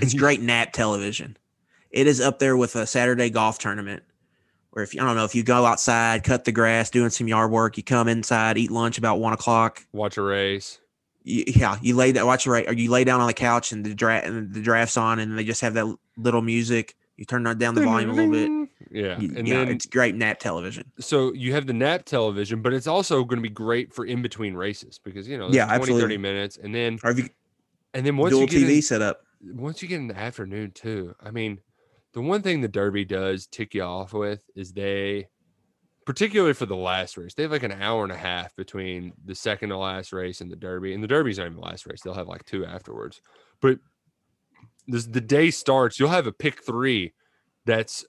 It's 0.00 0.12
great 0.12 0.42
nap 0.42 0.72
television. 0.72 1.36
It 1.90 2.08
is 2.08 2.20
up 2.20 2.40
there 2.40 2.56
with 2.56 2.74
a 2.74 2.84
Saturday 2.84 3.30
golf 3.30 3.60
tournament. 3.60 4.02
Where 4.70 4.82
if 4.82 4.92
you, 4.92 5.00
I 5.00 5.04
don't 5.04 5.14
know 5.16 5.24
if 5.24 5.36
you 5.36 5.44
go 5.44 5.64
outside, 5.64 6.24
cut 6.24 6.44
the 6.44 6.52
grass, 6.52 6.90
doing 6.90 7.10
some 7.10 7.28
yard 7.28 7.52
work, 7.52 7.76
you 7.76 7.84
come 7.84 8.08
inside, 8.08 8.58
eat 8.58 8.72
lunch 8.72 8.98
about 8.98 9.20
one 9.20 9.32
o'clock. 9.32 9.86
watch 9.92 10.16
a 10.18 10.22
race. 10.22 10.80
You, 11.28 11.44
yeah, 11.46 11.78
you 11.82 11.94
lay 11.94 12.12
that 12.12 12.24
watch 12.26 12.44
the 12.44 12.50
right, 12.50 12.68
or 12.68 12.72
you 12.72 12.90
lay 12.90 13.04
down 13.04 13.20
on 13.20 13.26
the 13.26 13.34
couch 13.34 13.70
and 13.72 13.84
the 13.84 13.94
draft 13.94 14.26
and 14.26 14.52
the 14.54 14.60
drafts 14.62 14.96
on, 14.96 15.18
and 15.18 15.38
they 15.38 15.44
just 15.44 15.60
have 15.60 15.74
that 15.74 15.86
little 16.16 16.42
music. 16.42 16.94
You 17.16 17.24
turn 17.24 17.42
down 17.42 17.74
the 17.74 17.82
volume 17.82 18.10
a 18.10 18.12
little 18.14 18.30
bit. 18.30 18.68
Yeah, 18.90 19.18
You- 19.20 19.34
and 19.36 19.46
yeah, 19.46 19.58
then 19.64 19.68
it's 19.68 19.84
great 19.86 20.14
nap 20.14 20.38
television. 20.38 20.84
so 21.00 21.32
you 21.34 21.52
have 21.52 21.66
the 21.66 21.72
nap 21.74 22.04
television, 22.06 22.62
but 22.62 22.72
it's 22.72 22.86
also 22.86 23.24
going 23.24 23.38
to 23.38 23.42
be 23.42 23.52
great 23.52 23.92
for 23.92 24.06
in 24.06 24.22
between 24.22 24.54
races 24.54 24.98
because 25.02 25.28
you 25.28 25.36
know 25.36 25.50
there's 25.50 25.56
Yeah, 25.68 25.76
20, 25.76 25.98
30 26.00 26.16
minutes, 26.16 26.56
and 26.56 26.74
then 26.74 26.98
Or 27.04 27.12
you 27.12 27.28
and 27.92 28.06
then 28.06 28.16
once 28.16 28.30
dual 28.30 28.42
you 28.42 28.46
get 28.48 28.62
TV 28.62 28.76
in- 28.76 28.82
setup. 28.82 29.20
once 29.42 29.82
you 29.82 29.88
get 29.88 30.00
in 30.00 30.06
the 30.08 30.16
afternoon 30.18 30.70
too 30.72 31.14
i 31.20 31.30
mean 31.30 31.58
the 32.12 32.20
one 32.20 32.42
thing 32.42 32.60
the 32.60 32.68
derby 32.68 33.04
does 33.04 33.46
tick 33.46 33.74
you 33.74 33.82
off 33.82 34.12
with 34.12 34.42
is 34.56 34.72
they 34.72 35.26
particularly 36.08 36.54
for 36.54 36.64
the 36.64 36.74
last 36.74 37.18
race 37.18 37.34
they 37.34 37.42
have 37.42 37.52
like 37.52 37.62
an 37.62 37.82
hour 37.82 38.02
and 38.02 38.10
a 38.10 38.16
half 38.16 38.56
between 38.56 39.12
the 39.26 39.34
second 39.34 39.68
to 39.68 39.76
last 39.76 40.10
race 40.10 40.40
and 40.40 40.50
the 40.50 40.56
derby 40.56 40.94
and 40.94 41.04
the 41.04 41.06
derby's 41.06 41.36
not 41.36 41.44
even 41.44 41.58
the 41.58 41.60
last 41.60 41.84
race 41.84 42.00
they'll 42.00 42.14
have 42.14 42.26
like 42.26 42.42
two 42.46 42.64
afterwards. 42.64 43.20
But 43.60 43.78
this 44.86 45.04
the 45.04 45.20
day 45.20 45.50
starts 45.50 46.00
you'll 46.00 46.08
have 46.08 46.26
a 46.26 46.32
pick 46.32 46.64
three 46.64 47.12
that's 47.66 48.06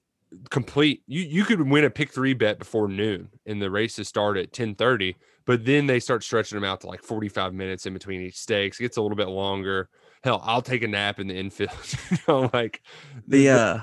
complete 0.49 1.03
you 1.07 1.23
you 1.23 1.43
could 1.43 1.59
win 1.61 1.83
a 1.83 1.89
pick 1.89 2.13
three 2.13 2.33
bet 2.33 2.57
before 2.57 2.87
noon 2.87 3.27
and 3.45 3.61
the 3.61 3.69
races 3.69 4.07
start 4.07 4.37
at 4.37 4.53
10 4.53 4.75
30 4.75 5.17
but 5.45 5.65
then 5.65 5.85
they 5.85 5.99
start 5.99 6.23
stretching 6.23 6.55
them 6.55 6.63
out 6.63 6.79
to 6.79 6.87
like 6.87 7.03
45 7.03 7.53
minutes 7.53 7.85
in 7.85 7.91
between 7.91 8.21
each 8.21 8.37
stakes 8.37 8.79
it 8.79 8.83
gets 8.83 8.95
a 8.95 9.01
little 9.01 9.17
bit 9.17 9.27
longer. 9.27 9.89
Hell 10.23 10.41
i'll 10.45 10.61
take 10.61 10.83
a 10.83 10.87
nap 10.87 11.19
in 11.19 11.27
the 11.27 11.35
infield 11.35 11.71
you 12.11 12.17
know 12.29 12.49
like 12.53 12.81
The 13.27 13.49
uh, 13.49 13.81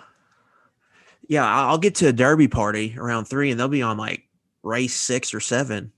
yeah, 1.28 1.44
I'll 1.46 1.78
get 1.78 1.94
to 1.96 2.08
a 2.08 2.12
derby 2.12 2.48
party 2.48 2.94
around 2.98 3.24
three, 3.26 3.50
and 3.50 3.58
they'll 3.58 3.68
be 3.68 3.82
on 3.82 3.96
like 3.96 4.24
race 4.62 4.94
six 4.94 5.32
or 5.34 5.40
seven, 5.40 5.92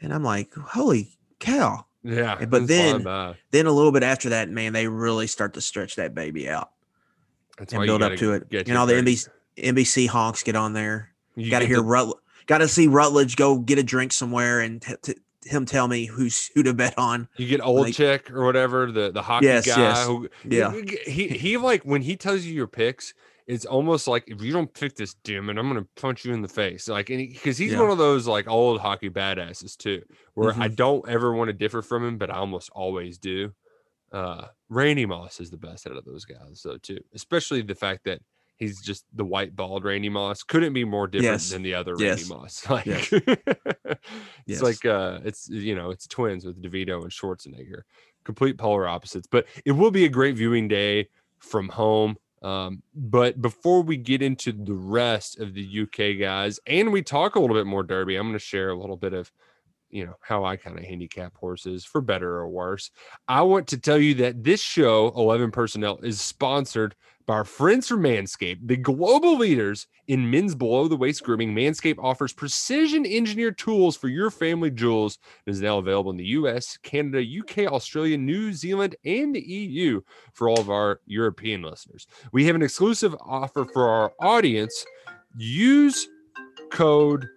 and 0.00 0.12
I'm 0.12 0.22
like, 0.24 0.52
holy 0.54 1.10
cow! 1.38 1.86
yeah 2.02 2.42
but 2.46 2.66
then- 2.66 3.06
uh, 3.06 3.34
Then 3.50 3.66
a 3.66 3.72
little 3.72 3.92
bit 3.92 4.02
after 4.02 4.30
that, 4.30 4.48
man, 4.48 4.72
they 4.72 4.86
really 4.88 5.26
start 5.26 5.54
to 5.54 5.60
stretch 5.60 5.96
that 5.96 6.14
baby 6.14 6.48
out 6.48 6.70
That's 7.58 7.72
and 7.74 7.84
build 7.84 8.02
up 8.02 8.12
gotta 8.18 8.32
it. 8.50 8.68
And 8.68 8.78
all 8.78 8.86
the 8.86 8.94
NBC, 8.94 9.28
NBC 9.58 10.06
honks 10.08 10.42
get 10.42 10.56
on 10.56 10.72
there. 10.72 11.10
you 11.36 11.50
Got 11.50 11.58
to 11.60 11.66
hear 11.66 11.76
the- 11.76 11.82
Rutledge. 11.84 12.16
Got 12.46 12.58
to 12.58 12.68
see 12.68 12.86
Rutledge 12.86 13.36
go 13.36 13.58
get 13.58 13.78
a 13.78 13.82
drink 13.82 14.12
somewhere 14.12 14.60
and 14.60 14.80
t- 14.80 14.94
t- 15.02 15.14
him 15.44 15.66
tell 15.66 15.88
me 15.88 16.06
who's 16.06 16.50
who 16.54 16.62
to 16.62 16.72
bet 16.74 16.94
on. 16.98 17.28
you 17.36 17.46
get 17.46 17.60
old 17.60 17.82
like- 17.82 17.94
chick 17.94 18.30
or 18.30 18.44
whatever 18.46 18.90
the 18.90 19.10
the 19.12 19.20
hockey 19.22 19.46
Yes, 19.46 19.66
guy 19.66 19.78
yes. 19.80 20.06
who 20.06 20.28
Yeah. 20.48 20.72
he 21.06 21.28
he 21.28 21.56
like 21.58 21.82
when 21.82 22.00
he 22.02 22.16
tells 22.16 22.44
you 22.44 22.54
your 22.54 22.66
picks 22.66 23.12
it's 23.50 23.64
almost 23.66 24.06
like 24.06 24.24
if 24.28 24.40
you 24.42 24.52
don't 24.52 24.72
pick 24.72 24.94
this 24.94 25.14
demon 25.24 25.58
i'm 25.58 25.68
gonna 25.68 25.86
punch 25.96 26.24
you 26.24 26.32
in 26.32 26.40
the 26.42 26.48
face 26.48 26.88
like 26.88 27.06
because 27.06 27.58
he's 27.58 27.72
Yeah. 27.72 27.80
one 27.80 27.90
of 27.90 27.98
those 27.98 28.26
like 28.26 28.48
old 28.48 28.80
hockey 28.80 29.10
badasses 29.10 29.76
too 29.76 30.02
where 30.34 30.52
i 30.54 30.68
Mhm. 30.68 30.76
don't 30.76 31.08
ever 31.08 31.32
want 31.32 31.48
to 31.48 31.52
differ 31.52 31.82
from 31.82 32.04
him 32.06 32.16
but 32.18 32.30
i 32.30 32.34
almost 32.34 32.70
always 32.70 33.18
do 33.18 33.52
uh 34.12 34.46
randy 34.68 35.06
moss 35.06 35.40
is 35.40 35.50
the 35.50 35.56
best 35.56 35.86
out 35.86 35.96
of 35.96 36.04
those 36.04 36.24
guys 36.24 36.62
though 36.64 36.78
too 36.78 36.98
especially 37.14 37.62
the 37.62 37.74
fact 37.74 38.04
that 38.04 38.20
he's 38.56 38.80
just 38.82 39.04
the 39.14 39.24
white 39.24 39.54
bald 39.56 39.84
randy 39.84 40.08
moss 40.08 40.42
couldn't 40.42 40.72
be 40.72 40.84
more 40.84 41.06
different 41.06 41.32
Yes. 41.40 41.50
than 41.50 41.62
the 41.62 41.74
other 41.74 41.94
Yes. 41.98 42.28
randy 42.28 42.34
moss 42.34 42.68
like 42.70 42.86
Yes. 42.86 43.12
it's 43.12 44.00
Yes. 44.46 44.62
like 44.62 44.84
uh 44.84 45.20
it's 45.24 45.48
you 45.48 45.74
know 45.74 45.90
it's 45.90 46.06
twins 46.06 46.44
with 46.44 46.62
devito 46.62 47.02
and 47.02 47.10
schwarzenegger 47.10 47.82
complete 48.24 48.58
polar 48.58 48.86
opposites 48.86 49.26
but 49.30 49.46
it 49.64 49.72
will 49.72 49.90
be 49.90 50.04
a 50.04 50.08
great 50.08 50.36
viewing 50.36 50.68
day 50.68 51.08
from 51.38 51.68
home 51.68 52.16
um, 52.42 52.82
but 52.94 53.40
before 53.40 53.82
we 53.82 53.96
get 53.96 54.22
into 54.22 54.52
the 54.52 54.74
rest 54.74 55.38
of 55.38 55.54
the 55.54 55.82
uk 55.82 56.18
guys 56.18 56.58
and 56.66 56.92
we 56.92 57.02
talk 57.02 57.34
a 57.34 57.40
little 57.40 57.56
bit 57.56 57.66
more 57.66 57.82
derby 57.82 58.16
i'm 58.16 58.26
going 58.26 58.32
to 58.32 58.38
share 58.38 58.70
a 58.70 58.78
little 58.78 58.96
bit 58.96 59.12
of 59.12 59.30
you 59.90 60.06
know 60.06 60.14
how 60.20 60.44
i 60.44 60.56
kind 60.56 60.78
of 60.78 60.84
handicap 60.84 61.34
horses 61.36 61.84
for 61.84 62.00
better 62.00 62.36
or 62.36 62.48
worse 62.48 62.90
i 63.28 63.42
want 63.42 63.66
to 63.66 63.78
tell 63.78 63.98
you 63.98 64.14
that 64.14 64.42
this 64.42 64.60
show 64.60 65.12
11 65.16 65.50
personnel 65.50 65.98
is 66.02 66.20
sponsored 66.20 66.94
by 67.30 67.36
our 67.36 67.44
friends 67.44 67.86
from 67.86 68.02
Manscaped, 68.02 68.66
the 68.66 68.76
global 68.76 69.38
leaders 69.38 69.86
in 70.08 70.28
men's 70.28 70.52
below 70.52 70.88
the 70.88 70.96
waist 70.96 71.22
grooming. 71.22 71.54
Manscaped 71.54 72.02
offers 72.02 72.32
precision 72.32 73.06
engineered 73.06 73.56
tools 73.56 73.96
for 73.96 74.08
your 74.08 74.32
family 74.32 74.68
jewels 74.68 75.18
and 75.46 75.54
is 75.54 75.60
now 75.60 75.78
available 75.78 76.10
in 76.10 76.16
the 76.16 76.24
US, 76.24 76.76
Canada, 76.82 77.24
UK, 77.38 77.72
Australia, 77.72 78.18
New 78.18 78.52
Zealand, 78.52 78.96
and 79.04 79.32
the 79.32 79.40
EU 79.40 80.00
for 80.32 80.48
all 80.48 80.58
of 80.58 80.70
our 80.70 81.02
European 81.06 81.62
listeners. 81.62 82.08
We 82.32 82.46
have 82.46 82.56
an 82.56 82.62
exclusive 82.62 83.14
offer 83.20 83.64
for 83.64 83.88
our 83.88 84.12
audience. 84.18 84.84
Use 85.36 86.08
code 86.72 87.28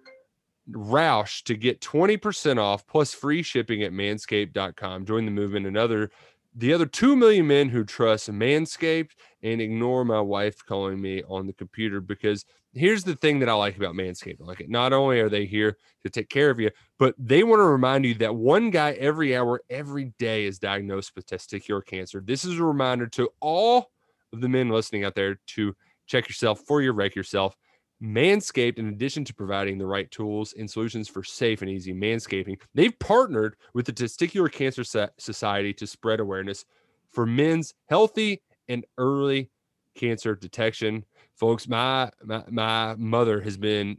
Roush 0.71 1.43
to 1.43 1.55
get 1.55 1.81
20% 1.81 2.57
off 2.57 2.87
plus 2.87 3.13
free 3.13 3.43
shipping 3.43 3.83
at 3.83 3.91
manscaped.com. 3.91 5.05
Join 5.05 5.25
the 5.25 5.31
movement 5.31 5.65
and 5.65 5.77
other 5.77 6.09
the 6.55 6.73
other 6.73 6.85
2 6.85 7.15
million 7.15 7.47
men 7.47 7.69
who 7.69 7.83
trust 7.83 8.31
Manscaped 8.31 9.11
and 9.41 9.59
ignore 9.59 10.05
my 10.05 10.21
wife 10.21 10.63
calling 10.65 11.01
me 11.01 11.23
on 11.27 11.47
the 11.47 11.53
computer 11.53 11.99
because 11.99 12.45
here's 12.73 13.03
the 13.03 13.15
thing 13.15 13.39
that 13.39 13.49
I 13.49 13.53
like 13.53 13.75
about 13.77 13.95
Manscaped. 13.95 14.39
Like 14.39 14.61
it. 14.61 14.69
Not 14.69 14.93
only 14.93 15.19
are 15.19 15.29
they 15.29 15.45
here 15.45 15.77
to 16.03 16.09
take 16.09 16.29
care 16.29 16.49
of 16.49 16.59
you, 16.59 16.69
but 16.99 17.15
they 17.17 17.43
want 17.43 17.59
to 17.59 17.65
remind 17.65 18.05
you 18.05 18.13
that 18.15 18.35
one 18.35 18.69
guy 18.69 18.91
every 18.93 19.35
hour, 19.35 19.61
every 19.69 20.13
day 20.19 20.45
is 20.45 20.59
diagnosed 20.59 21.13
with 21.15 21.25
testicular 21.25 21.83
cancer. 21.83 22.21
This 22.23 22.45
is 22.45 22.59
a 22.59 22.63
reminder 22.63 23.07
to 23.07 23.29
all 23.39 23.91
of 24.31 24.41
the 24.41 24.49
men 24.49 24.69
listening 24.69 25.05
out 25.05 25.15
there 25.15 25.39
to 25.47 25.75
check 26.05 26.27
yourself 26.27 26.61
for 26.67 26.81
your 26.81 26.93
wreck 26.93 27.15
yourself. 27.15 27.55
Manscaped, 28.03 28.79
in 28.79 28.89
addition 28.89 29.23
to 29.23 29.33
providing 29.33 29.77
the 29.77 29.85
right 29.85 30.11
tools 30.11 30.53
and 30.57 30.69
solutions 30.69 31.07
for 31.07 31.23
safe 31.23 31.61
and 31.61 31.71
easy 31.71 31.93
manscaping, 31.93 32.59
they've 32.73 32.97
partnered 32.99 33.55
with 33.73 33.85
the 33.85 33.93
Testicular 33.93 34.51
Cancer 34.51 34.83
Society 35.17 35.73
to 35.75 35.87
spread 35.87 36.19
awareness 36.19 36.65
for 37.09 37.25
men's 37.25 37.73
healthy 37.87 38.41
and 38.67 38.85
early 38.97 39.49
cancer 39.95 40.35
detection. 40.35 41.05
Folks, 41.35 41.67
my, 41.67 42.11
my 42.23 42.43
my 42.49 42.95
mother 42.95 43.39
has 43.39 43.55
been 43.55 43.97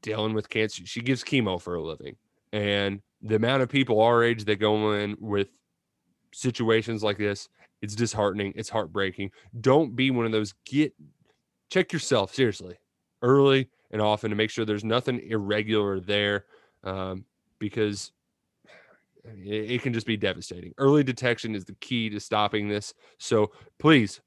dealing 0.00 0.32
with 0.32 0.48
cancer. 0.48 0.86
She 0.86 1.00
gives 1.00 1.24
chemo 1.24 1.60
for 1.60 1.74
a 1.74 1.82
living, 1.82 2.14
and 2.52 3.00
the 3.20 3.34
amount 3.34 3.62
of 3.62 3.68
people 3.68 4.00
our 4.00 4.22
age 4.22 4.44
that 4.44 4.56
go 4.56 4.92
in 4.92 5.16
with 5.18 5.48
situations 6.32 7.02
like 7.02 7.18
this, 7.18 7.48
it's 7.82 7.96
disheartening. 7.96 8.52
It's 8.54 8.68
heartbreaking. 8.68 9.32
Don't 9.60 9.96
be 9.96 10.12
one 10.12 10.24
of 10.24 10.32
those. 10.32 10.54
Get 10.64 10.94
check 11.68 11.92
yourself 11.92 12.32
seriously 12.32 12.76
early 13.22 13.68
and 13.90 14.00
often 14.00 14.30
to 14.30 14.36
make 14.36 14.50
sure 14.50 14.64
there's 14.64 14.84
nothing 14.84 15.20
irregular 15.28 16.00
there 16.00 16.44
um, 16.84 17.24
because 17.58 18.12
it, 19.24 19.70
it 19.70 19.82
can 19.82 19.92
just 19.92 20.06
be 20.06 20.16
devastating. 20.16 20.72
Early 20.78 21.02
detection 21.02 21.54
is 21.54 21.64
the 21.64 21.74
key 21.74 22.08
to 22.10 22.20
stopping 22.20 22.68
this. 22.68 22.94
So 23.18 23.52
please 23.78 24.20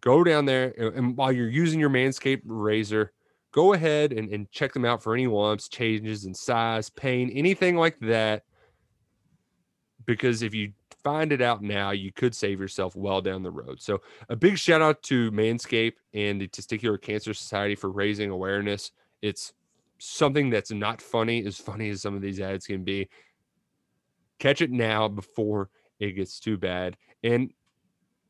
go 0.00 0.24
down 0.24 0.44
there 0.44 0.74
and, 0.78 0.94
and 0.94 1.16
while 1.16 1.32
you're 1.32 1.48
using 1.48 1.80
your 1.80 1.90
Manscaped 1.90 2.42
razor, 2.44 3.12
go 3.52 3.72
ahead 3.72 4.12
and, 4.12 4.32
and 4.32 4.50
check 4.50 4.72
them 4.72 4.84
out 4.84 5.02
for 5.02 5.14
any 5.14 5.26
lumps, 5.26 5.68
changes 5.68 6.24
in 6.24 6.34
size, 6.34 6.88
pain, 6.90 7.30
anything 7.30 7.76
like 7.76 7.98
that. 8.00 8.44
Because 10.06 10.42
if 10.42 10.54
you 10.54 10.72
find 11.02 11.32
it 11.32 11.40
out 11.40 11.62
now, 11.62 11.90
you 11.90 12.12
could 12.12 12.34
save 12.34 12.60
yourself 12.60 12.96
well 12.96 13.20
down 13.20 13.42
the 13.42 13.50
road. 13.50 13.80
So 13.80 14.00
a 14.28 14.36
big 14.36 14.58
shout 14.58 14.82
out 14.82 15.02
to 15.04 15.30
Manscaped 15.30 15.94
and 16.14 16.40
the 16.40 16.48
Testicular 16.48 17.00
Cancer 17.00 17.34
Society 17.34 17.74
for 17.74 17.90
raising 17.90 18.30
awareness. 18.30 18.92
It's 19.22 19.52
something 19.98 20.50
that's 20.50 20.70
not 20.70 21.02
funny, 21.02 21.44
as 21.44 21.58
funny 21.58 21.90
as 21.90 22.02
some 22.02 22.14
of 22.14 22.22
these 22.22 22.40
ads 22.40 22.66
can 22.66 22.84
be. 22.84 23.08
Catch 24.38 24.62
it 24.62 24.70
now 24.70 25.08
before 25.08 25.68
it 25.98 26.12
gets 26.12 26.40
too 26.40 26.56
bad. 26.56 26.96
And 27.22 27.52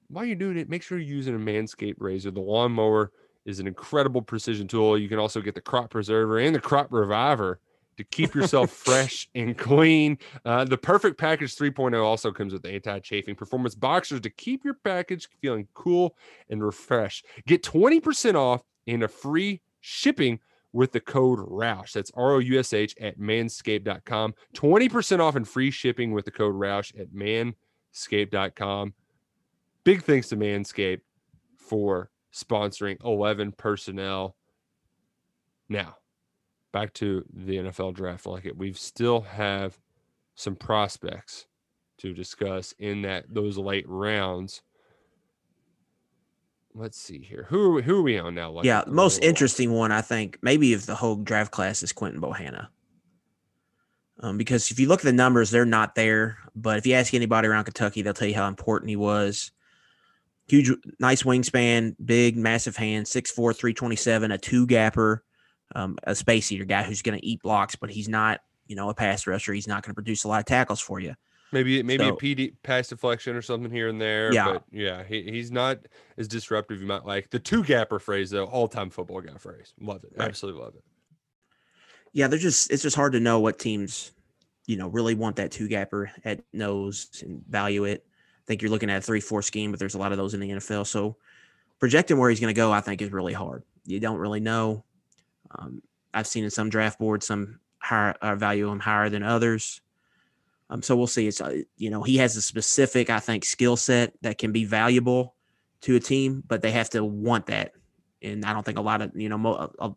while 0.09 0.25
you're 0.25 0.37
doing 0.37 0.59
it, 0.59 0.69
make 0.69 0.83
sure 0.83 0.99
you're 0.99 1.17
using 1.17 1.37
a 1.37 1.39
Manscaped 1.39 1.95
razor. 1.99 2.33
The 2.33 2.41
lawnmower 2.41 3.13
is 3.47 3.61
an 3.61 3.67
incredible 3.67 4.21
precision 4.21 4.67
tool. 4.67 4.99
You 4.99 5.09
can 5.09 5.19
also 5.19 5.41
get 5.41 5.55
the 5.55 5.61
crop 5.61 5.91
preserver 5.91 6.39
and 6.39 6.55
the 6.55 6.61
crop 6.61 6.89
reviver 6.91 7.61
to 8.01 8.05
keep 8.05 8.35
yourself 8.35 8.71
fresh 8.87 9.29
and 9.35 9.57
clean. 9.57 10.19
Uh, 10.45 10.65
the 10.65 10.79
Perfect 10.79 11.19
Package 11.19 11.55
3.0 11.55 12.03
also 12.05 12.33
comes 12.33 12.53
with 12.53 12.67
anti-chafing 12.67 13.35
performance 13.35 13.75
boxers 13.75 14.21
to 14.23 14.31
keep 14.31 14.65
your 14.65 14.75
package 14.75 15.29
feeling 15.41 15.69
cool 15.75 16.17
and 16.49 16.65
refreshed. 16.65 17.27
Get 17.47 17.63
20% 17.63 18.35
off 18.35 18.63
and 18.87 19.03
a 19.03 19.09
free 19.09 19.61
shipping 19.81 20.41
with 20.73 20.93
the 20.93 21.01
code 21.01 21.41
ROUSH. 21.43 21.93
That's 21.93 22.13
R 22.15 22.33
O 22.33 22.39
U 22.39 22.59
S 22.59 22.73
H 22.73 22.95
at 23.01 23.19
manscaped.com. 23.19 24.35
20% 24.55 25.21
off 25.21 25.37
and 25.37 25.49
free 25.49 25.71
shipping 25.71 26.13
with 26.13 26.25
the 26.25 26.31
code 26.31 26.55
ROUSH 26.55 26.93
at 26.99 27.09
manscaped.com. 27.11 28.95
big 29.85 30.03
thanks 30.03 30.29
to 30.29 30.37
Manscaped 30.37 31.01
for 31.57 32.11
sponsoring 32.33 32.97
11 33.05 33.53
personnel. 33.53 34.37
Now, 35.69 35.97
back 36.73 36.93
to 36.95 37.25
the 37.33 37.57
NFL 37.57 37.95
draft 37.95 38.27
like 38.27 38.45
it. 38.45 38.57
We 38.57 38.73
still 38.73 39.23
have 39.23 39.79
some 40.35 40.57
prospects 40.57 41.47
to 41.99 42.15
discuss 42.15 42.73
in 42.79 43.03
that 43.03 43.27
those 43.29 43.59
late 43.59 43.89
rounds. 43.89 44.63
Let's 46.75 47.01
see 47.01 47.19
here. 47.19 47.47
Who 47.49 47.63
are 47.63 47.73
we, 47.73 47.83
who 47.83 47.99
are 47.99 48.03
we 48.03 48.19
on 48.19 48.35
now? 48.35 48.53
Like 48.53 48.65
yeah, 48.65 48.83
the 48.85 48.93
most 48.93 49.23
interesting 49.23 49.73
one 49.73 49.93
I 49.93 50.01
think 50.01 50.39
maybe 50.41 50.73
if 50.73 50.87
the 50.87 50.95
whole 50.95 51.17
draft 51.17 51.51
class 51.51 51.83
is 51.83 51.93
Quinton 51.93 52.21
Bohanna. 52.21 52.69
Um, 54.23 54.37
because 54.37 54.71
if 54.71 54.79
you 54.79 54.87
look 54.87 55.01
at 55.01 55.05
the 55.05 55.13
numbers, 55.13 55.51
they're 55.51 55.65
not 55.65 55.95
there. 55.95 56.39
But 56.55 56.79
if 56.79 56.87
you 56.87 56.95
ask 56.95 57.15
anybody 57.15 57.49
around 57.49 57.65
Kentucky, 57.65 58.03
they'll 58.03 58.15
tell 58.15 58.29
you 58.29 58.35
how 58.35 58.49
important 58.49 58.91
he 58.91 58.97
was. 58.97 59.51
Huge, 60.47 60.73
nice 60.99 61.23
wingspan, 61.23 61.97
big, 62.05 62.37
massive 62.37 62.77
hands, 62.77 63.11
6'4, 63.11 63.57
327, 63.57 64.33
a 64.33 64.39
two 64.39 64.67
gapper, 64.67 65.25
um, 65.75 65.97
a 66.05 66.15
space 66.15 66.51
eater 66.53 66.65
guy 66.65 66.83
who's 66.83 67.03
going 67.03 67.19
to 67.19 67.25
eat 67.25 67.43
blocks, 67.43 67.77
but 67.77 67.91
he's 67.91 68.09
not, 68.09 68.41
you 68.67 68.77
know, 68.77 68.89
a 68.91 68.95
pass 68.95 69.27
rusher. 69.27 69.53
He's 69.53 69.69
not 69.69 69.83
going 69.83 69.91
to 69.91 69.95
produce 69.95 70.25
a 70.25 70.29
lot 70.29 70.41
of 70.41 70.47
tackles 70.47 70.81
for 70.81 71.01
you. 71.01 71.15
Maybe 71.53 71.83
maybe 71.83 72.05
So- 72.05 72.11
a 72.11 72.17
PD 72.17 72.55
pass 72.63 72.89
deflection 72.89 73.35
or 73.35 73.43
something 73.43 73.71
here 73.71 73.89
and 73.89 74.01
there. 74.01 74.33
Yeah. 74.33 74.53
But 74.53 74.65
yeah, 74.71 75.03
he, 75.03 75.23
he's 75.25 75.51
not 75.51 75.79
as 76.17 76.29
disruptive 76.29 76.81
you 76.81 76.87
might 76.87 77.05
like. 77.05 77.31
The 77.31 77.41
two 77.41 77.65
gapper 77.65 77.99
phrase 77.99 78.31
though, 78.31 78.45
all 78.45 78.69
time 78.69 78.89
football 78.91 79.21
guy 79.21 79.37
phrase. 79.37 79.75
Love 79.81 80.05
it. 80.05 80.13
Right. 80.17 80.29
Absolutely 80.29 80.63
love 80.63 80.75
it. 80.77 80.85
Yeah, 82.13 82.29
they're 82.29 82.39
just 82.39 82.71
it's 82.71 82.83
just 82.83 82.97
hard 82.97 83.13
to 83.13 83.21
know 83.21 83.41
what 83.41 83.59
teams, 83.59 84.13
you 84.67 84.77
know, 84.77 84.89
really 84.89 85.15
want 85.15 85.37
that 85.37 85.51
two 85.51 85.69
gapper 85.69 86.11
at 86.25 86.41
nose 86.53 87.09
and 87.25 87.45
value 87.49 87.85
it. 87.85 88.05
I 88.09 88.47
think 88.47 88.63
you're 88.63 88.71
looking 88.71 88.91
at 88.91 88.99
a 88.99 89.03
three 89.03 89.21
four 89.21 89.43
scheme, 89.43 89.71
but 89.71 89.79
there's 89.81 89.95
a 89.95 89.99
lot 89.99 90.13
of 90.13 90.19
those 90.19 90.35
in 90.35 90.41
the 90.41 90.51
NFL. 90.51 90.87
So 90.87 91.17
projecting 91.81 92.19
where 92.19 92.31
he's 92.31 92.41
going 92.41 92.53
to 92.55 92.59
go, 92.59 92.73
I 92.73 92.81
think, 92.81 93.03
is 93.03 93.11
really 93.11 93.33
hard. 93.33 93.65
You 93.87 93.99
don't 94.01 94.19
really 94.19 94.41
know. 94.41 94.85
Um, 95.53 95.83
I've 96.13 96.27
seen 96.27 96.45
in 96.45 96.51
some 96.51 96.71
draft 96.71 96.99
boards 96.99 97.27
some 97.27 97.61
higher 97.79 98.15
uh, 98.21 98.37
value 98.37 98.69
him 98.71 98.81
higher 98.81 99.09
than 99.09 99.23
others. 99.23 99.81
Um, 100.69 100.83
so 100.83 100.97
we'll 100.97 101.07
see. 101.07 101.27
It's 101.27 101.41
uh, 101.41 101.63
you 101.77 101.91
know 101.91 102.03
he 102.03 102.19
has 102.19 102.37
a 102.37 102.43
specific 102.43 103.11
I 103.11 103.21
think 103.21 103.45
skill 103.45 103.77
set 103.77 104.15
that 104.23 104.39
can 104.39 104.53
be 104.53 104.65
valuable 104.65 105.35
to 105.83 105.97
a 105.97 106.01
team, 106.01 106.43
but 106.47 106.63
they 106.63 106.71
have 106.71 106.91
to 106.91 107.05
want 107.05 107.47
that. 107.47 107.73
And 108.23 108.45
I 108.45 108.53
don't 108.53 108.65
think 108.65 108.79
a 108.79 108.83
lot 108.83 109.03
of 109.03 109.13
you 109.15 109.29
know 109.29 109.39
mo- 109.39 109.73
a, 109.79 109.93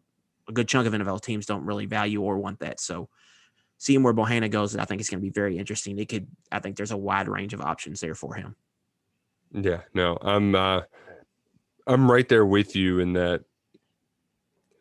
a 0.47 0.51
good 0.51 0.68
chunk 0.68 0.88
of 0.88 0.93
NFL 0.93 1.22
teams 1.22 1.45
don't 1.45 1.66
really 1.66 1.86
value 1.86 2.22
or 2.22 2.38
want 2.38 2.60
that. 2.60 2.80
So 2.80 3.10
seeing 3.78 4.01
where 4.01 4.14
Bohanna 4.14 4.49
goes, 4.49 4.76
I 4.76 4.86
think 4.86 5.01
it's 5.01 5.10
going 5.10 5.20
to 5.20 5.26
be 5.26 5.30
very 5.30 5.58
interesting. 5.58 5.97
It 5.99 6.08
could, 6.08 6.28
I 6.51 6.60
think 6.60 6.78
there's 6.78 6.91
a 6.91 6.97
wide 6.97 7.28
range 7.28 7.54
of 7.54 7.62
options 7.62 7.99
there 7.99 8.16
for 8.16 8.34
him. 8.34 8.56
Yeah, 9.51 9.82
no, 9.93 10.18
I'm 10.22 10.56
uh 10.56 10.82
I'm 11.86 12.10
right 12.10 12.28
there 12.28 12.45
with 12.45 12.76
you 12.76 12.99
in 12.99 13.14
that 13.14 13.43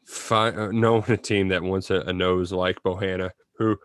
fi- 0.04 0.50
uh, 0.50 0.68
knowing 0.72 1.04
a 1.10 1.16
team 1.16 1.48
that 1.48 1.62
wants 1.62 1.90
a, 1.90 2.00
a 2.00 2.12
nose 2.12 2.52
like 2.52 2.82
Bohanna, 2.82 3.30
who 3.58 3.76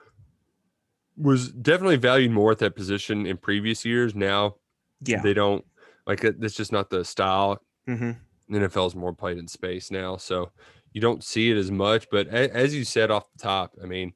was 1.18 1.52
definitely 1.52 1.96
valued 1.98 2.32
more 2.32 2.52
at 2.52 2.60
that 2.60 2.76
position 2.76 3.26
in 3.26 3.38
previous 3.38 3.84
years. 3.84 4.14
Now 4.16 4.56
Yeah. 5.02 5.22
they 5.22 5.34
don't 5.34 5.66
like 6.06 6.24
it. 6.24 6.40
That's 6.40 6.54
just 6.56 6.72
not 6.72 6.90
the 6.90 7.04
style. 7.04 7.60
Mm-hmm. 7.90 8.12
The 8.50 8.60
NFL 8.60 8.88
is 8.88 8.96
more 8.96 9.14
played 9.14 9.38
in 9.38 9.48
space 9.48 9.92
now, 9.92 10.18
so 10.18 10.52
you 10.94 11.02
don't 11.02 11.24
see 11.24 11.52
it 11.52 11.58
as 11.58 11.70
much. 11.72 12.08
But 12.12 12.28
a, 12.28 12.56
as 12.56 12.74
you 12.74 12.84
said 12.84 13.12
off 13.12 13.26
the 13.36 13.44
top, 13.44 13.74
I 13.84 13.88
mean, 13.88 14.14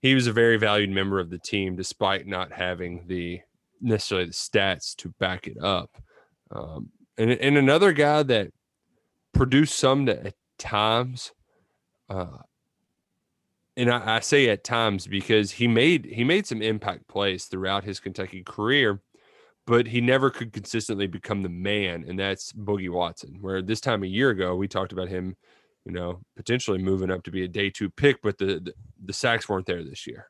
he 0.00 0.14
was 0.14 0.26
a 0.26 0.32
very 0.32 0.56
valued 0.56 0.90
member 0.90 1.18
of 1.20 1.28
the 1.28 1.38
team, 1.38 1.76
despite 1.76 2.26
not 2.26 2.52
having 2.52 3.04
the 3.08 3.40
necessarily 3.80 4.26
the 4.26 4.32
stats 4.32 4.94
to 4.96 5.08
back 5.18 5.46
it 5.48 5.58
up. 5.62 5.90
Um, 6.50 6.90
and 7.18 7.30
and 7.32 7.58
another 7.58 7.92
guy 7.92 8.22
that 8.22 8.52
produced 9.34 9.76
some 9.76 10.06
that 10.06 10.26
at 10.26 10.34
times, 10.58 11.32
uh, 12.08 12.38
and 13.76 13.90
I, 13.90 14.16
I 14.16 14.20
say 14.20 14.48
at 14.48 14.64
times 14.64 15.06
because 15.06 15.52
he 15.52 15.68
made 15.68 16.04
he 16.04 16.24
made 16.24 16.46
some 16.46 16.62
impact 16.62 17.08
plays 17.08 17.44
throughout 17.46 17.84
his 17.84 18.00
Kentucky 18.00 18.42
career, 18.42 19.00
but 19.66 19.86
he 19.86 20.00
never 20.00 20.30
could 20.30 20.52
consistently 20.52 21.06
become 21.06 21.42
the 21.42 21.48
man, 21.48 22.04
and 22.08 22.18
that's 22.18 22.52
Boogie 22.52 22.90
Watson. 22.90 23.38
Where 23.40 23.62
this 23.62 23.80
time 23.80 24.02
a 24.02 24.08
year 24.08 24.30
ago 24.30 24.56
we 24.56 24.68
talked 24.68 24.92
about 24.92 25.08
him, 25.08 25.36
you 25.84 25.92
know, 25.92 26.20
potentially 26.36 26.78
moving 26.78 27.10
up 27.10 27.22
to 27.24 27.30
be 27.30 27.44
a 27.44 27.48
day 27.48 27.70
two 27.70 27.90
pick, 27.90 28.20
but 28.22 28.38
the 28.38 28.60
the, 28.60 28.74
the 29.04 29.12
sacks 29.12 29.48
weren't 29.48 29.66
there 29.66 29.84
this 29.84 30.06
year. 30.06 30.28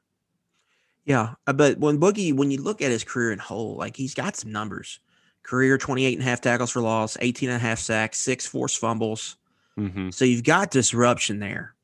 Yeah. 1.09 1.35
uh, 1.47 1.55
But 1.55 1.79
when 1.79 1.99
Boogie, 1.99 2.35
when 2.37 2.51
you 2.51 2.61
look 2.61 2.83
at 2.83 2.91
his 2.91 3.03
career 3.03 3.33
in 3.33 3.39
whole, 3.39 3.77
like 3.77 3.97
he's 3.97 4.15
got 4.15 4.37
some 4.37 4.53
numbers. 4.53 5.01
Career 5.43 5.79
28 5.79 6.13
and 6.13 6.23
a 6.23 6.25
half 6.31 6.43
tackles 6.43 6.71
for 6.71 6.83
loss, 6.83 7.17
18 7.19 7.49
and 7.49 7.57
a 7.57 7.59
half 7.59 7.79
sacks, 7.79 8.19
six 8.19 8.47
forced 8.47 8.79
fumbles. 8.79 9.39
Mm-hmm. 9.79 10.11
So 10.11 10.25
you've 10.25 10.45
got 10.45 10.71
disruption 10.71 11.39
there. 11.39 11.75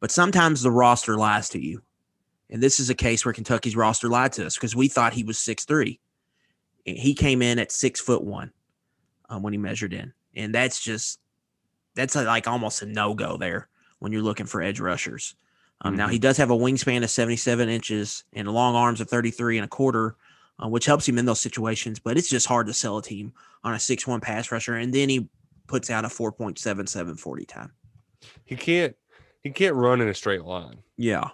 But 0.00 0.10
sometimes 0.10 0.62
the 0.62 0.70
roster 0.70 1.16
lies 1.16 1.48
to 1.50 1.60
you. 1.60 1.82
And 2.50 2.62
this 2.62 2.78
is 2.80 2.88
a 2.88 2.94
case 2.94 3.24
where 3.24 3.34
Kentucky's 3.34 3.76
roster 3.76 4.08
lied 4.08 4.32
to 4.34 4.46
us 4.46 4.54
because 4.54 4.76
we 4.76 4.88
thought 4.88 5.12
he 5.12 5.24
was 5.24 5.38
six 5.38 5.64
three. 5.64 6.00
He 6.84 7.14
came 7.14 7.42
in 7.42 7.58
at 7.58 7.72
six 7.72 8.00
foot 8.00 8.24
one 8.24 8.52
um, 9.28 9.42
when 9.42 9.52
he 9.52 9.58
measured 9.58 9.92
in. 9.92 10.12
And 10.34 10.54
that's 10.54 10.80
just, 10.80 11.18
that's 11.94 12.14
like 12.14 12.46
almost 12.46 12.82
a 12.82 12.86
no 12.86 13.12
go 13.12 13.36
there 13.36 13.68
when 13.98 14.12
you're 14.12 14.22
looking 14.22 14.46
for 14.46 14.62
edge 14.62 14.80
rushers. 14.80 15.34
Um, 15.82 15.96
Now, 15.96 16.08
he 16.08 16.18
does 16.18 16.36
have 16.38 16.50
a 16.50 16.56
wingspan 16.56 17.02
of 17.02 17.10
77 17.10 17.68
inches 17.68 18.24
and 18.32 18.48
long 18.48 18.74
arms 18.74 19.00
of 19.00 19.08
33 19.08 19.58
and 19.58 19.64
a 19.64 19.68
quarter, 19.68 20.16
uh, 20.62 20.68
which 20.68 20.86
helps 20.86 21.08
him 21.08 21.18
in 21.18 21.24
those 21.24 21.40
situations. 21.40 21.98
But 21.98 22.16
it's 22.16 22.28
just 22.28 22.46
hard 22.46 22.66
to 22.68 22.74
sell 22.74 22.98
a 22.98 23.02
team 23.02 23.32
on 23.62 23.74
a 23.74 23.78
6 23.78 24.06
1 24.06 24.20
pass 24.20 24.50
rusher. 24.50 24.76
And 24.76 24.92
then 24.92 25.08
he 25.08 25.28
puts 25.68 25.90
out 25.90 26.04
a 26.04 26.08
4.77 26.08 27.18
40 27.20 27.44
time. 27.44 27.72
He 28.44 28.56
can't 28.56 28.96
he 29.42 29.50
can't 29.50 29.76
run 29.76 30.00
in 30.00 30.08
a 30.08 30.14
straight 30.14 30.42
line. 30.44 30.78
Yeah. 31.00 31.28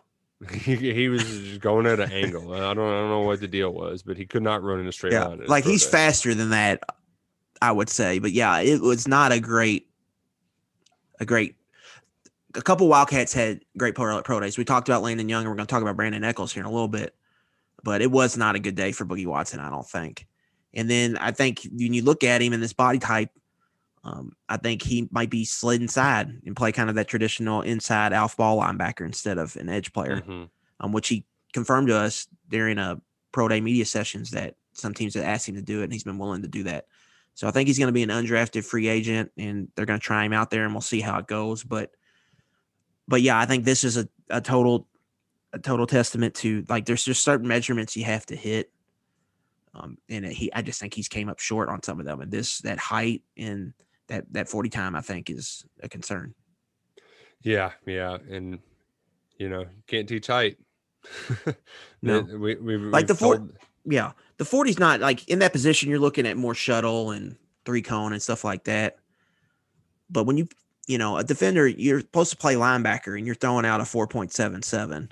he, 0.53 0.74
he 0.76 1.09
was 1.09 1.22
just 1.24 1.61
going 1.62 1.87
at 1.87 2.01
an 2.01 2.12
angle. 2.12 2.53
I 2.53 2.59
don't 2.74 2.78
I 2.80 3.01
don't 3.01 3.09
know 3.09 3.20
what 3.22 3.41
the 3.41 3.49
deal 3.49 3.72
was, 3.72 4.03
but 4.03 4.18
he 4.18 4.26
could 4.26 4.43
not 4.43 4.62
run 4.62 4.78
in 4.80 4.87
a 4.87 4.93
straight 4.93 5.14
Yeah. 5.14 5.24
line. 5.24 5.43
Like 5.47 5.64
he's 5.64 5.85
day. 5.87 5.93
faster 5.93 6.35
than 6.35 6.51
that, 6.51 6.82
I 7.62 7.72
would 7.72 7.89
say. 7.89 8.18
But 8.18 8.32
yeah, 8.32 8.59
it 8.61 8.82
was 8.82 9.09
not 9.09 9.32
a 9.32 9.41
great, 9.41 9.89
a 11.18 11.24
great. 11.24 11.57
A 12.57 12.61
couple 12.62 12.87
Wildcats 12.89 13.32
had 13.32 13.62
great 13.78 13.95
pro, 13.95 14.20
pro 14.22 14.39
days. 14.39 14.59
We 14.59 14.64
talked 14.66 14.89
about 14.89 15.03
Landon 15.03 15.28
Young, 15.30 15.43
and 15.43 15.51
we're 15.51 15.57
going 15.57 15.66
to 15.66 15.70
talk 15.72 15.80
about 15.82 15.97
Brandin 15.97 16.24
Echols 16.24 16.53
here 16.53 16.61
in 16.62 16.66
a 16.66 16.70
little 16.70 16.89
bit. 16.89 17.14
But 17.82 18.03
it 18.03 18.11
was 18.11 18.37
not 18.37 18.55
a 18.55 18.59
good 18.59 18.74
day 18.74 18.93
for 18.93 19.05
Boogie 19.07 19.26
Watson, 19.26 19.61
I 19.61 19.70
don't 19.70 19.89
think. 19.89 20.26
And 20.74 20.91
then 20.91 21.16
I 21.16 21.30
think 21.32 21.66
when 21.72 21.95
you 21.95 22.03
look 22.03 22.22
at 22.22 22.43
him 22.43 22.53
and 22.53 22.62
this 22.62 22.72
body 22.74 22.99
type, 22.99 23.30
um, 24.05 24.33
I 24.49 24.59
think 24.59 24.83
he 24.83 25.09
might 25.11 25.31
be 25.31 25.45
slid 25.45 25.81
inside 25.81 26.29
and 26.45 26.55
play 26.55 26.73
kind 26.73 26.89
of 26.91 26.95
that 26.97 27.09
traditional 27.09 27.63
inside 27.63 28.13
off 28.13 28.37
ball 28.37 28.61
linebacker 28.61 29.07
instead 29.07 29.39
of 29.39 29.57
an 29.57 29.69
edge 29.69 29.93
player 29.93 30.21
Mhm. 30.21 30.51
um, 30.81 30.93
which 30.93 31.09
he 31.09 31.25
confirmed 31.53 31.89
to 31.89 31.97
us 31.97 32.29
during 32.49 32.79
a 32.79 33.01
pro 33.33 33.49
day 33.49 33.61
media 33.61 33.85
sessions 33.85 34.31
that 34.33 34.57
some 34.75 34.93
teams 34.93 35.15
had 35.15 35.25
asked 35.25 35.49
him 35.49 35.55
to 35.55 35.63
do 35.63 35.81
it, 35.81 35.85
and 35.85 35.93
he's 35.93 36.05
been 36.05 36.19
willing 36.19 36.43
to 36.43 36.49
do 36.49 36.65
that. 36.65 36.87
So 37.35 37.49
I 37.49 37.51
think 37.51 37.67
he's 37.67 37.79
going 37.79 37.89
to 37.89 37.93
be 37.93 38.03
an 38.03 38.11
undrafted 38.11 38.65
free 38.65 38.89
agent, 38.89 39.33
and 39.37 39.69
they're 39.75 39.87
going 39.87 39.99
to 39.99 40.05
try 40.05 40.25
him 40.25 40.33
out 40.33 40.51
there, 40.51 40.65
and 40.65 40.75
we'll 40.75 40.81
see 40.83 41.01
how 41.01 41.19
it 41.19 41.27
goes. 41.27 41.65
But, 41.65 41.93
but 43.09 43.23
yeah, 43.23 43.39
I 43.39 43.47
think 43.47 43.65
this 43.65 43.85
is 43.85 43.97
a, 43.97 44.09
a 44.31 44.41
total, 44.41 44.87
a 45.53 45.59
total 45.59 45.87
testament 45.87 46.35
to 46.37 46.65
like 46.69 46.87
there's 46.87 47.05
just 47.05 47.23
certain 47.23 47.49
measurements 47.49 47.97
you 47.97 48.05
have 48.05 48.27
to 48.27 48.37
hit, 48.37 48.71
um, 49.75 49.99
and 50.09 50.25
he 50.27 50.53
I 50.53 50.63
just 50.63 50.81
think 50.81 50.95
he's 50.95 51.09
came 51.09 51.29
up 51.29 51.39
short 51.41 51.69
on 51.69 51.83
some 51.83 51.99
of 52.01 52.07
them, 52.07 52.21
and 52.21 52.31
this 52.31 52.59
that 52.61 52.79
height 52.79 53.23
and 53.37 53.73
that 54.09 54.25
that 54.33 54.49
forty 54.49 54.69
time 54.69 54.95
I 54.97 55.01
think 55.01 55.31
is 55.31 55.65
a 55.83 55.89
concern. 55.89 56.35
Yeah, 57.43 57.73
yeah, 57.87 58.19
and 58.31 58.59
you 59.39 59.49
know 59.49 59.67
can't 59.87 60.09
teach 60.09 60.27
height. 60.29 60.57
No. 62.03 62.21
We, 62.21 62.55
we, 62.57 62.77
Like 62.77 63.07
the 63.07 63.15
four- 63.15 63.37
told- 63.39 63.53
yeah, 63.87 64.13
the 64.37 64.45
40's 64.45 64.79
not 64.79 65.01
like 65.01 65.27
in 65.27 65.39
that 65.39 65.53
position, 65.53 65.89
you're 65.89 65.99
looking 65.99 66.27
at 66.27 66.37
more 66.37 66.55
shuttle 66.55 67.13
and 67.13 67.37
three 67.65 67.81
cone 67.81 68.13
and 68.13 68.21
stuff 68.21 68.45
like 68.45 68.65
that. 68.65 68.99
But 70.11 70.25
when 70.25 70.37
you, 70.37 70.49
you 70.87 70.99
know, 70.99 71.17
a 71.17 71.25
defender, 71.25 71.67
you're 71.67 72.01
supposed 72.01 72.31
to 72.33 72.37
play 72.37 72.57
linebacker 72.57 73.17
and 73.17 73.25
you're 73.25 73.35
throwing 73.35 73.65
out 73.65 73.81
a 73.81 73.85
4.77. 73.85 75.11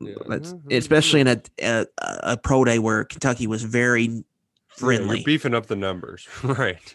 Yeah. 0.00 0.14
That's 0.26 0.54
Mhm. 0.54 0.72
especially 0.74 1.20
in 1.20 1.28
a, 1.28 1.42
a 1.62 1.86
a 1.98 2.36
pro 2.38 2.64
day 2.64 2.78
where 2.78 3.04
Kentucky 3.04 3.46
was 3.46 3.62
very 3.62 4.04
Yeah, 4.04 4.10
you're 4.14 4.22
friendly. 4.70 5.22
beefing 5.22 5.54
up 5.54 5.66
the 5.66 5.76
numbers, 5.76 6.26
right? 6.42 6.94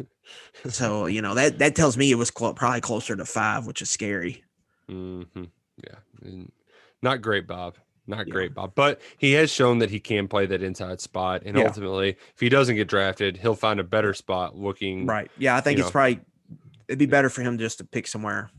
So 0.70 1.06
you 1.06 1.22
know 1.22 1.34
that 1.36 1.60
that 1.60 1.76
tells 1.76 1.98
me 1.98 2.12
it 2.12 2.16
was 2.16 2.32
clo- 2.32 2.54
probably 2.54 2.82
closer 2.82 3.16
to 3.16 3.26
five, 3.26 3.66
which 3.68 3.82
is 3.82 3.90
scary. 3.90 4.44
hmm 4.90 5.22
Yeah, 5.84 6.30
not 7.02 7.22
great, 7.22 7.48
Bob. 7.48 7.76
Not 8.10 8.26
Yeah. 8.28 8.32
great, 8.34 8.54
Bob. 8.54 8.74
But 8.74 9.02
he 9.18 9.34
has 9.34 9.52
shown 9.52 9.80
that 9.80 9.90
he 9.90 10.00
can 10.00 10.28
play 10.30 10.46
that 10.46 10.64
inside 10.64 11.02
spot, 11.02 11.44
and 11.46 11.58
Yeah. 11.58 11.66
ultimately, 11.66 12.12
if 12.34 12.40
he 12.40 12.48
doesn't 12.50 12.76
get 12.78 12.88
drafted, 12.88 13.38
he'll 13.38 13.54
find 13.56 13.80
a 13.82 13.84
better 13.84 14.14
spot 14.14 14.56
looking 14.56 15.06
Right. 15.06 15.30
Yeah, 15.38 15.56
I 15.58 15.62
think 15.62 15.78
it's 15.80 15.88
know. 15.90 15.92
probably 15.92 16.22
it'd 16.88 16.98
be 17.00 17.06
better 17.06 17.30
for 17.30 17.42
him 17.42 17.58
just 17.58 17.80
to 17.80 17.84
pick 17.84 18.08
somewhere 18.08 18.50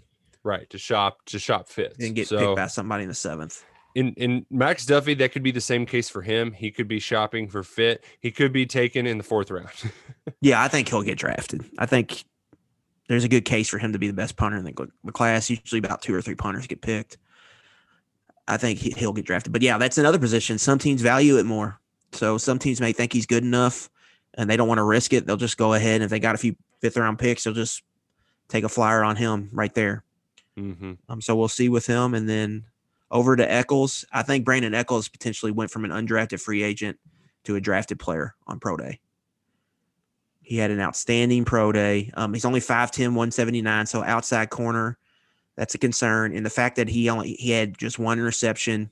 right 0.44 0.68
to 0.70 0.78
shop 0.78 1.24
to 1.26 1.38
shop 1.38 1.68
fits. 1.68 1.98
and 1.98 2.14
get 2.14 2.28
so 2.28 2.38
picked 2.38 2.56
by 2.56 2.66
somebody 2.66 3.02
in 3.04 3.08
the 3.08 3.14
seventh. 3.14 3.64
In 3.98 4.14
in 4.14 4.46
Max 4.48 4.86
Duffy, 4.86 5.14
that 5.14 5.32
could 5.32 5.42
be 5.42 5.50
the 5.50 5.60
same 5.60 5.84
case 5.84 6.08
for 6.08 6.22
him. 6.22 6.52
He 6.52 6.70
could 6.70 6.86
be 6.86 7.00
shopping 7.00 7.48
for 7.48 7.64
fit. 7.64 8.04
He 8.20 8.30
could 8.30 8.52
be 8.52 8.64
taken 8.64 9.08
in 9.08 9.18
the 9.18 9.24
fourth 9.24 9.50
round. 9.50 9.68
Yeah, 10.42 10.62
I 10.62 10.68
think 10.68 10.90
he'll 10.90 11.02
get 11.02 11.16
drafted. 11.16 11.64
I 11.78 11.86
think 11.86 12.22
there's 13.08 13.24
a 13.24 13.30
good 13.30 13.46
case 13.46 13.66
for 13.70 13.78
him 13.78 13.94
to 13.94 13.98
be 13.98 14.08
the 14.08 14.12
best 14.12 14.36
punter 14.36 14.58
in 14.58 14.64
the, 14.64 14.88
the 15.02 15.10
class. 15.10 15.48
Usually, 15.48 15.78
about 15.78 16.02
two 16.02 16.14
or 16.14 16.20
three 16.20 16.34
punters 16.34 16.66
get 16.66 16.82
picked. 16.82 17.16
I 18.46 18.58
think 18.58 18.78
he, 18.78 18.90
he'll 18.90 19.14
get 19.14 19.24
drafted. 19.24 19.54
But 19.54 19.62
yeah, 19.62 19.78
that's 19.78 19.96
another 19.96 20.18
position. 20.18 20.58
Some 20.58 20.78
teams 20.78 21.00
value 21.00 21.38
it 21.38 21.46
more. 21.46 21.80
So 22.12 22.36
some 22.36 22.58
teams 22.58 22.78
may 22.78 22.92
think 22.92 23.14
he's 23.14 23.24
good 23.24 23.42
enough, 23.42 23.88
and 24.34 24.50
they 24.50 24.56
don't 24.58 24.68
want 24.68 24.78
to 24.78 24.84
risk 24.84 25.14
it. 25.14 25.26
They'll 25.26 25.38
just 25.38 25.56
go 25.56 25.72
ahead 25.72 25.94
and 25.94 26.04
if 26.04 26.10
they 26.10 26.20
got 26.20 26.34
a 26.34 26.38
few 26.38 26.54
fifth 26.82 26.98
round 26.98 27.18
picks, 27.18 27.44
they'll 27.44 27.54
just 27.54 27.82
take 28.48 28.64
a 28.64 28.68
flyer 28.68 29.02
on 29.02 29.16
him 29.16 29.48
right 29.50 29.72
there. 29.72 30.04
mm-hmm. 30.58 30.92
Um, 31.08 31.22
so 31.22 31.34
we'll 31.34 31.48
see 31.48 31.70
with 31.70 31.86
him. 31.86 32.12
And 32.12 32.28
then 32.28 32.64
over 33.10 33.36
to 33.36 33.50
Echols. 33.50 34.04
I 34.12 34.22
think 34.22 34.46
Brandin 34.46 34.74
Echols 34.74 35.08
potentially 35.08 35.52
went 35.52 35.70
from 35.70 35.84
an 35.84 35.90
undrafted 35.90 36.40
free 36.40 36.62
agent 36.62 36.98
to 37.44 37.56
a 37.56 37.60
drafted 37.60 37.98
player 37.98 38.34
on 38.46 38.60
pro 38.60 38.76
day. 38.76 39.00
He 40.42 40.56
had 40.56 40.70
an 40.70 40.80
outstanding 40.80 41.44
pro 41.44 41.72
day. 41.72 42.10
Um, 42.14 42.32
he's 42.32 42.44
only 42.44 42.60
5'10, 42.60 43.08
179, 43.08 43.86
so 43.86 44.02
outside 44.02 44.50
corner. 44.50 44.98
That's 45.56 45.74
a 45.74 45.78
concern. 45.78 46.34
And 46.34 46.46
the 46.46 46.50
fact 46.50 46.76
that 46.76 46.88
he 46.88 47.10
only 47.10 47.34
he 47.34 47.50
had 47.50 47.76
just 47.76 47.98
one 47.98 48.18
interception 48.18 48.90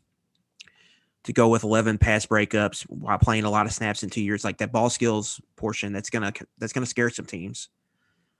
to 1.25 1.33
go 1.33 1.49
with 1.49 1.65
11 1.65 1.99
pass 1.99 2.27
breakups 2.27 2.83
while 2.83 3.19
playing 3.19 3.45
a 3.45 3.51
lot 3.51 3.67
of 3.67 3.73
snaps 3.73 4.03
in 4.03 4.11
two 4.11 4.21
years, 4.21 4.45
like 4.45 4.59
that 4.59 4.73
ball 4.73 4.91
skills 4.91 5.41
portion, 5.57 5.93
that's 5.93 6.11
gonna 6.11 6.33
that's 6.59 6.73
gonna 6.73 6.87
scare 6.87 7.11
some 7.11 7.25
teams. 7.25 7.69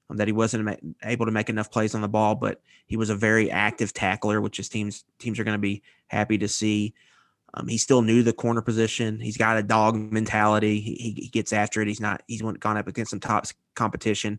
Um, 0.09 0.19
that 0.19 0.29
he 0.29 0.33
wasn't 0.33 0.65
ma- 0.65 0.77
able 1.03 1.27
to 1.27 1.33
make 1.33 1.49
enough 1.49 1.71
plays 1.71 1.95
on 1.95 2.01
the 2.01 2.09
ball, 2.09 2.37
but 2.37 2.61
he 2.87 2.97
was 2.97 3.11
a 3.11 3.17
very 3.17 3.51
active 3.51 3.93
tackler, 3.93 4.41
which 4.41 4.61
is 4.61 4.69
teams 4.69 5.05
teams 5.19 5.39
are 5.41 5.45
going 5.45 5.57
to 5.57 5.59
be 5.59 5.83
happy 6.07 6.39
to 6.39 6.47
see. 6.49 6.95
Um, 7.55 7.67
he 7.69 7.79
still 7.79 8.03
knew 8.03 8.23
the 8.23 8.33
corner 8.33 8.61
position. 8.63 9.19
He's 9.19 9.37
got 9.37 9.57
a 9.57 9.63
dog 9.63 9.97
mentality. 9.97 10.79
He, 10.81 10.95
he, 10.95 11.11
he 11.23 11.29
gets 11.29 11.53
after 11.53 11.81
it. 11.81 11.89
He's 11.89 12.01
not. 12.01 12.23
He's 12.29 12.43
gone 12.43 12.77
up 12.77 12.87
against 12.87 13.11
some 13.11 13.21
top 13.21 13.47
competition. 13.75 14.39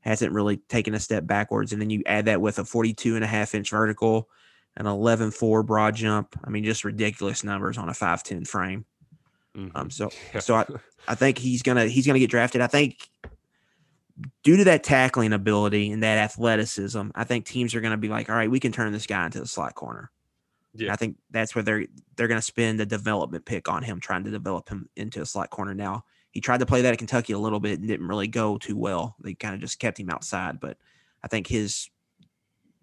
Hasn't 0.00 0.32
really 0.32 0.56
taken 0.56 0.94
a 0.94 1.00
step 1.00 1.26
backwards. 1.26 1.72
And 1.72 1.80
then 1.82 1.90
you 1.90 2.02
add 2.06 2.24
that 2.26 2.40
with 2.40 2.58
a 2.58 2.64
42 2.64 3.14
and 3.14 3.24
a 3.24 3.26
half 3.28 3.54
inch 3.54 3.70
vertical, 3.70 4.28
an 4.76 4.86
11-4 4.86 5.64
broad 5.66 5.94
jump. 5.94 6.36
I 6.44 6.50
mean, 6.50 6.64
just 6.64 6.84
ridiculous 6.84 7.44
numbers 7.44 7.78
on 7.78 7.88
a 7.88 7.92
5'10 7.92 8.46
frame. 8.46 8.84
Mhm. 9.56 9.70
Um, 9.74 9.90
so 9.90 10.10
Yeah. 10.34 10.40
so 10.40 10.54
I, 10.56 10.66
I 11.06 11.14
think 11.14 11.36
he's 11.38 11.62
gonna 11.62 11.86
he's 11.86 12.06
gonna 12.06 12.18
get 12.18 12.30
drafted. 12.30 12.60
I 12.62 12.66
think 12.68 13.08
due 14.42 14.56
to 14.56 14.64
that 14.64 14.84
tackling 14.84 15.32
ability 15.32 15.90
and 15.90 16.02
that 16.02 16.18
athleticism, 16.18 17.08
I 17.14 17.24
think 17.24 17.46
teams 17.46 17.74
are 17.74 17.80
gonna 17.80 17.96
be 17.96 18.08
like, 18.08 18.28
all 18.30 18.36
right, 18.36 18.50
we 18.50 18.60
can 18.60 18.72
turn 18.72 18.92
this 18.92 19.06
guy 19.06 19.24
into 19.26 19.40
the 19.40 19.46
slot 19.46 19.74
corner. 19.74 20.10
And 20.74 20.82
Yeah. 20.86 20.92
I 20.92 20.96
think 20.96 21.18
that's 21.30 21.54
where 21.54 21.62
they're 21.62 21.86
they're 22.16 22.28
gonna 22.28 22.42
spend 22.42 22.80
a 22.80 22.86
development 22.86 23.44
pick 23.46 23.68
on 23.68 23.82
him, 23.82 24.00
trying 24.00 24.24
to 24.24 24.30
develop 24.30 24.68
him 24.68 24.88
into 24.96 25.20
a 25.22 25.26
slot 25.26 25.50
corner. 25.50 25.74
Now 25.74 26.04
he 26.30 26.40
tried 26.40 26.60
to 26.60 26.66
play 26.66 26.82
that 26.82 26.92
at 26.92 26.98
Kentucky 26.98 27.32
a 27.34 27.38
little 27.38 27.60
bit 27.60 27.78
and 27.78 27.88
didn't 27.88 28.08
really 28.08 28.28
go 28.28 28.58
too 28.58 28.76
well. 28.76 29.16
They 29.20 29.34
kind 29.34 29.54
of 29.54 29.60
just 29.60 29.78
kept 29.78 29.98
him 30.00 30.10
outside, 30.10 30.60
but 30.60 30.78
I 31.22 31.28
think 31.28 31.46
his 31.46 31.90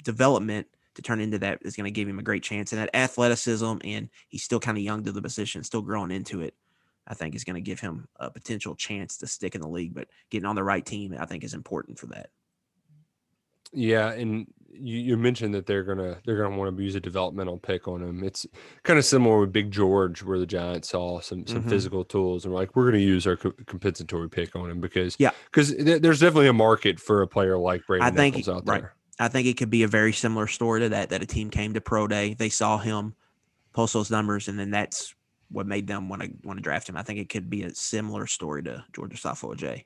development 0.04 0.68
to 0.96 1.02
turn 1.02 1.20
into 1.20 1.40
that 1.40 1.60
is 1.64 1.76
going 1.76 1.86
to 1.86 1.92
give 1.92 2.08
him 2.08 2.20
a 2.20 2.24
great 2.24 2.44
chance. 2.44 2.72
And 2.72 2.82
that 2.82 2.96
athleticism, 2.96 3.78
and 3.84 4.10
he's 4.28 4.44
still 4.44 4.60
kind 4.60 4.78
of 4.78 4.84
young 4.84 5.04
to 5.04 5.12
the 5.12 5.22
position, 5.22 5.64
still 5.64 5.82
growing 5.82 6.12
into 6.12 6.42
it. 6.42 6.56
I 7.10 7.14
think 7.16 7.34
is 7.36 7.44
going 7.44 7.56
to 7.56 7.62
give 7.62 7.80
him 7.80 8.08
a 8.18 8.30
potential 8.30 8.76
chance 8.76 9.18
to 9.18 9.28
stick 9.28 9.56
in 9.56 9.62
the 9.62 9.68
league. 9.68 9.94
But 9.96 10.08
getting 10.30 10.46
on 10.46 10.56
the 10.56 10.64
right 10.64 10.86
team, 10.86 11.16
I 11.20 11.26
think, 11.26 11.44
is 11.44 11.54
important 11.56 11.98
for 12.00 12.06
that. 12.08 12.30
Yeah, 13.72 14.12
and 14.12 14.48
you, 14.72 14.98
you 14.98 15.18
mentioned 15.18 15.54
that 15.54 15.68
they're 15.68 15.84
gonna 15.84 16.18
they're 16.26 16.42
gonna 16.42 16.58
want 16.58 16.76
to 16.76 16.84
use 16.84 16.96
a 16.96 17.00
developmental 17.00 17.58
pick 17.60 17.88
on 17.88 18.02
him. 18.02 18.24
It's 18.24 18.46
kind 18.84 18.98
of 18.98 19.06
similar 19.06 19.40
with 19.40 19.52
Big 19.54 19.70
George, 19.72 20.24
where 20.24 20.40
the 20.40 20.46
Giants 20.48 20.90
saw 20.90 21.20
some 21.20 21.46
some 21.46 21.64
Mhm. 21.64 21.70
physical 21.70 22.04
tools 22.04 22.46
and 22.46 22.54
were 22.54 22.60
like, 22.60 22.76
we're 22.76 22.86
gonna 22.86 22.98
use 23.04 23.28
our 23.28 23.36
co- 23.36 23.54
compensatory 23.68 24.28
pick 24.30 24.56
on 24.56 24.72
him 24.72 24.82
because 24.82 25.16
Yeah. 25.20 25.32
because 25.46 25.76
th- 25.76 26.02
there's 26.02 26.20
definitely 26.20 26.48
a 26.48 26.54
market 26.54 27.00
for 27.00 27.22
a 27.22 27.28
player 27.28 27.58
like 27.60 27.86
Brandon 27.86 28.16
think- 28.16 28.36
Nichols 28.38 28.58
out 28.58 28.68
right. 28.68 28.86
I 29.20 29.28
think 29.28 29.48
it 29.48 29.58
could 29.58 29.70
be 29.70 29.84
a 29.84 29.88
very 29.88 30.14
similar 30.14 30.48
story 30.48 30.80
to 30.82 30.90
that. 30.90 31.10
That 31.10 31.22
a 31.22 31.26
team 31.28 31.50
came 31.52 31.74
to 31.76 31.82
pro 31.82 32.08
day, 32.08 32.34
they 32.34 32.50
saw 32.50 32.78
him 32.80 33.14
post 33.74 33.94
those 33.94 34.10
numbers, 34.10 34.48
and 34.48 34.58
then 34.58 34.72
that's 34.72 35.14
what 35.52 35.66
made 35.68 35.88
them 35.88 36.10
want 36.10 36.22
to 36.22 36.32
want 36.44 36.58
to 36.58 36.64
draft 36.64 36.88
him. 36.88 36.96
I 36.98 37.04
think 37.04 37.20
it 37.20 37.30
could 37.30 37.50
be 37.50 37.64
a 37.64 37.74
similar 37.74 38.28
story 38.28 38.64
to 38.64 38.84
George 38.94 39.20
Asafo-Adjei. 39.20 39.84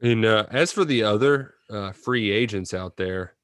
And 0.00 0.24
uh, 0.24 0.46
as 0.50 0.72
for 0.72 0.84
the 0.84 1.02
other 1.04 1.54
uh, 1.70 1.92
free 1.92 2.30
agents 2.30 2.74
out 2.74 2.96
there, 2.96 3.34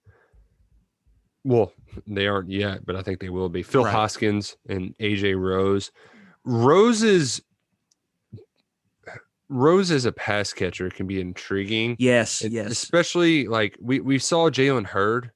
well, 1.45 1.73
they 2.07 2.27
aren't 2.27 2.51
yet, 2.51 2.85
but 2.85 2.97
I 2.97 3.03
think 3.03 3.21
they 3.21 3.29
will 3.31 3.49
be. 3.49 3.63
Phil 3.63 3.85
Right. 3.85 3.93
Hoskins 3.95 4.57
and 4.69 4.97
AJ 4.99 5.41
Rose. 5.41 5.91
Rose 6.45 7.03
is 7.03 7.43
Rose 9.49 9.91
as 9.91 10.05
a 10.05 10.13
pass 10.13 10.53
catcher 10.53 10.91
can 10.91 11.07
be 11.07 11.21
intriguing. 11.21 11.97
Yes, 11.99 12.43
It- 12.45 12.53
yes, 12.53 12.71
Especially 12.71 13.47
like 13.47 13.77
we, 13.81 14.01
we 14.01 14.19
saw 14.19 14.51
Jalen 14.51 14.85
Hurd 14.87 15.31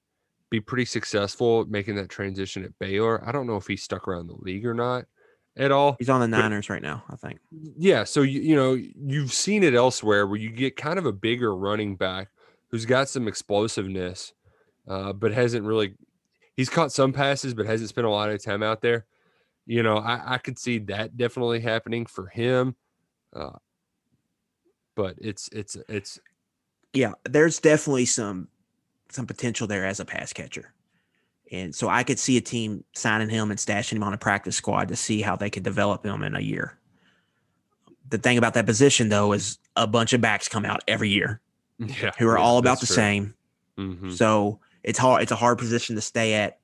be 0.53 0.61
pretty 0.61 0.85
successful 0.85 1.65
making 1.65 1.97
that 1.97 2.11
transition 2.11 2.63
at 2.63 2.79
Baylor. 2.79 3.27
I 3.27 3.33
don't 3.33 3.47
know 3.47 3.57
if 3.57 3.67
he 3.67 3.75
stuck 3.75 4.07
around 4.07 4.27
the 4.27 4.37
league 4.37 4.67
or 4.67 4.75
not 4.75 5.07
at 5.57 5.73
all. 5.73 5.97
he's 5.99 6.11
on 6.11 6.21
the 6.21 6.29
but- 6.29 6.43
Niners 6.43 6.69
right 6.69 6.83
now. 6.83 7.03
I 7.11 7.17
think. 7.17 7.41
Yeah, 7.51 8.05
so 8.05 8.21
you, 8.21 8.41
you 8.41 8.55
know 8.55 8.75
you've 8.75 9.33
seen 9.33 9.65
it 9.65 9.75
elsewhere 9.75 10.27
where 10.27 10.39
you 10.39 10.51
get 10.51 10.77
kind 10.77 10.99
of 10.99 11.07
a 11.07 11.13
bigger 11.13 11.57
running 11.57 11.97
back 11.97 12.29
who's 12.69 12.85
got 12.85 13.09
some 13.09 13.27
explosiveness, 13.27 14.35
uh, 14.87 15.13
but 15.13 15.33
hasn't 15.33 15.65
really. 15.65 15.95
He's 16.55 16.69
caught 16.69 16.93
some 16.93 17.15
passes, 17.15 17.55
but 17.55 17.65
hasn't 17.65 17.89
spent 17.89 18.07
a 18.07 18.11
lot 18.11 18.29
of 18.29 18.45
time 18.45 18.63
out 18.63 18.83
there. 18.83 19.07
You 19.65 19.83
know, 19.83 19.97
I, 19.97 20.35
I 20.35 20.39
could 20.39 20.59
see 20.59 20.79
that 20.81 21.17
definitely 21.17 21.61
happening 21.61 22.05
for 22.05 22.27
him, 22.27 22.77
uh, 23.35 23.57
but 24.95 25.15
it's 25.19 25.49
it's 25.51 25.79
it's 25.89 26.21
yeah, 26.93 27.13
there's 27.25 27.59
definitely 27.59 28.05
some 28.05 28.49
some 29.15 29.27
potential 29.27 29.67
there 29.67 29.87
as 29.87 30.01
a 30.01 30.05
pass 30.05 30.33
catcher. 30.33 30.73
And 31.51 31.75
so 31.75 31.89
I 31.89 32.03
could 32.03 32.19
see 32.19 32.37
a 32.37 32.41
team 32.41 32.83
signing 32.95 33.29
him 33.29 33.51
and 33.51 33.59
stashing 33.61 33.93
him 33.97 34.03
on 34.03 34.15
a 34.15 34.19
practice 34.19 34.57
squad 34.57 34.89
to 34.89 34.97
see 34.97 35.21
how 35.21 35.37
they 35.37 35.51
could 35.51 35.63
develop 35.63 36.05
him 36.05 36.23
in 36.23 36.35
a 36.35 36.41
year. 36.41 36.79
The 38.09 38.19
thing 38.19 38.39
about 38.39 38.55
that 38.55 38.67
position 38.67 39.09
though 39.09 39.33
is 39.33 39.59
a 39.77 39.87
bunch 39.87 40.13
of 40.13 40.21
backs 40.21 40.49
come 40.49 40.65
out 40.65 40.83
every 40.89 41.09
year 41.09 41.41
yeah 41.79 42.11
who 42.19 42.29
are 42.29 42.37
yeah, 42.37 42.43
all 42.43 42.59
about 42.59 42.81
the 42.81 42.87
true. 42.87 42.97
same. 42.97 43.35
Mhm. 43.79 44.13
So 44.17 44.61
it's 44.83 44.99
hard 44.99 45.23
it's 45.23 45.33
a 45.33 45.37
hard 45.37 45.59
position 45.59 45.95
to 45.97 46.03
stay 46.03 46.35
at. 46.35 46.59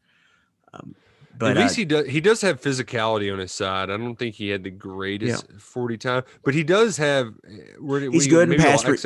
Um, 0.73 0.95
but 1.39 1.53
At 1.53 1.59
uh, 1.59 1.61
least 1.63 1.77
he 1.77 1.85
does. 1.85 2.07
He 2.07 2.21
does 2.21 2.41
have 2.41 2.61
physicality 2.61 3.33
on 3.33 3.39
his 3.39 3.53
side. 3.53 3.91
I 3.91 3.97
don't 3.97 4.17
think 4.17 4.35
he 4.35 4.49
had 4.49 4.65
the 4.65 4.71
greatest 4.71 5.51
forty 5.59 5.97
time, 5.97 6.25
but 6.43 6.53
he 6.53 6.65
does 6.65 6.97
have. 6.97 7.29
eh, 7.49 7.75
Where, 7.79 8.01
He's 8.11 8.27
good 8.27 8.51
in 8.51 8.59
pass 8.59 8.85
ex- 8.85 9.05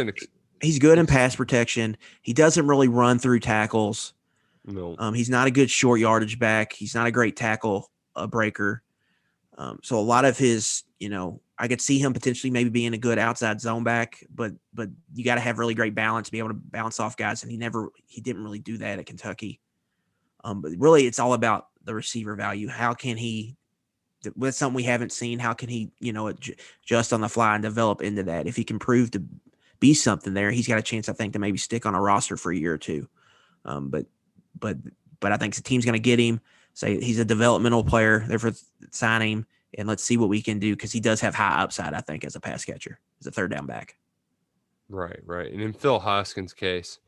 he's 0.63 0.79
good 0.79 0.99
in 0.99 1.07
pass 1.07 1.37
protection. 1.37 1.97
He 2.23 2.33
doesn't 2.33 2.67
really 2.67 2.89
run 2.89 3.19
through 3.19 3.41
tackles. 3.41 4.15
No, 4.65 4.95
Um, 4.99 5.13
he's 5.13 5.29
not 5.31 5.49
a 5.49 5.51
good 5.51 5.71
short 5.71 5.99
yardage 6.01 6.39
back. 6.39 6.73
He's 6.73 6.95
not 6.95 7.07
a 7.07 7.11
great 7.11 7.37
tackle 7.37 7.91
uh, 8.15 8.27
breaker. 8.29 8.83
Um, 9.59 9.81
so 9.83 9.99
a 9.99 10.01
lot 10.01 10.25
of 10.25 10.39
his, 10.39 10.85
you 10.99 11.09
know, 11.09 11.41
I 11.59 11.69
could 11.69 11.81
see 11.81 11.99
him 11.99 12.13
potentially 12.13 12.51
maybe 12.51 12.71
being 12.71 12.95
a 12.95 12.99
good 12.99 13.19
outside 13.19 13.61
zone 13.61 13.85
back, 13.85 14.25
but 14.35 14.53
but 14.73 14.89
you 15.15 15.25
got 15.25 15.35
to 15.35 15.41
have 15.41 15.59
really 15.59 15.75
great 15.75 15.95
balance 15.95 16.27
to 16.29 16.33
be 16.33 16.39
able 16.39 16.49
to 16.49 16.55
bounce 16.55 16.99
off 16.99 17.17
guys, 17.17 17.43
and 17.43 17.53
he 17.53 17.59
never 17.59 17.91
he 18.07 18.21
didn't 18.21 18.43
really 18.43 18.59
do 18.59 18.79
that 18.79 18.99
at 18.99 19.07
Kentucky. 19.07 19.61
Um, 20.43 20.61
but 20.61 20.73
really, 20.79 21.07
it's 21.07 21.19
all 21.19 21.35
about 21.35 21.69
the 21.85 21.95
receiver 21.95 22.35
value. 22.35 22.69
How 22.69 22.95
can 22.95 23.17
he? 23.17 23.57
th- 24.23 24.35
That's 24.37 24.57
something 24.57 24.75
we 24.75 24.83
haven't 24.85 25.13
seen. 25.13 25.39
How 25.39 25.53
can 25.53 25.69
he, 25.69 25.93
you 26.01 26.13
know, 26.13 26.25
adj- 26.25 26.59
adjust 26.85 27.13
on 27.13 27.21
the 27.21 27.29
fly 27.29 27.55
and 27.55 27.63
develop 27.63 28.03
into 28.03 28.25
that? 28.25 28.47
If 28.49 28.57
he 28.57 28.65
can 28.65 28.79
prove 28.81 29.11
to 29.13 29.23
be 29.83 29.93
something 29.95 30.33
there, 30.33 30.53
he's 30.53 30.69
got 30.69 30.79
a 30.79 30.83
chance, 30.83 31.09
I 31.09 31.13
think, 31.13 31.33
to 31.33 31.41
maybe 31.41 31.59
stick 31.59 31.85
on 31.85 31.97
a 31.97 32.01
roster 32.01 32.37
for 32.37 32.53
a 32.53 32.57
year 32.57 32.73
or 32.73 32.79
two. 32.79 33.09
Um, 33.65 33.91
but 33.91 34.07
but 34.59 34.77
but 35.19 35.33
I 35.33 35.37
think 35.37 35.57
the 35.57 35.63
team's 35.63 35.85
going 35.85 35.95
to 35.95 35.99
get 35.99 36.21
him. 36.21 36.41
Say 36.73 37.01
he's 37.01 37.19
a 37.19 37.25
developmental 37.25 37.83
player. 37.83 38.25
Therefore, 38.27 38.53
sign 38.93 39.21
him 39.21 39.47
and 39.77 39.89
let's 39.89 40.05
see 40.05 40.17
what 40.17 40.29
we 40.29 40.41
can 40.41 40.61
do 40.61 40.75
because 40.75 40.93
he 40.93 41.01
does 41.01 41.21
have 41.21 41.35
high 41.35 41.61
upside. 41.61 41.95
I 41.95 42.01
think 42.01 42.25
as 42.25 42.37
a 42.37 42.41
pass 42.41 42.65
catcher, 42.65 43.01
as 43.21 43.27
a 43.27 43.33
third 43.33 43.51
down 43.51 43.67
back. 43.67 43.97
right, 44.89 45.21
right. 45.27 45.53
And 45.53 45.61
in 45.61 45.73
Phil 45.73 45.99
Hoskins' 45.99 46.55
case, 46.55 47.01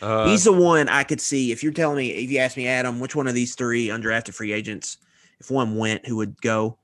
uh, 0.00 0.28
he's 0.28 0.44
the 0.44 0.52
one 0.52 0.88
I 0.88 1.02
could 1.02 1.20
see. 1.20 1.50
If 1.50 1.64
you're 1.64 1.72
telling 1.72 1.96
me, 1.96 2.10
if 2.10 2.30
you 2.30 2.38
ask 2.38 2.56
me, 2.56 2.68
Adam, 2.68 3.00
which 3.00 3.16
one 3.16 3.26
of 3.26 3.34
these 3.34 3.56
three 3.56 3.88
undrafted 3.88 4.34
free 4.34 4.52
agents, 4.52 4.98
if 5.40 5.50
one 5.50 5.76
went, 5.76 6.06
who 6.06 6.16
would 6.16 6.40
go? 6.40 6.78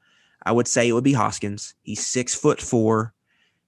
I 0.45 0.51
would 0.51 0.67
say 0.67 0.89
it 0.89 0.93
would 0.93 1.05
be 1.05 1.13
Hoskins. 1.13 1.75
He's 1.85 2.05
six 2.05 2.35
foot 2.35 2.61
four. 2.61 3.15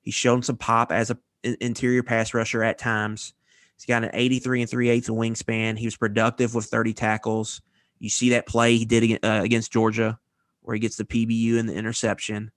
He's 0.02 0.14
shown 0.14 0.42
some 0.42 0.56
pop 0.56 0.90
as 0.90 1.10
a 1.10 1.18
interior 1.42 2.02
pass 2.02 2.34
rusher 2.34 2.62
at 2.62 2.78
times. 2.78 3.34
He's 3.76 3.86
got 3.86 4.02
an 4.04 4.10
83 4.12 4.62
and 4.62 4.70
3 4.70 4.88
eighths 4.88 5.08
wingspan. 5.08 5.78
He 5.78 5.86
was 5.86 5.96
productive 5.96 6.54
with 6.54 6.66
30 6.66 6.92
tackles. 6.94 7.60
You 8.00 8.08
see 8.08 8.30
that 8.30 8.46
play 8.46 8.76
he 8.76 8.84
did 8.84 9.24
uh, 9.24 9.40
against 9.42 9.72
Georgia 9.72 10.18
where 10.62 10.74
he 10.74 10.80
gets 10.80 10.96
the 10.96 11.04
PBU 11.04 11.58
and 11.58 11.68
the 11.68 11.74
interception. 11.74 12.50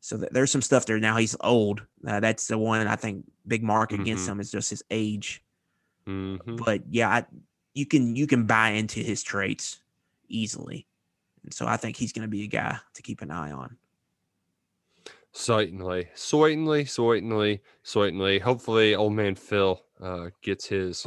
So 0.00 0.18
th- 0.18 0.30
there's 0.32 0.50
some 0.50 0.60
stuff 0.62 0.84
there. 0.86 0.98
Now 0.98 1.16
he's 1.16 1.36
old. 1.40 1.82
Uh, 2.06 2.20
that's 2.20 2.48
the 2.48 2.58
one 2.58 2.86
I 2.86 2.96
think 2.96 3.24
big 3.46 3.62
mark 3.62 3.92
against 3.92 4.26
Mhm. 4.26 4.32
him 4.32 4.40
is 4.40 4.50
just 4.50 4.70
his 4.70 4.82
age. 4.90 5.42
mhm. 6.06 6.62
But 6.64 6.82
yeah, 6.90 7.08
I, 7.08 7.24
you 7.72 7.86
can 7.86 8.14
you 8.14 8.26
can 8.26 8.44
buy 8.44 8.70
into 8.70 9.00
his 9.00 9.22
traits 9.22 9.80
easily. 10.28 10.86
And 11.42 11.54
So 11.54 11.66
I 11.66 11.76
think 11.78 11.96
he's 11.96 12.12
going 12.12 12.22
to 12.22 12.28
be 12.28 12.44
a 12.44 12.48
guy 12.48 12.78
to 12.94 13.02
keep 13.02 13.22
an 13.22 13.30
eye 13.30 13.52
on. 13.52 13.76
Certainly, 15.36 16.08
certainly, 16.14 16.84
certainly, 16.84 17.60
certainly. 17.82 18.38
Hopefully, 18.38 18.94
old 18.94 19.14
man 19.14 19.34
Phil 19.34 19.82
uh, 20.00 20.28
gets 20.42 20.64
his 20.66 21.06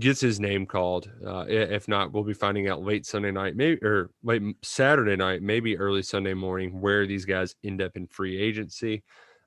gets 0.00 0.20
his 0.20 0.40
name 0.40 0.66
called. 0.66 1.08
Uh, 1.24 1.44
if 1.48 1.86
not, 1.86 2.12
we'll 2.12 2.24
be 2.24 2.34
finding 2.34 2.68
out 2.68 2.82
late 2.82 3.06
Sunday 3.06 3.30
night, 3.30 3.54
maybe 3.54 3.78
or 3.84 4.10
late 4.24 4.42
Saturday 4.62 5.14
night, 5.14 5.40
maybe 5.40 5.78
early 5.78 6.02
Sunday 6.02 6.34
morning, 6.34 6.80
where 6.80 7.06
these 7.06 7.24
guys 7.24 7.54
end 7.62 7.80
up 7.80 7.96
in 7.96 8.08
free 8.08 8.36
agency. 8.36 9.04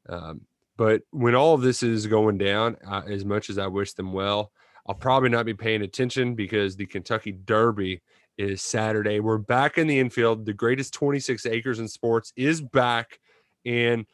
Um, 0.08 0.42
but 0.78 1.02
when 1.12 1.36
all 1.36 1.54
of 1.54 1.62
this 1.62 1.84
is 1.84 2.08
going 2.08 2.38
down, 2.38 2.78
uh, 2.88 3.02
as 3.08 3.26
much 3.26 3.50
as 3.50 3.58
I 3.58 3.68
wish 3.68 3.92
them 3.94 4.14
well, 4.14 4.54
I'll 4.88 4.96
probably 4.96 5.30
not 5.30 5.46
be 5.46 5.54
paying 5.54 5.82
attention 5.82 6.34
because 6.34 6.78
the 6.78 6.86
Kentucky 6.86 7.34
Derby 7.34 8.02
is 8.38 8.62
Saturday. 8.62 9.20
We're 9.20 9.38
back 9.38 9.78
in 9.78 9.86
the 9.86 10.00
infield. 10.00 10.46
The 10.46 10.54
greatest 10.54 10.94
26 10.94 11.46
acres 11.46 11.80
in 11.80 11.90
sports 11.90 12.32
is 12.38 12.62
back. 12.62 13.20
And 13.66 14.06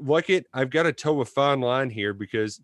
like 0.00 0.30
it, 0.30 0.46
I've 0.52 0.70
got 0.70 0.84
to 0.84 0.92
toe 0.92 1.20
a 1.20 1.24
fine 1.24 1.60
line 1.60 1.90
here 1.90 2.14
because 2.14 2.60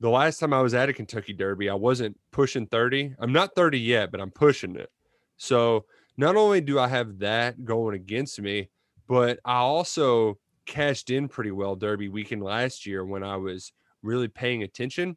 the 0.00 0.10
last 0.10 0.38
time 0.38 0.52
I 0.52 0.60
was 0.60 0.74
at 0.74 0.88
a 0.88 0.92
Kentucky 0.92 1.32
Derby, 1.32 1.68
I 1.68 1.74
wasn't 1.74 2.18
pushing 2.32 2.66
30. 2.66 3.14
I'm 3.18 3.32
not 3.32 3.54
30 3.54 3.78
yet, 3.78 4.10
but 4.10 4.20
I'm 4.20 4.30
pushing 4.30 4.76
it. 4.76 4.90
So 5.36 5.84
not 6.16 6.36
only 6.36 6.60
do 6.60 6.78
I 6.78 6.88
have 6.88 7.18
that 7.20 7.64
going 7.64 7.94
against 7.94 8.40
me, 8.40 8.68
but 9.06 9.38
I 9.44 9.56
also 9.56 10.38
cashed 10.66 11.10
in 11.10 11.28
pretty 11.28 11.50
well 11.50 11.76
Derby 11.76 12.08
weekend 12.08 12.42
last 12.42 12.86
year 12.86 13.04
when 13.04 13.22
I 13.22 13.36
was 13.36 13.72
really 14.02 14.28
paying 14.28 14.62
attention. 14.62 15.16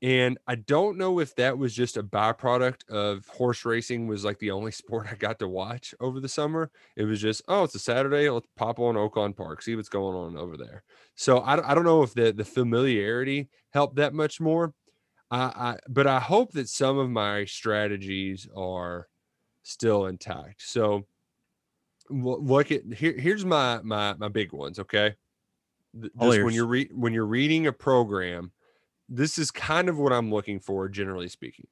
And 0.00 0.38
I 0.46 0.54
don't 0.54 0.96
know 0.96 1.18
if 1.18 1.34
that 1.36 1.58
was 1.58 1.74
just 1.74 1.96
a 1.96 2.02
byproduct 2.04 2.88
of 2.88 3.26
horse 3.26 3.64
racing 3.64 4.06
was 4.06 4.24
like 4.24 4.38
the 4.38 4.52
only 4.52 4.70
sport 4.82 5.08
I 5.10 5.16
got 5.16 5.38
to 5.40 5.48
watch 5.48 5.94
over 6.00 6.20
the 6.20 6.28
summer. 6.28 6.70
It 6.96 7.04
was 7.04 7.20
just, 7.20 7.42
oh, 7.48 7.64
it's 7.64 7.74
a 7.74 7.80
Saturday. 7.80 8.30
Let's 8.30 8.46
pop 8.56 8.78
on 8.78 8.94
Oaklawn 8.94 9.36
Park, 9.36 9.60
see 9.62 9.74
what's 9.74 9.88
going 9.88 10.16
on 10.16 10.36
over 10.36 10.56
there. 10.56 10.84
So 11.16 11.40
I, 11.40 11.56
don't- 11.56 11.64
I 11.66 11.74
don't 11.74 11.84
know 11.84 12.02
if 12.02 12.14
the, 12.14 12.32
the 12.32 12.44
familiarity 12.44 13.48
helped 13.72 13.96
that 13.96 14.14
much 14.14 14.40
more. 14.40 14.72
I, 15.30 15.40
I, 15.40 15.78
but 15.88 16.06
I 16.06 16.20
hope 16.20 16.52
that 16.52 16.68
some 16.68 16.96
of 16.96 17.10
my 17.10 17.44
strategies 17.44 18.48
are 18.56 19.08
still 19.62 20.06
intact. 20.06 20.62
So 20.62 21.06
look 22.08 22.70
at 22.72 22.82
here, 22.94 23.12
here's 23.18 23.44
my, 23.44 23.80
my, 23.82 24.14
my 24.14 24.28
big 24.28 24.52
ones. 24.52 24.78
Okay. 24.78 25.14
Just 26.00 26.14
when 26.44 26.54
you're 26.54 26.66
re- 26.66 26.90
when 26.94 27.12
you're 27.12 27.26
reading 27.26 27.66
a 27.66 27.72
program, 27.72 28.52
this 29.08 29.38
is 29.38 29.50
kind 29.50 29.88
of 29.88 29.98
what 29.98 30.12
I'm 30.12 30.30
looking 30.30 30.60
for, 30.60 30.88
generally 30.88 31.28
speaking. 31.28 31.66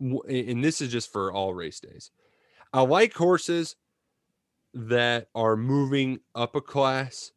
And 0.00 0.62
this 0.62 0.80
is 0.80 0.90
just 0.90 1.12
for 1.12 1.32
all 1.32 1.54
race 1.54 1.80
days. 1.80 2.10
I 2.72 2.82
like 2.82 3.14
horses 3.14 3.76
that 4.74 5.28
are 5.34 5.56
moving 5.56 6.20
up 6.34 6.54
a 6.54 6.60
class 6.60 7.32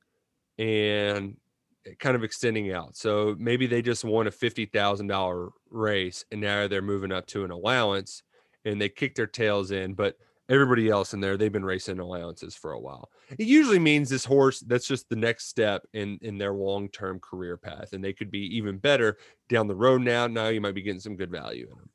and 0.58 1.38
eh, 1.86 1.92
kind 2.00 2.16
of 2.16 2.24
extending 2.24 2.74
out. 2.74 2.98
So 2.98 3.36
maybe 3.40 3.66
they 3.66 3.82
just 3.82 4.04
won 4.04 4.28
a 4.28 4.32
$50,000 4.32 5.50
race 5.70 6.26
and 6.32 6.42
now 6.42 6.68
they're 6.68 6.82
moving 6.82 7.14
up 7.14 7.28
to 7.28 7.46
an 7.46 7.52
allowance 7.52 8.24
and 8.66 8.82
they 8.82 8.90
kick 8.90 9.16
their 9.16 9.28
tails 9.28 9.72
in, 9.72 9.94
but 9.94 10.18
everybody 10.50 10.90
else 10.90 11.14
in 11.14 11.22
there, 11.22 11.38
they've 11.38 11.52
been 11.52 11.66
racing 11.66 12.00
allowances 12.00 12.56
for 12.56 12.72
a 12.72 12.80
while. 12.80 13.10
It 13.38 13.48
usually 13.48 13.80
means 13.80 14.10
this 14.10 14.26
horse, 14.26 14.60
that's 14.62 14.88
just 14.88 15.08
the 15.10 15.16
next 15.16 15.48
step 15.48 15.86
in 15.94 16.18
in 16.22 16.38
their 16.38 16.54
long-term 16.54 17.20
career 17.20 17.56
path 17.56 17.94
and 17.94 18.04
they 18.04 18.14
could 18.14 18.32
be 18.32 18.56
even 18.58 18.78
better 18.78 19.18
down 19.48 19.68
the 19.68 19.76
road 19.76 20.02
now. 20.02 20.28
Now 20.28 20.48
you 20.50 20.60
might 20.60 20.76
be 20.76 20.82
getting 20.82 21.00
some 21.00 21.16
good 21.16 21.32
value 21.32 21.68
in 21.72 21.78
them. 21.78 21.90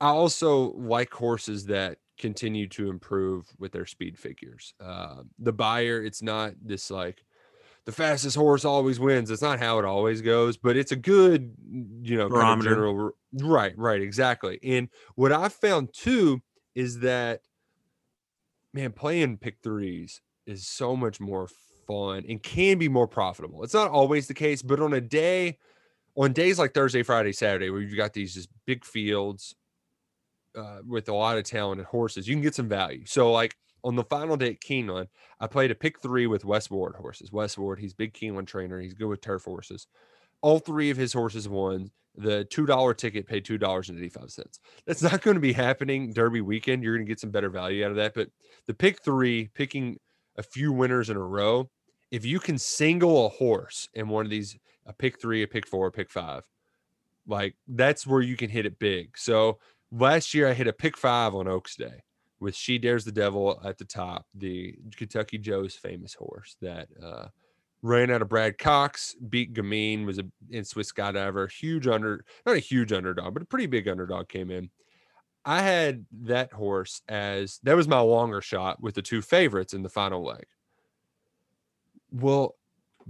I 0.00 0.08
also 0.08 0.72
like 0.72 1.12
horses 1.12 1.66
that 1.66 1.98
continue 2.18 2.68
to 2.68 2.90
improve 2.90 3.46
with 3.58 3.72
their 3.72 3.86
speed 3.86 4.18
figures. 4.18 4.74
Uh, 4.78 5.22
the 5.38 5.52
buyer, 5.52 6.04
it's 6.04 6.22
not 6.22 6.52
this 6.62 6.90
like 6.90 7.24
the 7.86 7.92
fastest 7.92 8.36
horse 8.36 8.64
always 8.64 9.00
wins. 9.00 9.30
It's 9.30 9.42
not 9.42 9.58
how 9.58 9.78
it 9.78 9.84
always 9.84 10.20
goes, 10.20 10.56
but 10.56 10.76
it's 10.76 10.92
a 10.92 10.96
good, 10.96 11.54
you 12.02 12.16
know, 12.16 12.28
kind 12.28 12.60
of 12.60 12.64
general. 12.64 13.12
Right, 13.32 13.76
right, 13.76 14.00
exactly. 14.00 14.58
And 14.62 14.88
what 15.16 15.32
I 15.32 15.48
found 15.48 15.92
too 15.92 16.42
is 16.74 17.00
that, 17.00 17.40
man, 18.72 18.92
playing 18.92 19.38
pick 19.38 19.58
threes 19.62 20.20
is 20.46 20.66
so 20.66 20.96
much 20.96 21.20
more 21.20 21.48
fun 21.86 22.24
and 22.28 22.42
can 22.42 22.78
be 22.78 22.88
more 22.88 23.08
profitable. 23.08 23.62
It's 23.62 23.74
not 23.74 23.90
always 23.90 24.26
the 24.26 24.34
case, 24.34 24.62
but 24.62 24.80
on 24.80 24.92
a 24.92 25.00
day, 25.00 25.58
on 26.16 26.32
days 26.32 26.58
like 26.58 26.74
Thursday, 26.74 27.02
Friday, 27.02 27.32
Saturday, 27.32 27.70
where 27.70 27.80
you've 27.80 27.96
got 27.96 28.12
these 28.12 28.34
just 28.34 28.48
big 28.66 28.84
fields 28.84 29.54
uh, 30.56 30.78
with 30.86 31.08
a 31.08 31.14
lot 31.14 31.38
of 31.38 31.44
talented 31.44 31.86
horses, 31.86 32.28
you 32.28 32.34
can 32.34 32.42
get 32.42 32.54
some 32.54 32.68
value. 32.68 33.04
So, 33.06 33.32
like 33.32 33.56
on 33.82 33.96
the 33.96 34.04
final 34.04 34.36
day 34.36 34.50
at 34.50 34.60
Keeneland, 34.60 35.08
I 35.40 35.46
played 35.46 35.70
a 35.70 35.74
pick 35.74 36.00
three 36.00 36.26
with 36.26 36.44
Wes 36.44 36.70
Ward 36.70 36.94
horses. 36.96 37.32
Wes 37.32 37.58
Ward, 37.58 37.78
he's 37.78 37.94
big 37.94 38.14
Keeneland 38.14 38.46
trainer. 38.46 38.80
He's 38.80 38.94
good 38.94 39.08
with 39.08 39.20
turf 39.20 39.44
horses. 39.44 39.86
All 40.40 40.58
three 40.58 40.90
of 40.90 40.96
his 40.96 41.12
horses 41.12 41.48
won. 41.48 41.90
The 42.16 42.44
two 42.44 42.66
dollar 42.66 42.94
ticket 42.94 43.26
paid 43.26 43.44
two 43.44 43.58
dollars 43.58 43.88
and 43.88 43.98
eighty 43.98 44.08
five 44.08 44.30
cents. 44.30 44.60
That's 44.86 45.02
not 45.02 45.22
going 45.22 45.34
to 45.34 45.40
be 45.40 45.52
happening 45.52 46.12
Derby 46.12 46.40
weekend. 46.40 46.82
You're 46.82 46.94
going 46.96 47.06
to 47.06 47.10
get 47.10 47.20
some 47.20 47.30
better 47.30 47.50
value 47.50 47.84
out 47.84 47.90
of 47.90 47.96
that. 47.96 48.14
But 48.14 48.28
the 48.66 48.74
pick 48.74 49.02
three, 49.02 49.48
picking 49.54 49.98
a 50.36 50.42
few 50.42 50.72
winners 50.72 51.10
in 51.10 51.16
a 51.16 51.20
row, 51.20 51.70
if 52.10 52.24
you 52.24 52.38
can 52.38 52.58
single 52.58 53.26
a 53.26 53.30
horse 53.30 53.88
in 53.94 54.08
one 54.08 54.24
of 54.24 54.30
these, 54.30 54.56
a 54.86 54.92
pick 54.92 55.20
three, 55.20 55.42
a 55.42 55.48
pick 55.48 55.66
four, 55.66 55.88
a 55.88 55.92
pick 55.92 56.10
five, 56.10 56.44
like 57.26 57.56
that's 57.66 58.06
where 58.06 58.20
you 58.20 58.36
can 58.36 58.50
hit 58.50 58.66
it 58.66 58.78
big. 58.78 59.18
So 59.18 59.58
last 59.90 60.34
year 60.34 60.48
I 60.48 60.52
hit 60.52 60.68
a 60.68 60.72
pick 60.72 60.96
five 60.96 61.34
on 61.34 61.48
Oaks 61.48 61.74
Day 61.74 62.02
with 62.38 62.54
Shedaresthedevil 62.54 63.64
at 63.64 63.78
the 63.78 63.84
top, 63.84 64.26
the 64.34 64.76
Kentucky 64.96 65.38
Joe's 65.38 65.74
famous 65.74 66.14
horse 66.14 66.56
that 66.60 66.88
uh, 67.02 67.26
ran 67.84 68.10
out 68.10 68.22
of 68.22 68.30
Brad 68.30 68.56
Cox, 68.56 69.14
beat 69.28 69.52
Gamine, 69.52 70.06
was 70.06 70.18
a 70.18 70.24
in 70.50 70.64
Swiss 70.64 70.90
Skydiver, 70.90 71.52
huge 71.52 71.86
under, 71.86 72.24
not 72.46 72.56
a 72.56 72.60
huge 72.60 72.92
underdog, 72.92 73.34
but 73.34 73.42
a 73.42 73.46
pretty 73.46 73.66
big 73.66 73.86
underdog 73.88 74.26
came 74.28 74.50
in. 74.50 74.70
I 75.44 75.60
had 75.60 76.06
that 76.22 76.50
horse 76.50 77.02
as 77.08 77.60
that 77.62 77.76
was 77.76 77.86
my 77.86 78.00
longer 78.00 78.40
shot 78.40 78.80
with 78.82 78.94
the 78.94 79.02
two 79.02 79.20
favorites 79.20 79.74
in 79.74 79.82
the 79.82 79.90
final 79.90 80.24
leg. 80.24 80.46
Well, 82.10 82.56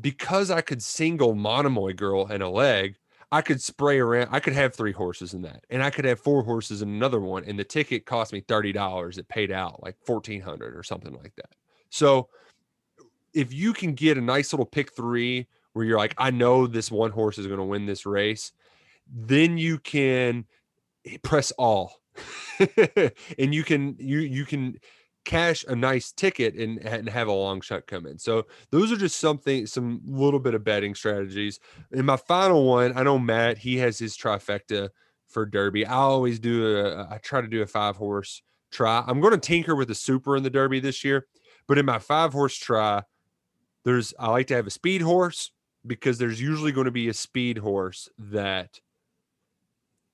because 0.00 0.50
I 0.50 0.60
could 0.60 0.82
single 0.82 1.36
Monomoy 1.36 1.94
Girl 1.94 2.26
in 2.26 2.42
a 2.42 2.50
leg, 2.50 2.96
I 3.30 3.42
could 3.42 3.62
spray 3.62 4.00
around. 4.00 4.30
I 4.32 4.40
could 4.40 4.54
have 4.54 4.74
three 4.74 4.90
horses 4.90 5.34
in 5.34 5.42
that, 5.42 5.64
and 5.70 5.84
I 5.84 5.90
could 5.90 6.04
have 6.04 6.18
four 6.18 6.42
horses 6.42 6.82
in 6.82 6.88
another 6.88 7.20
one. 7.20 7.44
And 7.44 7.56
the 7.56 7.64
ticket 7.64 8.06
cost 8.06 8.32
me 8.32 8.40
thirty 8.40 8.72
dollars. 8.72 9.18
It 9.18 9.28
paid 9.28 9.52
out 9.52 9.84
like 9.84 9.96
fourteen 10.04 10.40
hundred 10.40 10.76
or 10.76 10.82
something 10.82 11.14
like 11.14 11.36
that. 11.36 11.54
So, 11.90 12.28
if 13.34 13.52
you 13.52 13.72
can 13.72 13.94
get 13.94 14.18
a 14.18 14.20
nice 14.20 14.52
little 14.52 14.66
pick 14.66 14.94
three 14.94 15.46
where 15.72 15.84
you're 15.84 15.98
like, 15.98 16.14
I 16.18 16.30
know 16.30 16.66
this 16.66 16.90
one 16.90 17.10
horse 17.10 17.38
is 17.38 17.46
going 17.46 17.58
to 17.58 17.64
win 17.64 17.86
this 17.86 18.06
race, 18.06 18.52
then 19.12 19.58
you 19.58 19.78
can 19.78 20.44
eh, 21.04 21.16
press 21.22 21.50
all, 21.52 22.00
and 23.38 23.54
you 23.54 23.64
can 23.64 23.96
you 23.98 24.20
you 24.20 24.44
can 24.44 24.78
cash 25.24 25.64
a 25.68 25.74
nice 25.74 26.12
ticket 26.12 26.54
and, 26.54 26.78
and 26.80 27.08
have 27.08 27.28
a 27.28 27.32
long 27.32 27.60
shot 27.60 27.86
come 27.86 28.06
in. 28.06 28.18
So 28.18 28.46
those 28.70 28.92
are 28.92 28.96
just 28.96 29.18
something, 29.18 29.66
some 29.66 30.00
little 30.04 30.40
bit 30.40 30.54
of 30.54 30.64
betting 30.64 30.94
strategies. 30.94 31.60
And 31.92 32.06
my 32.06 32.16
final 32.16 32.66
one, 32.66 32.96
I 32.96 33.02
know 33.02 33.18
Matt, 33.18 33.58
he 33.58 33.78
has 33.78 33.98
his 33.98 34.16
trifecta 34.16 34.90
for 35.28 35.46
Derby. 35.46 35.86
I 35.86 35.94
always 35.94 36.38
do 36.38 36.76
a, 36.76 37.08
I 37.10 37.18
try 37.18 37.40
to 37.40 37.48
do 37.48 37.62
a 37.62 37.66
five 37.66 37.96
horse 37.96 38.42
try. 38.70 39.02
I'm 39.06 39.20
going 39.20 39.32
to 39.32 39.38
tinker 39.38 39.74
with 39.74 39.88
the 39.88 39.94
super 39.94 40.36
in 40.36 40.42
the 40.42 40.50
Derby 40.50 40.80
this 40.80 41.04
year, 41.04 41.26
but 41.66 41.78
in 41.78 41.86
my 41.86 41.98
five 41.98 42.32
horse 42.32 42.56
try, 42.56 43.02
there's, 43.84 44.14
I 44.18 44.30
like 44.30 44.46
to 44.48 44.56
have 44.56 44.66
a 44.66 44.70
speed 44.70 45.02
horse 45.02 45.52
because 45.86 46.18
there's 46.18 46.40
usually 46.40 46.72
going 46.72 46.86
to 46.86 46.90
be 46.90 47.08
a 47.08 47.14
speed 47.14 47.58
horse 47.58 48.08
that 48.18 48.80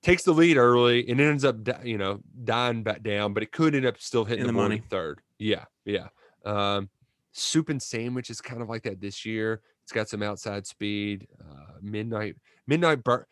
takes 0.01 0.23
the 0.23 0.33
lead 0.33 0.57
early 0.57 1.07
and 1.09 1.21
ends 1.21 1.45
up, 1.45 1.55
you 1.85 1.97
know, 1.97 2.19
dying 2.43 2.83
back 2.83 3.03
down, 3.03 3.33
but 3.33 3.43
it 3.43 3.51
could 3.51 3.75
end 3.75 3.85
up 3.85 3.99
still 3.99 4.25
hitting 4.25 4.41
In 4.41 4.47
the, 4.47 4.53
the 4.53 4.57
money 4.57 4.81
third. 4.89 5.21
Yeah, 5.37 5.65
yeah. 5.85 6.07
Um, 6.45 6.89
soup 7.31 7.69
and 7.69 7.81
sandwich 7.81 8.29
is 8.29 8.41
kind 8.41 8.61
of 8.61 8.69
like 8.69 8.83
that 8.83 8.99
this 8.99 9.25
year. 9.25 9.61
It's 9.83 9.91
got 9.91 10.09
some 10.09 10.23
outside 10.23 10.67
speed. 10.67 11.27
Uh, 11.39 11.73
midnight, 11.81 12.35
midnight 12.67 13.03
bur- 13.03 13.27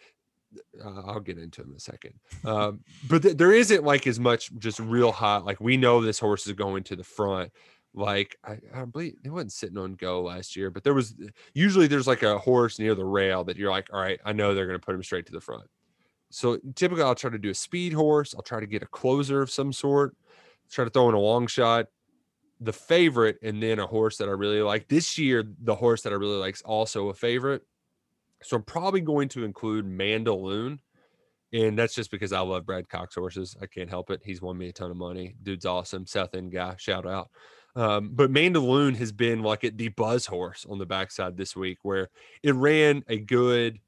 uh, 0.83 1.01
I'll 1.05 1.19
get 1.19 1.37
into 1.37 1.61
it 1.61 1.67
in 1.67 1.73
a 1.73 1.79
second. 1.79 2.13
Um, 2.45 2.81
but 3.07 3.21
th- 3.21 3.37
there 3.37 3.51
isn't 3.51 3.83
like 3.83 4.07
as 4.07 4.19
much 4.19 4.51
just 4.57 4.79
real 4.79 5.11
hot. 5.11 5.45
Like 5.45 5.59
we 5.59 5.77
know 5.77 6.01
this 6.01 6.19
horse 6.19 6.47
is 6.47 6.53
going 6.53 6.83
to 6.85 6.95
the 6.95 7.03
front. 7.03 7.51
Like 7.93 8.37
I, 8.45 8.59
I 8.73 8.85
believe 8.85 9.15
it 9.23 9.29
wasn't 9.29 9.51
sitting 9.51 9.77
on 9.77 9.95
go 9.95 10.21
last 10.21 10.55
year, 10.55 10.69
but 10.69 10.83
there 10.83 10.93
was 10.93 11.15
uh, 11.23 11.27
usually 11.53 11.87
there's 11.87 12.07
like 12.07 12.23
a 12.23 12.37
horse 12.37 12.79
near 12.79 12.95
the 12.95 13.05
rail 13.05 13.43
that 13.45 13.57
you're 13.57 13.71
like, 13.71 13.87
all 13.91 13.99
right, 13.99 14.19
I 14.23 14.33
know 14.33 14.53
they're 14.53 14.67
going 14.67 14.79
to 14.79 14.85
put 14.85 14.95
him 14.95 15.03
straight 15.03 15.25
to 15.27 15.31
the 15.31 15.41
front. 15.41 15.67
So 16.29 16.59
typically, 16.75 17.03
I'll 17.03 17.15
try 17.15 17.31
to 17.31 17.39
do 17.39 17.49
a 17.49 17.55
speed 17.55 17.93
horse. 17.93 18.35
I'll 18.35 18.43
try 18.43 18.59
to 18.59 18.67
get 18.67 18.83
a 18.83 18.87
closer 18.87 19.41
of 19.41 19.49
some 19.49 19.73
sort. 19.73 20.15
Try 20.69 20.85
to 20.85 20.91
throw 20.91 21.09
in 21.09 21.15
a 21.15 21.19
long 21.19 21.47
shot, 21.47 21.87
the 22.59 22.73
favorite, 22.73 23.39
and 23.41 23.61
then 23.61 23.79
a 23.79 23.87
horse 23.87 24.17
that 24.17 24.29
I 24.29 24.33
really 24.33 24.61
like. 24.61 24.87
This 24.87 25.17
year, 25.17 25.43
the 25.63 25.73
horse 25.73 26.03
that 26.03 26.13
I 26.13 26.17
really 26.17 26.37
like 26.37 26.53
is 26.53 26.61
also 26.61 27.09
a 27.09 27.13
favorite. 27.15 27.63
So 28.43 28.57
I'm 28.57 28.63
probably 28.63 29.01
going 29.01 29.29
to 29.29 29.43
include 29.43 29.85
Mandaloun 29.85 30.77
and 31.51 31.77
that's 31.77 31.95
just 31.95 32.11
because 32.11 32.31
I 32.31 32.41
love 32.41 32.65
Brad 32.65 32.89
Cox 32.89 33.15
horses. 33.15 33.55
I 33.61 33.65
can't 33.65 33.89
help 33.89 34.11
it. 34.11 34.21
He's 34.23 34.41
won 34.41 34.57
me 34.57 34.69
a 34.69 34.73
ton 34.73 34.91
of 34.91 34.97
money. 34.97 35.35
Dude's 35.41 35.65
awesome. 35.65 36.05
South 36.05 36.35
End 36.35 36.51
guy. 36.51 36.75
Shout 36.77 37.07
out. 37.07 37.29
Um, 37.79 38.09
but 38.11 38.29
Mandaloun 38.29 38.97
has 38.97 39.13
been 39.13 39.41
like 39.41 39.63
at 39.63 39.77
the 39.77 39.87
buzz 39.87 40.25
horse 40.25 40.65
on 40.69 40.79
the 40.79 40.85
backside 40.85 41.37
this 41.37 41.55
week, 41.55 41.77
where 41.83 42.09
it 42.43 42.53
ran 42.53 43.05
a 43.07 43.17
good, 43.17 43.79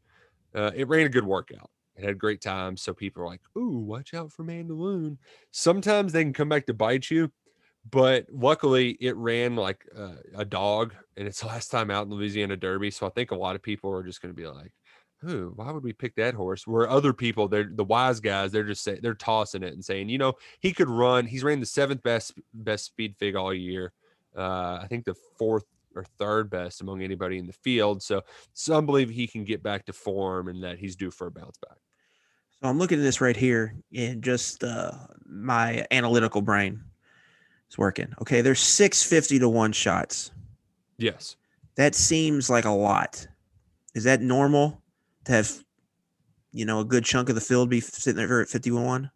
uh, 0.55 0.71
it 0.73 0.87
ran 0.87 1.05
a 1.07 1.09
good 1.09 1.25
workout. 1.25 1.69
It 1.97 2.05
had 2.05 2.17
great 2.17 2.39
times. 2.39 2.81
So 2.81 2.93
people 2.93 3.21
are 3.23 3.27
like, 3.27 3.41
"Ooh, 3.57 3.79
watch 3.79 4.13
out 4.13 4.31
for 4.31 4.45
Mandaloun." 4.45 5.17
Sometimes 5.51 6.13
they 6.13 6.23
can 6.23 6.31
come 6.31 6.47
back 6.47 6.67
to 6.67 6.73
bite 6.73 7.11
you, 7.11 7.33
but 7.91 8.27
luckily 8.31 8.91
it 9.01 9.17
ran 9.17 9.57
like 9.57 9.85
uh, 9.93 10.15
a 10.35 10.45
dog, 10.45 10.95
and 11.17 11.27
it's 11.27 11.41
the 11.41 11.47
last 11.47 11.69
time 11.69 11.91
out 11.91 12.05
in 12.07 12.13
Louisiana 12.13 12.55
Derby. 12.55 12.91
So 12.91 13.07
I 13.07 13.09
think 13.09 13.31
a 13.31 13.35
lot 13.35 13.57
of 13.57 13.61
people 13.61 13.91
are 13.91 14.03
just 14.03 14.21
going 14.21 14.33
to 14.33 14.41
be 14.41 14.47
like, 14.47 14.71
"Who? 15.21 15.53
Why 15.55 15.71
would 15.71 15.83
we 15.83 15.93
pick 15.93 16.15
that 16.15 16.33
horse?" 16.33 16.65
Where 16.67 16.89
other 16.89 17.13
people, 17.13 17.47
they're 17.47 17.69
the 17.71 17.83
wise 17.83 18.19
guys, 18.19 18.51
they're 18.51 18.63
just 18.63 18.83
saying 18.83 18.99
they're 19.01 19.13
tossing 19.13 19.63
it 19.63 19.73
and 19.73 19.83
saying, 19.83 20.09
"You 20.09 20.17
know, 20.17 20.33
he 20.59 20.73
could 20.73 20.89
run. 20.89 21.25
He's 21.25 21.43
ran 21.43 21.59
the 21.59 21.65
seventh 21.65 22.03
best 22.03 22.33
best 22.53 22.85
speed 22.85 23.15
fig 23.17 23.35
all 23.35 23.53
year. 23.53 23.93
Uh, 24.35 24.79
I 24.81 24.87
think 24.89 25.05
the 25.05 25.15
fourth 25.37 25.65
or 25.95 26.03
third 26.17 26.49
best 26.49 26.81
among 26.81 27.01
anybody 27.01 27.37
in 27.37 27.47
the 27.47 27.53
field. 27.53 28.01
So 28.01 28.21
some 28.53 28.85
believe 28.85 29.09
he 29.09 29.27
can 29.27 29.43
get 29.43 29.61
back 29.61 29.85
to 29.85 29.93
form 29.93 30.47
and 30.47 30.63
that 30.63 30.79
he's 30.79 30.95
due 30.95 31.11
for 31.11 31.27
a 31.27 31.31
bounce 31.31 31.57
back." 31.57 31.77
So 32.61 32.69
I'm 32.69 32.77
looking 32.77 32.99
at 32.99 33.03
this 33.03 33.21
right 33.21 33.35
here, 33.35 33.75
and 33.95 34.23
just 34.23 34.63
uh, 34.63 34.91
my 35.25 35.85
analytical 35.91 36.41
brain 36.41 36.83
is 37.69 37.77
working. 37.77 38.13
Okay, 38.21 38.41
there's 38.41 38.59
six 38.59 39.03
fifty 39.03 39.39
to 39.39 39.49
one 39.49 39.71
shots. 39.71 40.31
Yes. 40.97 41.35
That 41.75 41.95
seems 41.95 42.49
like 42.49 42.65
a 42.65 42.69
lot. 42.69 43.25
Is 43.95 44.03
that 44.03 44.21
normal 44.21 44.80
to 45.25 45.31
have, 45.31 45.51
you 46.51 46.65
know, 46.65 46.79
a 46.79 46.85
good 46.85 47.05
chunk 47.05 47.29
of 47.29 47.35
the 47.35 47.41
field 47.41 47.69
be 47.69 47.79
sitting 47.79 48.15
there 48.15 48.41
at 48.41 48.49
fifty 48.49 48.71
one? 48.71 49.11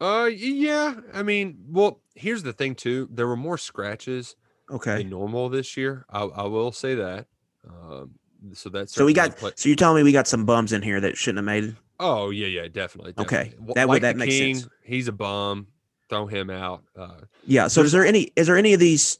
Uh, 0.00 0.28
yeah. 0.32 0.94
I 1.14 1.22
mean, 1.22 1.58
well, 1.68 2.00
here's 2.14 2.42
the 2.42 2.52
thing 2.52 2.74
too. 2.74 3.08
There 3.12 3.26
were 3.28 3.36
more 3.36 3.58
scratches 3.58 4.34
Okay. 4.70 4.98
than 4.98 5.10
normal 5.10 5.48
this 5.48 5.76
year. 5.76 6.04
I, 6.10 6.22
I 6.22 6.42
will 6.44 6.72
say 6.72 6.94
that. 6.96 7.26
Um, 7.68 8.10
so 8.52 8.68
that's 8.68 8.92
So 8.92 9.04
we 9.04 9.12
got. 9.12 9.38
So 9.38 9.68
you're 9.68 9.76
telling 9.76 9.96
me 9.98 10.02
we 10.02 10.10
got 10.12 10.26
some 10.26 10.44
bums 10.44 10.72
in 10.72 10.82
here 10.82 11.00
that 11.00 11.16
shouldn't 11.16 11.38
have 11.38 11.44
made 11.44 11.64
it? 11.64 11.74
Oh 12.00 12.30
yeah, 12.30 12.48
yeah, 12.48 12.66
definitely. 12.66 13.14
Okay, 13.16 13.44
definitely. 13.44 13.64
Wa- 13.66 13.74
that 13.74 13.88
would- 13.88 13.94
like 13.94 14.02
that 14.02 14.16
makes 14.16 14.34
King, 14.34 14.54
sense. 14.56 14.68
He's 14.82 15.06
a 15.08 15.12
bum. 15.12 15.68
Throw 16.08 16.26
him 16.26 16.50
out. 16.50 16.82
Uh, 16.98 17.20
Yeah. 17.46 17.68
So 17.68 17.82
is 17.82 17.92
there 17.92 18.04
any? 18.04 18.32
Is 18.34 18.48
there 18.48 18.56
any 18.58 18.74
of 18.74 18.80
these, 18.80 19.18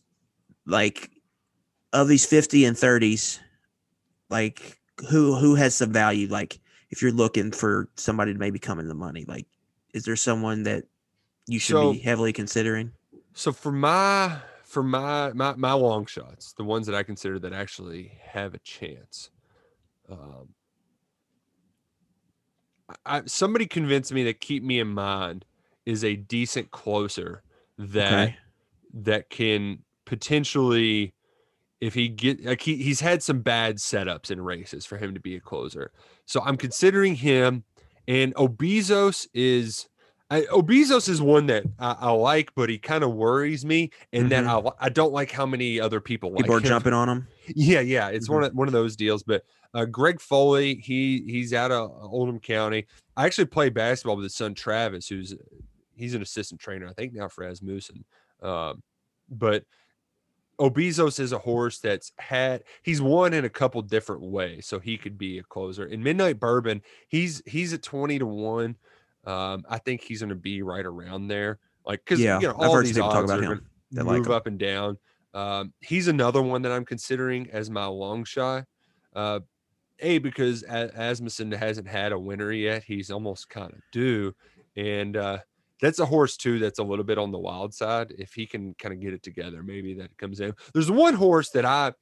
like, 0.66 1.11
of 1.92 2.09
these 2.09 2.26
fifty 2.26 2.64
and 2.64 2.76
thirties, 2.76 3.38
like 4.28 4.80
who 5.11 5.36
who 5.36 5.55
has 5.55 5.74
some 5.74 5.92
value? 5.92 6.28
Like, 6.28 6.61
if 6.90 7.03
you're 7.03 7.12
looking 7.12 7.50
for 7.53 7.88
somebody 7.96 8.32
to 8.32 8.38
maybe 8.38 8.59
come 8.59 8.78
in 8.78 8.88
the 8.88 8.94
money, 8.94 9.24
like, 9.26 9.46
is 9.94 10.05
there 10.05 10.16
someone 10.16 10.62
that 10.64 10.84
you 11.46 11.59
should 11.59 11.74
So- 11.74 11.92
be 11.92 11.98
heavily 11.98 12.32
considering? 12.32 12.92
so 13.34 13.50
for 13.53 13.72
my 13.72 14.38
for 14.64 14.82
my 14.82 15.32
my 15.32 15.55
my 15.57 15.72
long 15.72 16.07
shots, 16.07 16.53
the 16.55 16.64
ones 16.64 16.86
that 16.86 16.94
I 16.94 17.03
consider 17.03 17.38
that 17.40 17.53
actually 17.53 18.18
have 18.22 18.55
a 18.55 18.59
chance. 18.59 19.30
Um, 20.09 20.48
I, 23.07 23.22
somebody 23.26 23.66
convinced 23.66 24.12
me 24.12 24.24
that 24.24 24.40
Keepmeinmind 24.40 25.42
is 25.86 26.05
a 26.05 26.16
decent 26.16 26.70
closer 26.70 27.42
that 27.78 28.12
Okay. 28.28 28.36
that 28.94 29.30
can 29.30 29.78
potentially 30.05 31.14
if 31.83 31.95
he 31.95 32.09
get 32.09 32.45
like 32.45 32.61
he, 32.62 32.76
he's 32.76 33.01
had 33.01 33.22
some 33.22 33.41
bad 33.41 33.76
setups 33.76 34.30
in 34.30 34.41
races 34.41 34.87
for 34.87 34.97
him 34.97 35.12
to 35.14 35.20
be 35.20 35.35
a 35.37 35.41
closer 35.41 35.91
so 36.26 36.41
i'm 36.45 36.57
considering 36.57 37.14
him 37.14 37.64
and 38.09 38.33
O 38.37 38.49
Besos 38.49 39.26
is 39.35 39.89
I, 40.30 40.45
O 40.47 40.62
Besos 40.62 41.09
is 41.09 41.20
one 41.20 41.47
that 41.47 41.64
I, 41.78 41.97
I 42.01 42.11
like 42.12 42.53
but 42.55 42.68
he 42.70 42.78
kind 42.78 43.05
of 43.05 43.12
worries 43.14 43.64
me 43.64 43.91
and 44.12 44.30
that 44.30 44.45
I, 44.47 44.62
I 44.80 44.89
don't 44.89 45.12
like 45.12 45.30
how 45.30 45.45
many 45.47 45.78
other 45.80 46.01
people 46.01 46.30
like 46.30 46.39
Mm-hmm. 46.39 46.45
People 46.45 46.57
are 46.57 46.59
him. 46.61 46.64
jumping 46.64 46.93
on 46.95 47.09
them. 47.09 47.28
Yeah, 47.55 47.80
yeah, 47.80 48.09
it's 48.09 48.28
Mhm. 48.28 48.33
one 48.35 48.45
of 48.45 48.55
one 48.55 48.68
of 48.68 48.72
those 48.72 48.97
deals. 48.97 49.22
But 49.24 49.45
uh, 49.74 49.85
Greg 49.85 50.20
Foley, 50.20 50.76
he 50.76 51.22
he's 51.26 51.53
out 51.53 51.70
of 51.72 51.91
Oldham 52.12 52.39
County. 52.41 52.87
I 53.16 53.26
actually 53.26 53.47
play 53.47 53.68
basketball 53.68 54.16
with 54.16 54.22
his 54.24 54.35
son 54.37 54.55
Travis, 54.55 55.09
who's 55.09 55.35
he's 55.95 56.14
an 56.14 56.22
assistant 56.22 56.61
trainer, 56.61 56.89
I 56.89 56.93
think 56.93 57.12
now 57.12 57.28
for 57.28 57.45
Asmussen. 57.45 58.05
Um, 58.43 58.83
but 59.28 59.64
O 60.59 60.70
Besos 60.70 61.18
is 61.18 61.32
a 61.32 61.38
horse 61.38 61.78
that's 61.78 62.12
had 62.18 62.64
he's 62.82 63.00
won 63.00 63.32
in 63.32 63.44
a 63.44 63.50
couple 63.50 63.82
different 63.82 64.22
ways, 64.22 64.66
so 64.66 64.78
he 64.78 64.96
could 64.98 65.18
be 65.18 65.38
a 65.38 65.42
closer. 65.42 65.86
In 65.86 66.03
Midnight 66.03 66.38
Bourbon, 66.38 66.82
he's 67.09 67.42
he's 67.46 67.72
at 67.72 67.82
twenty 67.82 68.18
to 68.18 68.26
one. 68.26 68.76
Um, 69.24 69.64
I 69.68 69.78
think 69.78 70.03
he's 70.03 70.20
going 70.20 70.30
to 70.30 70.34
be 70.34 70.62
right 70.62 70.84
around 70.84 71.28
there, 71.28 71.59
like 71.86 72.05
because 72.05 72.20
Yeah, 72.20 72.40
you 72.40 72.48
know 72.48 72.55
I've 72.59 72.68
all 72.68 72.74
heard 72.74 72.86
these 72.86 72.98
odds 72.98 73.30
about 73.30 73.42
are 73.44 73.53
him 73.55 73.70
like 73.92 74.18
move 74.18 74.26
him. 74.26 74.32
up 74.32 74.46
and 74.46 74.59
down. 74.59 74.98
Um, 75.34 75.72
he's 75.80 76.09
another 76.09 76.42
one 76.42 76.62
that 76.62 76.72
I'm 76.72 76.84
considering 76.84 77.48
as 77.50 77.70
my 77.70 77.86
long 77.86 78.24
shot. 78.24 78.66
Uh, 79.14 79.40
a 80.00 80.18
because 80.18 80.64
Asmussen 80.64 81.53
hasn't 81.53 81.86
had 81.88 82.12
a 82.12 82.18
winner 82.18 82.50
yet. 82.53 82.82
He's 82.84 83.11
almost 83.11 83.48
kind 83.48 83.72
of 83.72 83.80
due, 83.92 84.34
and 84.76 85.16
uh, 85.16 85.38
that's 85.83 85.99
a 85.99 86.07
horse 86.07 86.37
too. 86.39 86.59
That's 86.59 86.78
a 86.78 86.83
little 86.85 87.05
bit 87.05 87.18
on 87.18 87.33
the 87.33 87.39
wild 87.39 87.74
side. 87.74 88.14
If 88.16 88.33
he 88.33 88.47
can 88.47 88.72
kind 88.74 88.95
of 88.95 89.01
get 89.01 89.12
it 89.12 89.22
together, 89.22 89.62
maybe 89.62 89.93
that 89.95 90.16
comes 90.16 90.41
in. 90.41 90.55
There's 90.72 90.91
one 90.91 91.12
horse 91.14 91.51
that 91.51 91.66
I, 91.66 91.93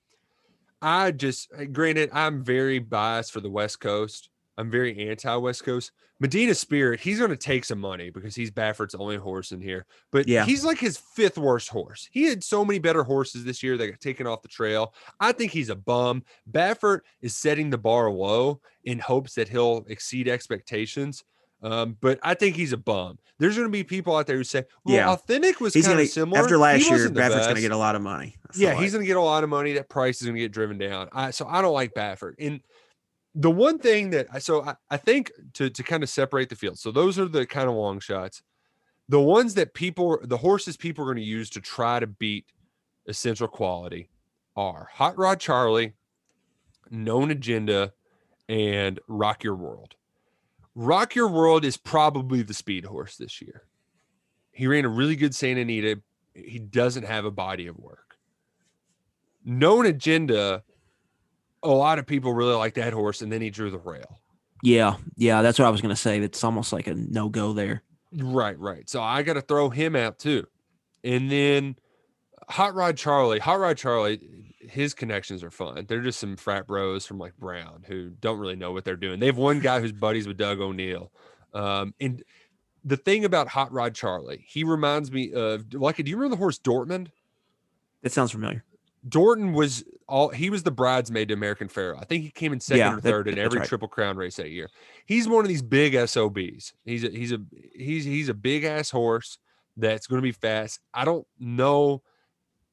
I 0.80 1.10
just 1.10 1.50
uh, 1.58 1.64
granted 1.64 2.10
I'm 2.12 2.44
very 2.44 2.78
biased 2.78 3.32
for 3.32 3.40
the 3.40 3.50
West 3.50 3.80
Coast. 3.80 4.28
I'm 4.58 4.70
very 4.70 5.08
anti 5.08 5.34
West 5.36 5.64
Coast. 5.64 5.90
Medina 6.22 6.54
Spirit, 6.54 7.00
he's 7.00 7.16
going 7.18 7.30
to 7.30 7.36
take 7.36 7.64
some 7.64 7.80
money 7.80 8.10
because 8.10 8.34
he's 8.34 8.50
Baffert's 8.50 8.94
only 8.94 9.16
horse 9.16 9.52
in 9.52 9.60
here. 9.62 9.86
But 10.12 10.28
Yeah. 10.28 10.44
he's 10.44 10.62
like 10.62 10.78
his 10.78 10.98
fifth 10.98 11.38
worst 11.38 11.70
horse. 11.70 12.06
He 12.12 12.24
had 12.24 12.44
so 12.44 12.62
many 12.62 12.78
better 12.78 13.02
horses 13.02 13.42
this 13.42 13.62
year 13.62 13.78
that 13.78 13.88
got 13.88 14.00
taken 14.00 14.26
off 14.26 14.42
the 14.42 14.48
trail. 14.48 14.92
I 15.18 15.32
think 15.32 15.50
he's 15.50 15.70
a 15.70 15.74
bum. 15.74 16.22
Baffert 16.50 17.00
is 17.22 17.34
setting 17.34 17.70
the 17.70 17.78
bar 17.78 18.10
low 18.10 18.60
in 18.84 18.98
hopes 18.98 19.34
that 19.36 19.48
he'll 19.48 19.86
exceed 19.88 20.28
expectations. 20.28 21.24
Um, 21.62 21.96
but 22.00 22.18
I 22.22 22.34
think 22.34 22.56
he's 22.56 22.72
a 22.72 22.78
bum. 22.78 23.18
There's 23.38 23.56
going 23.56 23.68
to 23.68 23.72
be 23.72 23.84
people 23.84 24.16
out 24.16 24.26
there 24.26 24.36
who 24.36 24.44
say, 24.44 24.64
"Well, 24.84 24.94
Yeah. 24.94 25.10
authentic 25.10 25.60
was 25.60 25.74
He's 25.74 25.84
kind 25.84 25.94
gonna 25.94 26.04
of 26.04 26.08
similar." 26.08 26.40
after 26.40 26.56
last 26.58 26.88
year. 26.88 27.08
Baffert's 27.10 27.46
gonna 27.46 27.60
get 27.60 27.72
a 27.72 27.76
lot 27.76 27.94
of 27.96 28.02
money. 28.02 28.36
Feel 28.52 28.62
Yeah, 28.70 28.80
he's 28.80 28.92
going 28.92 29.02
to 29.02 29.06
get 29.06 29.16
a 29.16 29.22
lot 29.22 29.44
of 29.44 29.50
money. 29.50 29.72
That 29.74 29.88
price 29.88 30.20
is 30.20 30.26
going 30.26 30.36
to 30.36 30.40
get 30.40 30.52
driven 30.52 30.78
down. 30.78 31.08
I, 31.12 31.30
so 31.30 31.46
I 31.46 31.62
don't 31.62 31.72
like 31.74 31.94
Baffert. 31.94 32.34
And 32.38 32.60
the 33.34 33.50
one 33.50 33.78
thing 33.78 34.10
that 34.10 34.26
I 34.32 34.38
so 34.40 34.62
I, 34.64 34.74
I 34.90 34.96
think 34.96 35.30
to 35.54 35.70
to 35.70 35.82
kind 35.82 36.02
of 36.02 36.08
separate 36.08 36.48
the 36.48 36.56
field. 36.56 36.78
So 36.78 36.90
those 36.90 37.18
are 37.18 37.26
the 37.26 37.46
kind 37.46 37.68
of 37.68 37.74
long 37.74 38.00
shots. 38.00 38.42
The 39.08 39.20
ones 39.20 39.54
that 39.54 39.74
people, 39.74 40.18
the 40.22 40.36
horses 40.36 40.76
people 40.76 41.04
are 41.04 41.06
going 41.08 41.16
to 41.16 41.22
use 41.22 41.50
to 41.50 41.60
try 41.60 42.00
to 42.00 42.06
beat 42.06 42.46
essential 43.06 43.48
quality 43.48 44.08
are 44.56 44.88
Hot 44.94 45.16
Rod 45.18 45.40
Charlie, 45.40 45.94
Known 46.90 47.30
Agenda, 47.30 47.92
and 48.48 48.98
Rock 49.08 49.44
Your 49.44 49.54
World. 49.56 49.94
Rock 50.74 51.14
Your 51.14 51.28
World 51.28 51.64
is 51.64 51.76
probably 51.76 52.42
the 52.42 52.54
speed 52.54 52.84
horse 52.84 53.16
this 53.16 53.42
year. 53.42 53.64
He 54.52 54.66
ran 54.66 54.84
a 54.84 54.88
really 54.88 55.16
good 55.16 55.34
Santa 55.34 55.62
Anita. 55.62 56.00
He 56.34 56.58
doesn't 56.58 57.04
have 57.04 57.24
a 57.24 57.30
body 57.30 57.66
of 57.66 57.78
work. 57.78 58.16
Known 59.44 59.86
Agenda, 59.86 60.62
a 61.62 61.68
lot 61.68 61.98
of 61.98 62.06
people 62.06 62.32
really 62.32 62.54
like 62.54 62.74
that 62.74 62.92
horse, 62.92 63.22
and 63.22 63.32
then 63.32 63.40
he 63.40 63.50
drew 63.50 63.70
the 63.70 63.78
rail. 63.78 64.20
Yeah, 64.62 64.96
yeah, 65.16 65.42
that's 65.42 65.58
what 65.58 65.66
I 65.66 65.70
was 65.70 65.80
gonna 65.80 65.96
say. 65.96 66.20
It's 66.20 66.44
almost 66.44 66.72
like 66.72 66.86
a 66.86 66.94
no 66.94 67.28
go 67.28 67.52
there. 67.52 67.82
Right, 68.12 68.58
right. 68.58 68.88
So 68.88 69.02
I 69.02 69.22
got 69.22 69.34
to 69.34 69.40
throw 69.40 69.70
him 69.70 69.94
out 69.94 70.18
too. 70.18 70.46
And 71.04 71.30
then 71.30 71.76
Hot 72.48 72.74
Rod 72.74 72.96
Charlie, 72.96 73.38
Hot 73.38 73.58
Rod 73.58 73.76
Charlie, 73.76 74.49
his 74.70 74.94
connections 74.94 75.42
are 75.44 75.50
fun. 75.50 75.84
They're 75.88 76.00
just 76.02 76.20
some 76.20 76.36
frat 76.36 76.66
bros 76.66 77.04
from 77.06 77.18
like 77.18 77.36
Brown 77.36 77.84
who 77.86 78.10
don't 78.20 78.38
really 78.38 78.56
know 78.56 78.72
what 78.72 78.84
they're 78.84 78.96
doing. 78.96 79.20
They 79.20 79.26
have 79.26 79.36
one 79.36 79.60
guy 79.60 79.80
who's 79.80 79.92
buddies 79.92 80.26
with 80.26 80.36
Doug 80.36 80.60
O'Neill. 80.60 81.10
Um, 81.52 81.94
and 82.00 82.22
the 82.84 82.96
thing 82.96 83.24
about 83.24 83.48
Hot 83.48 83.72
Rod 83.72 83.94
Charlie, 83.94 84.44
he 84.46 84.64
reminds 84.64 85.10
me 85.12 85.32
of 85.32 85.72
like, 85.74 85.96
do 85.96 86.04
you 86.10 86.16
remember 86.16 86.34
the 86.36 86.38
horse 86.38 86.58
Dortmund? 86.58 87.08
That 88.02 88.12
sounds 88.12 88.30
familiar. 88.32 88.64
Dorton 89.08 89.54
was 89.54 89.82
all 90.08 90.28
he 90.28 90.50
was 90.50 90.62
the 90.62 90.70
bridesmaid 90.70 91.28
to 91.28 91.34
American 91.34 91.68
Pharoah. 91.68 92.00
I 92.00 92.04
think 92.04 92.22
he 92.24 92.30
came 92.30 92.52
in 92.52 92.60
second 92.60 92.78
Yeah, 92.78 92.92
or 92.92 92.96
that- 92.96 93.02
third 93.02 93.28
in 93.28 93.38
every 93.38 93.58
right. 93.60 93.68
triple 93.68 93.88
crown 93.88 94.16
race 94.16 94.36
that 94.36 94.50
year. 94.50 94.68
He's 95.06 95.26
one 95.26 95.44
of 95.44 95.48
these 95.48 95.62
big 95.62 95.94
SOBs. 96.08 96.74
He's 96.84 97.04
a 97.04 97.08
he's 97.08 97.32
a 97.32 97.38
he's 97.74 98.04
he's 98.04 98.28
a 98.28 98.34
big 98.34 98.64
ass 98.64 98.90
horse 98.90 99.38
that's 99.76 100.06
going 100.06 100.18
to 100.18 100.22
be 100.22 100.32
fast. 100.32 100.80
I 100.92 101.04
don't 101.06 101.26
know, 101.38 102.02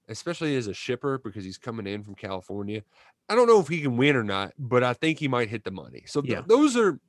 especially 0.09 0.55
as 0.55 0.67
a 0.67 0.73
shipper 0.73 1.17
because 1.17 1.43
he's 1.43 1.57
coming 1.57 1.87
in 1.87 2.03
from 2.03 2.15
California. 2.15 2.83
I 3.29 3.35
don't 3.35 3.47
know 3.47 3.59
if 3.59 3.67
he 3.67 3.81
can 3.81 3.97
win 3.97 4.15
or 4.15 4.23
not, 4.23 4.53
but 4.57 4.83
I 4.83 4.93
think 4.93 5.19
he 5.19 5.27
might 5.27 5.49
hit 5.49 5.63
the 5.63 5.71
money. 5.71 6.03
So 6.07 6.21
th- 6.21 6.31
Yeah. 6.33 6.41
those 6.47 6.75
are. 6.77 6.99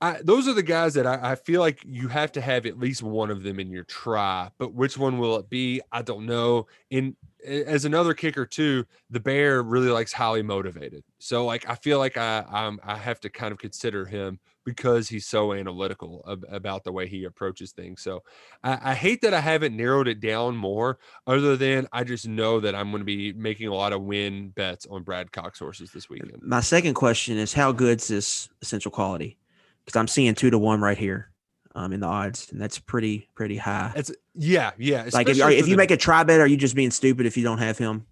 I, 0.00 0.20
those 0.22 0.48
are 0.48 0.52
the 0.52 0.62
guys 0.62 0.92
that 0.94 1.06
I, 1.06 1.30
I 1.32 1.34
feel 1.34 1.60
like 1.60 1.80
you 1.86 2.08
have 2.08 2.30
to 2.32 2.40
have 2.40 2.66
at 2.66 2.78
least 2.78 3.02
one 3.02 3.30
of 3.30 3.42
them 3.42 3.58
in 3.58 3.70
your 3.70 3.84
try, 3.84 4.50
but 4.58 4.74
which 4.74 4.98
one 4.98 5.18
will 5.18 5.36
it 5.36 5.48
be? 5.48 5.80
I 5.92 6.02
don't 6.02 6.26
know. 6.26 6.66
In 6.90 7.16
as 7.46 7.84
another 7.86 8.12
kicker 8.12 8.44
too, 8.44 8.84
the 9.08 9.20
bear 9.20 9.62
really 9.62 9.88
likes 9.88 10.12
highly 10.12 10.42
motivated. 10.42 11.04
So 11.20 11.46
like 11.46 11.68
I 11.70 11.76
feel 11.76 11.98
like 11.98 12.18
I 12.18 12.44
I'm 12.50 12.80
I 12.84 12.96
have 12.96 13.20
to 13.20 13.30
kind 13.30 13.52
of 13.52 13.58
consider 13.58 14.04
him 14.04 14.40
because 14.64 15.08
he's 15.08 15.26
so 15.26 15.52
analytical 15.52 16.24
ab- 16.28 16.44
about 16.50 16.84
the 16.84 16.92
way 16.92 17.06
he 17.06 17.24
approaches 17.24 17.72
things. 17.72 18.02
So 18.02 18.22
I, 18.62 18.92
I 18.92 18.94
hate 18.94 19.22
that 19.22 19.34
I 19.34 19.40
haven't 19.40 19.76
narrowed 19.76 20.08
it 20.08 20.20
down 20.20 20.56
more, 20.56 20.98
other 21.26 21.56
than 21.56 21.86
I 21.92 22.04
just 22.04 22.26
know 22.26 22.60
that 22.60 22.74
I'm 22.74 22.90
going 22.90 23.00
to 23.00 23.04
be 23.04 23.32
making 23.32 23.68
a 23.68 23.74
lot 23.74 23.92
of 23.92 24.02
win 24.02 24.48
bets 24.50 24.86
on 24.86 25.02
Brad 25.02 25.32
Cox 25.32 25.58
horses 25.58 25.90
this 25.92 26.08
weekend. 26.08 26.42
My 26.42 26.60
second 26.60 26.94
question 26.94 27.38
is 27.38 27.52
how 27.52 27.72
good's 27.72 28.08
this 28.08 28.48
essential 28.62 28.90
quality? 28.90 29.38
Because 29.84 29.98
I'm 29.98 30.08
seeing 30.08 30.34
two 30.34 30.50
to 30.50 30.58
one 30.58 30.80
right 30.80 30.96
here 30.96 31.30
um, 31.74 31.92
in 31.92 32.00
the 32.00 32.06
odds, 32.06 32.50
and 32.50 32.60
that's 32.60 32.78
pretty 32.78 33.28
pretty 33.34 33.56
high. 33.56 33.92
It's 33.94 34.10
yeah, 34.34 34.70
yeah. 34.78 35.08
like 35.12 35.28
if, 35.28 35.38
if 35.38 35.68
you 35.68 35.74
the- 35.74 35.76
make 35.76 35.90
a 35.90 35.96
try 35.96 36.24
bet, 36.24 36.40
are 36.40 36.46
you 36.46 36.56
just 36.56 36.74
being 36.74 36.90
stupid 36.90 37.26
if 37.26 37.36
you 37.36 37.42
don't 37.42 37.58
have 37.58 37.76
him? 37.76 38.06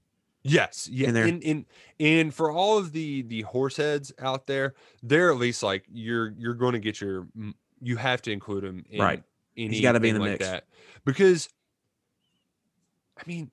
Yes, 0.45 0.89
yeah, 0.91 1.09
in 1.09 1.17
and, 1.17 1.45
and 1.45 1.67
and 2.01 2.35
for 2.35 2.51
all 2.51 2.77
of 2.77 2.93
the 2.93 3.23
the 3.23 3.43
horse 3.43 3.77
heads 3.77 4.13
out 4.19 4.47
there, 4.47 4.75
they're 5.03 5.31
at 5.31 5.39
least 5.39 5.63
like 5.63 5.85
you're 5.89 6.33
you're 6.37 6.55
going 6.55 6.73
to 6.73 6.81
get 6.81 7.01
your 7.01 7.29
you 7.81 7.97
have 7.97 8.23
to 8.23 8.33
include 8.33 8.65
him 8.65 8.85
in 8.91 9.01
Right. 9.01 9.23
He's 9.55 9.81
gotta 9.83 10.01
be 10.01 10.09
in 10.09 10.15
the 10.17 10.21
like 10.21 10.33
mix. 10.33 10.45
that 10.47 10.65
because 11.05 11.49
I 13.17 13.23
mean 13.27 13.51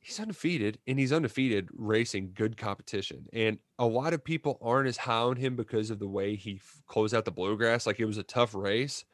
he's 0.00 0.18
undefeated 0.18 0.78
and 0.86 0.98
he's 0.98 1.12
undefeated 1.12 1.68
racing 1.72 2.32
good 2.34 2.56
competition 2.56 3.26
and 3.32 3.58
a 3.78 3.86
lot 3.86 4.12
of 4.12 4.24
people 4.24 4.58
aren't 4.60 4.88
as 4.88 4.96
high 4.96 5.14
on 5.20 5.36
him 5.36 5.54
because 5.54 5.90
of 5.90 5.98
the 6.00 6.08
way 6.08 6.34
he 6.34 6.56
f- 6.56 6.82
closed 6.86 7.14
out 7.14 7.24
the 7.24 7.30
bluegrass 7.30 7.86
like 7.86 8.00
it 8.00 8.04
was 8.06 8.18
a 8.18 8.22
tough 8.24 8.54
race 8.54 9.04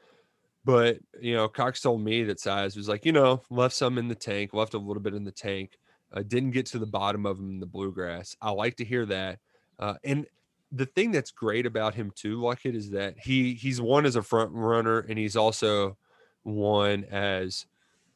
but 0.65 0.99
you 1.21 1.35
know 1.35 1.49
cox 1.49 1.81
told 1.81 2.03
me 2.03 2.25
that 2.25 2.41
size 2.41 2.77
was 2.77 2.89
like 2.89 3.05
you 3.07 3.13
know 3.13 3.43
left 3.51 3.75
some 3.75 3.99
in 3.99 4.09
the 4.09 4.15
tank 4.15 4.55
left 4.55 4.75
a 4.75 4.79
little 4.79 5.03
bit 5.03 5.15
in 5.15 5.25
the 5.25 5.33
tank 5.33 5.79
uh, 6.13 6.23
didn't 6.23 6.53
get 6.53 6.67
to 6.67 6.79
the 6.79 6.87
bottom 6.87 7.27
of 7.27 7.39
him 7.39 7.51
in 7.51 7.61
the 7.61 7.67
bluegrass 7.67 8.37
i 8.41 8.51
like 8.51 8.77
to 8.77 8.85
hear 8.85 9.07
that 9.07 9.39
uh, 9.79 9.95
and 10.05 10.27
the 10.71 10.87
thing 10.87 11.11
that's 11.11 11.31
great 11.31 11.67
about 11.67 11.95
him 11.95 12.13
too 12.15 12.39
Luckett, 12.39 12.75
is 12.75 12.91
that 12.91 13.19
he 13.19 13.55
he's 13.55 13.81
one 13.81 14.05
as 14.05 14.17
a 14.17 14.23
front 14.23 14.51
runner 14.53 15.01
and 15.01 15.19
he's 15.19 15.37
also 15.37 15.97
one 16.43 17.05
as 17.05 17.67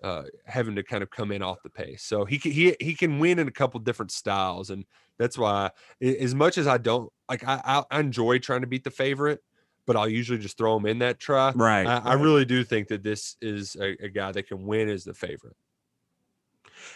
uh, 0.03 0.25
having 0.47 0.75
to 0.75 0.83
kind 0.83 1.03
of 1.03 1.11
come 1.11 1.31
in 1.31 1.43
off 1.43 1.63
the 1.63 1.71
pace. 1.71 2.03
So 2.03 2.25
he 2.25 2.39
can, 2.39 2.51
he 2.53 2.77
he 2.81 2.95
can 2.95 3.19
win 3.19 3.39
in 3.39 3.49
a 3.49 3.53
couple 3.53 3.79
different 3.81 4.11
styles, 4.11 4.71
and 4.71 4.85
that's 5.19 5.39
why 5.39 5.71
as 6.01 6.35
much 6.35 6.59
as 6.59 6.67
I 6.67 6.79
don't 6.79 7.11
like, 7.29 7.47
I 7.47 7.85
I, 7.91 8.01
enjoy 8.01 8.39
trying 8.39 8.63
to 8.63 8.67
beat 8.67 8.85
the 8.85 8.91
favorite, 8.91 9.41
but 9.87 9.97
I'll 9.97 10.09
usually 10.09 10.39
just 10.39 10.59
throw 10.59 10.77
him 10.77 10.87
in 10.87 10.99
that 10.99 11.21
try. 11.21 11.53
Right. 11.53 11.87
I, 11.87 11.99
I 11.99 12.13
really 12.15 12.45
do 12.45 12.65
think 12.65 12.89
that 12.89 13.03
this 13.03 13.37
is 13.41 13.77
a, 13.77 13.97
a 14.05 14.09
guy 14.09 14.33
that 14.33 14.49
can 14.49 14.67
win 14.67 14.89
as 14.89 15.05
the 15.05 15.15
favorite. 15.15 15.57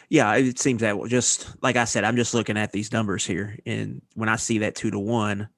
Yeah, 0.09 0.35
it 0.37 0.59
seems 0.59 0.81
that 0.81 0.99
way. 0.99 1.09
Just 1.09 1.49
like 1.63 1.77
I 1.77 1.85
said, 1.85 2.05
I'm 2.05 2.17
just 2.17 2.35
looking 2.35 2.57
at 2.57 2.73
these 2.73 2.93
numbers 2.93 3.25
here, 3.27 3.59
and 3.67 4.03
when 4.15 4.29
I 4.29 4.37
see 4.37 4.59
that 4.59 4.75
two 4.75 4.91
to 4.91 4.99
one, 4.99 5.49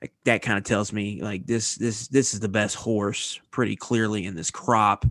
like, 0.00 0.12
that 0.24 0.42
kind 0.42 0.58
of 0.58 0.64
tells 0.64 0.92
me 0.92 1.22
like 1.22 1.46
this 1.46 1.76
this 1.76 2.08
this 2.08 2.34
is 2.34 2.40
the 2.40 2.48
best 2.48 2.74
horse 2.74 3.40
pretty 3.50 3.76
clearly 3.76 4.26
in 4.26 4.34
this 4.34 4.50
crop. 4.50 5.06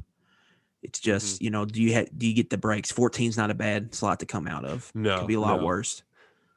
It's 0.83 0.99
just 0.99 1.35
Mm-hmm. 1.35 1.43
you 1.43 1.49
know, 1.51 1.65
do 1.65 1.81
you 1.81 1.93
ha- 1.93 2.09
do 2.17 2.27
you 2.27 2.33
get 2.33 2.49
the 2.49 2.57
breaks? 2.57 2.91
14's 2.91 3.37
not 3.37 3.51
a 3.51 3.53
bad 3.53 3.93
slot 3.93 4.19
to 4.19 4.25
come 4.25 4.47
out 4.47 4.65
of. 4.65 4.91
No, 4.95 5.19
could 5.19 5.27
be 5.27 5.35
a 5.35 5.39
lot 5.39 5.59
no. 5.59 5.65
worse. 5.65 6.03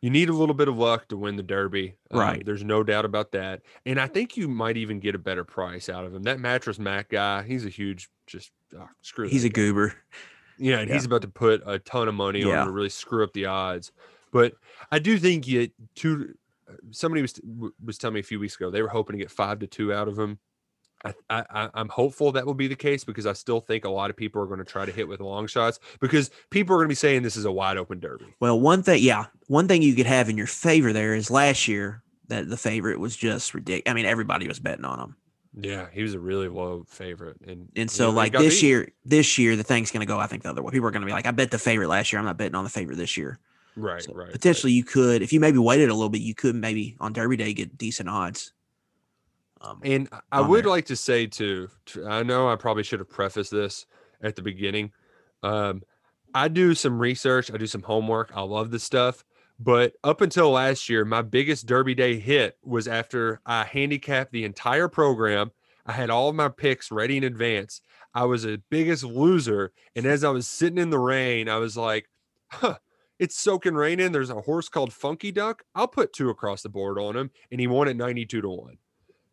You 0.01 0.11
need 0.11 0.29
a 0.29 0.35
little 0.35 0.55
bit 0.55 0.69
of 0.69 0.77
luck 0.77 1.09
to 1.09 1.17
win 1.17 1.37
the 1.37 1.43
Derby. 1.43 1.97
Um, 2.11 2.21
Right. 2.21 2.45
There's 2.45 2.63
no 2.63 2.83
doubt 2.83 3.07
about 3.07 3.33
that. 3.33 3.63
And 3.87 3.99
I 3.99 4.07
think 4.07 4.37
you 4.37 4.49
might 4.49 4.77
even 4.77 5.01
get 5.01 5.15
a 5.15 5.19
better 5.19 5.45
price 5.45 5.89
out 5.89 6.05
of 6.05 6.15
him. 6.15 6.25
That 6.25 6.41
mattress 6.41 6.79
Mac 6.79 7.09
guy, 7.09 7.43
he's 7.43 7.65
a 7.65 7.71
huge, 7.71 8.11
just 8.27 8.51
oh, 8.79 8.87
screw. 9.01 9.29
He's 9.29 9.45
a 9.45 9.49
guy. 9.49 9.63
goober. 9.63 9.95
Yeah, 10.59 10.79
and 10.79 10.89
Yeah. 10.89 10.95
he's 10.95 11.05
about 11.05 11.23
to 11.23 11.29
put 11.29 11.63
a 11.67 11.79
ton 11.79 12.09
of 12.09 12.15
money 12.15 12.43
on 12.43 12.49
Yeah. 12.51 12.61
him 12.63 12.69
to 12.69 12.73
really 12.73 12.89
screw 12.89 13.25
up 13.25 13.33
the 13.33 13.47
odds. 13.47 13.93
But 14.33 14.55
I 14.91 14.99
do 14.99 15.19
think 15.19 15.47
you 15.49 15.69
two. 15.95 16.35
Uh, 16.69 16.75
somebody 16.93 17.21
was 17.23 17.39
was 17.85 17.99
telling 17.99 18.15
me 18.15 18.21
a 18.21 18.25
few 18.25 18.41
weeks 18.41 18.57
ago 18.57 18.71
they 18.71 18.81
were 18.83 18.89
hoping 18.89 19.15
to 19.17 19.23
get 19.23 19.31
five 19.31 19.59
to 19.61 19.67
two 19.67 19.93
out 19.93 20.09
of 20.09 20.19
him. 20.19 20.39
I, 21.05 21.13
I 21.29 21.45
I- 21.51 21.71
I'm 21.75 21.89
hopeful 21.91 22.33
that 22.33 22.47
will 22.47 22.55
be 22.55 22.67
the 22.67 22.75
case 22.75 23.05
because 23.05 23.27
I 23.27 23.35
still 23.35 23.61
think 23.61 23.85
a 23.85 23.91
lot 23.91 24.09
of 24.09 24.17
people 24.17 24.41
are 24.41 24.47
going 24.47 24.59
to 24.61 24.65
try 24.65 24.87
to 24.87 24.93
hit 24.93 25.07
with 25.07 25.21
long 25.21 25.47
shots 25.47 25.79
because 26.01 26.31
people 26.51 26.75
are 26.75 26.79
going 26.79 26.87
to 26.87 26.93
be 26.93 26.95
saying 26.95 27.23
this 27.23 27.37
is 27.37 27.45
a 27.45 27.53
wide 27.53 27.77
open 27.77 28.01
derby. 28.01 28.35
Well, 28.41 28.59
one 28.59 28.83
thing, 28.83 29.03
yeah, 29.03 29.27
one 29.49 29.69
thing 29.69 29.83
you 29.83 29.95
could 29.95 30.07
have 30.07 30.29
in 30.31 30.39
your 30.39 30.47
favor 30.47 30.93
there 30.95 31.15
is 31.15 31.31
last 31.31 31.69
year 31.69 32.03
that 32.29 32.49
the 32.49 32.57
favorite 32.57 32.99
was 33.01 33.15
just 33.15 33.53
ridiculous. 33.53 33.83
I 33.91 33.93
mean, 33.95 34.07
everybody 34.07 34.49
was 34.49 34.59
betting 34.59 34.87
on 34.87 34.99
him. 34.99 35.17
Yeah, 35.57 35.87
he 35.93 36.03
was 36.03 36.15
a 36.15 36.19
really 36.19 36.49
low 36.49 36.85
favorite, 36.89 37.37
and 37.47 37.71
And 37.77 37.89
so, 37.91 38.11
like 38.11 38.33
this 38.33 38.61
beat. 38.61 38.67
year, 38.67 38.89
this 39.05 39.39
year 39.39 39.55
the 39.55 39.63
thing's 39.63 39.91
going 39.93 40.01
to 40.01 40.07
go. 40.07 40.19
I 40.19 40.27
think 40.27 40.43
the 40.43 40.51
other 40.51 40.63
way. 40.63 40.73
People 40.73 40.89
are 40.89 40.91
going 40.91 41.03
to 41.03 41.07
be 41.07 41.13
like, 41.13 41.27
"I 41.27 41.31
bet 41.31 41.51
the 41.53 41.59
favorite 41.59 41.89
last 41.89 42.13
year. 42.13 42.19
I'm 42.19 42.25
not 42.25 42.37
betting 42.37 42.57
on 42.57 42.65
the 42.65 42.71
favorite 42.71 42.97
this 42.97 43.17
year." 43.17 43.39
right, 43.77 44.03
So 44.03 44.13
right, 44.15 44.25
right. 44.25 44.33
potentially, 44.33 44.73
you 44.73 44.83
could, 44.85 45.23
if 45.23 45.33
you 45.33 45.39
maybe 45.41 45.59
waited 45.59 45.91
a 45.91 45.95
little 45.95 46.09
bit, 46.09 46.23
you 46.23 46.35
could 46.35 46.55
maybe 46.57 46.97
on 47.01 47.13
Derby 47.13 47.37
Day 47.37 47.53
get 47.55 47.77
decent 47.79 48.09
odds. 48.09 48.53
Um, 49.61 49.81
And 49.83 50.09
I- 50.33 50.41
would 50.41 50.65
there. 50.65 50.71
like 50.71 50.87
to 50.87 50.97
say 50.97 51.27
too, 51.27 51.69
tr- 51.87 52.09
I 52.09 52.23
know 52.23 52.49
I 52.49 52.57
probably 52.57 52.83
should 52.83 52.99
have 53.01 53.09
prefaced 53.09 53.51
this 53.51 53.87
at 54.23 54.37
the 54.37 54.43
beginning. 54.43 54.93
Um, 55.43 55.83
I 56.35 56.49
do 56.49 56.75
some 56.75 56.99
research, 56.99 57.51
I 57.53 57.57
do 57.57 57.67
some 57.67 57.83
homework. 57.83 58.33
I 58.35 58.43
love 58.43 58.71
this 58.71 58.83
stuff. 58.85 59.25
But 59.59 59.95
up 60.03 60.21
until 60.21 60.51
last 60.51 60.89
year, 60.89 61.05
my 61.05 61.23
biggest 61.23 61.67
Derby 61.67 61.95
Day 61.95 62.19
hit 62.19 62.59
was 62.63 62.89
after 62.89 63.41
I 63.47 63.65
handicapped 63.65 64.33
the 64.33 64.45
entire 64.45 64.89
program. 64.89 65.53
I 65.87 65.93
had 65.93 66.11
all 66.11 66.29
of 66.29 66.35
my 66.35 66.49
picks 66.49 66.91
ready 66.91 67.17
in 67.17 67.25
advance. 67.25 67.81
I 68.15 68.25
was 68.25 68.43
the 68.43 68.61
biggest 68.71 69.05
loser. 69.05 69.73
And 69.95 70.07
as 70.07 70.25
I 70.25 70.31
was 70.31 70.47
sitting 70.49 70.79
in 70.79 70.91
the 70.91 70.99
rain, 70.99 71.49
I 71.49 71.57
was 71.59 71.77
like, 71.77 72.09
huh, 72.51 72.79
it's 73.19 73.37
soaking 73.37 73.75
rain 73.75 74.01
in. 74.01 74.11
There's 74.13 74.31
a 74.31 74.41
horse 74.41 74.69
called 74.69 74.93
Funky 74.93 75.31
Duck. 75.31 75.63
I'll 75.75 75.89
put 75.89 76.13
two 76.13 76.31
across 76.31 76.63
the 76.63 76.69
board 76.69 76.99
on 76.99 77.17
him. 77.17 77.31
And 77.53 77.61
he 77.61 77.67
won 77.67 77.89
at 77.89 77.97
92 77.97 78.41
to 78.41 78.49
1 78.49 78.79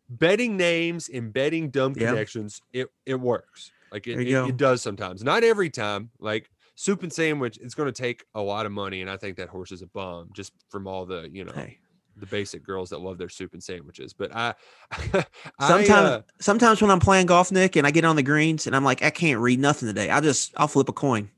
betting 0.08 0.58
names 0.58 1.08
and 1.08 1.32
betting 1.32 1.70
dumb 1.70 1.94
Yeah. 1.96 2.10
connections 2.10 2.60
it 2.72 2.88
it 3.06 3.14
works 3.14 3.72
like 3.90 4.06
it, 4.06 4.20
it, 4.20 4.48
it 4.48 4.56
does 4.58 4.82
sometimes 4.82 5.24
not 5.24 5.42
every 5.42 5.70
time 5.70 6.10
like 6.18 6.50
soup 6.82 7.02
and 7.04 7.12
sandwich 7.12 7.58
it's 7.62 7.74
going 7.74 7.86
to 7.86 8.02
take 8.02 8.24
a 8.34 8.40
lot 8.40 8.66
of 8.66 8.72
money 8.72 9.02
and 9.02 9.10
i 9.10 9.16
think 9.16 9.36
that 9.36 9.48
horse 9.48 9.70
is 9.70 9.82
a 9.82 9.86
bum 9.86 10.28
just 10.34 10.52
from 10.68 10.88
all 10.88 11.06
the 11.06 11.28
you 11.32 11.44
know 11.44 11.52
hey, 11.52 11.78
the 12.16 12.26
basic 12.26 12.64
girls 12.64 12.90
that 12.90 13.00
love 13.00 13.18
their 13.18 13.28
soup 13.28 13.52
and 13.52 13.62
sandwiches 13.62 14.12
but 14.12 14.34
i 14.34 14.52
I, 15.14 15.24
sometimes, 15.68 15.90
uh, 15.90 16.22
sometimes 16.40 16.82
when 16.82 16.90
I'm 16.90 17.00
playing 17.00 17.26
golf, 17.26 17.52
Nick, 17.52 17.76
and 17.76 17.86
I 17.86 17.90
get 17.90 18.04
on 18.04 18.16
the 18.16 18.22
greens 18.22 18.66
and 18.66 18.76
I'm 18.76 18.84
like, 18.84 19.02
I 19.02 19.10
can't 19.10 19.40
read 19.40 19.58
nothing 19.58 19.88
today. 19.88 20.10
I 20.10 20.20
just, 20.20 20.52
I'll 20.56 20.68
flip 20.68 20.88
a 20.88 20.92
coin. 20.92 21.30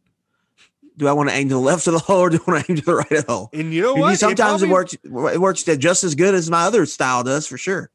Do 0.96 1.08
I 1.08 1.12
want 1.12 1.28
to 1.28 1.34
aim 1.34 1.48
to 1.48 1.54
the 1.54 1.60
left 1.70 1.86
of 1.86 1.92
the 1.92 1.98
hole 2.00 2.20
or 2.20 2.30
do 2.30 2.38
I 2.46 2.50
want 2.50 2.64
to 2.66 2.72
aim 2.72 2.76
to 2.76 2.84
the 2.84 2.94
right 2.94 3.12
of 3.12 3.26
the 3.26 3.32
hole? 3.32 3.50
and 3.52 3.72
you 3.72 3.82
know 3.82 3.94
what 3.94 4.18
Sometimes 4.18 4.62
it, 4.62 4.68
probably- 4.68 4.72
works. 4.72 5.34
It 5.34 5.40
works 5.40 5.62
just 5.62 6.04
as 6.04 6.14
good 6.14 6.34
as 6.34 6.50
my 6.50 6.62
other 6.64 6.86
style 6.86 7.22
does, 7.22 7.46
for 7.46 7.58
sure. 7.58 7.90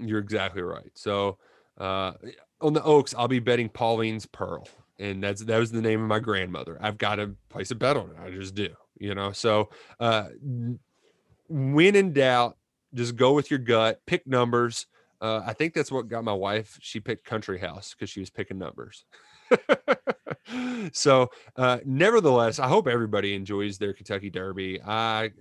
You're 0.00 0.20
exactly 0.20 0.62
right. 0.62 0.90
So 0.94 1.36
uh, 1.78 2.12
on 2.60 2.72
the 2.72 2.82
Oaks, 2.82 3.14
I'll 3.16 3.28
be 3.28 3.40
betting 3.40 3.68
Pauline's 3.68 4.26
Pearl, 4.26 4.66
and 5.00 5.22
that's 5.22 5.42
that 5.44 5.58
was 5.58 5.72
the 5.72 5.80
name 5.80 6.02
of 6.02 6.08
my 6.08 6.20
grandmother. 6.20 6.78
I've 6.80 6.98
got 6.98 7.16
to 7.16 7.34
place 7.48 7.70
a 7.70 7.74
bet 7.74 7.96
on 7.96 8.10
it. 8.10 8.16
I 8.22 8.30
just 8.30 8.54
do, 8.54 8.68
you 8.98 9.14
know. 9.14 9.32
So 9.32 9.70
uh, 9.98 10.28
when 11.48 11.96
in 11.96 12.12
doubt, 12.12 12.56
just 12.94 13.16
go 13.16 13.32
with 13.32 13.50
your 13.50 13.58
gut. 13.58 14.00
Pick 14.06 14.26
numbers. 14.26 14.86
Uh, 15.20 15.42
I 15.44 15.52
think 15.52 15.74
that's 15.74 15.92
what 15.92 16.08
got 16.08 16.24
my 16.24 16.32
wife. 16.32 16.78
She 16.80 17.00
picked 17.00 17.24
Country 17.24 17.58
House 17.58 17.94
because 17.94 18.10
she 18.10 18.20
was 18.20 18.30
picking 18.30 18.58
numbers. 18.58 19.04
so, 20.92 21.28
uh, 21.56 21.78
nevertheless, 21.84 22.58
I 22.58 22.68
hope 22.68 22.88
everybody 22.88 23.34
enjoys 23.34 23.78
their 23.78 23.92
Kentucky 23.92 24.30
Derby. 24.30 24.80
I 24.82 25.32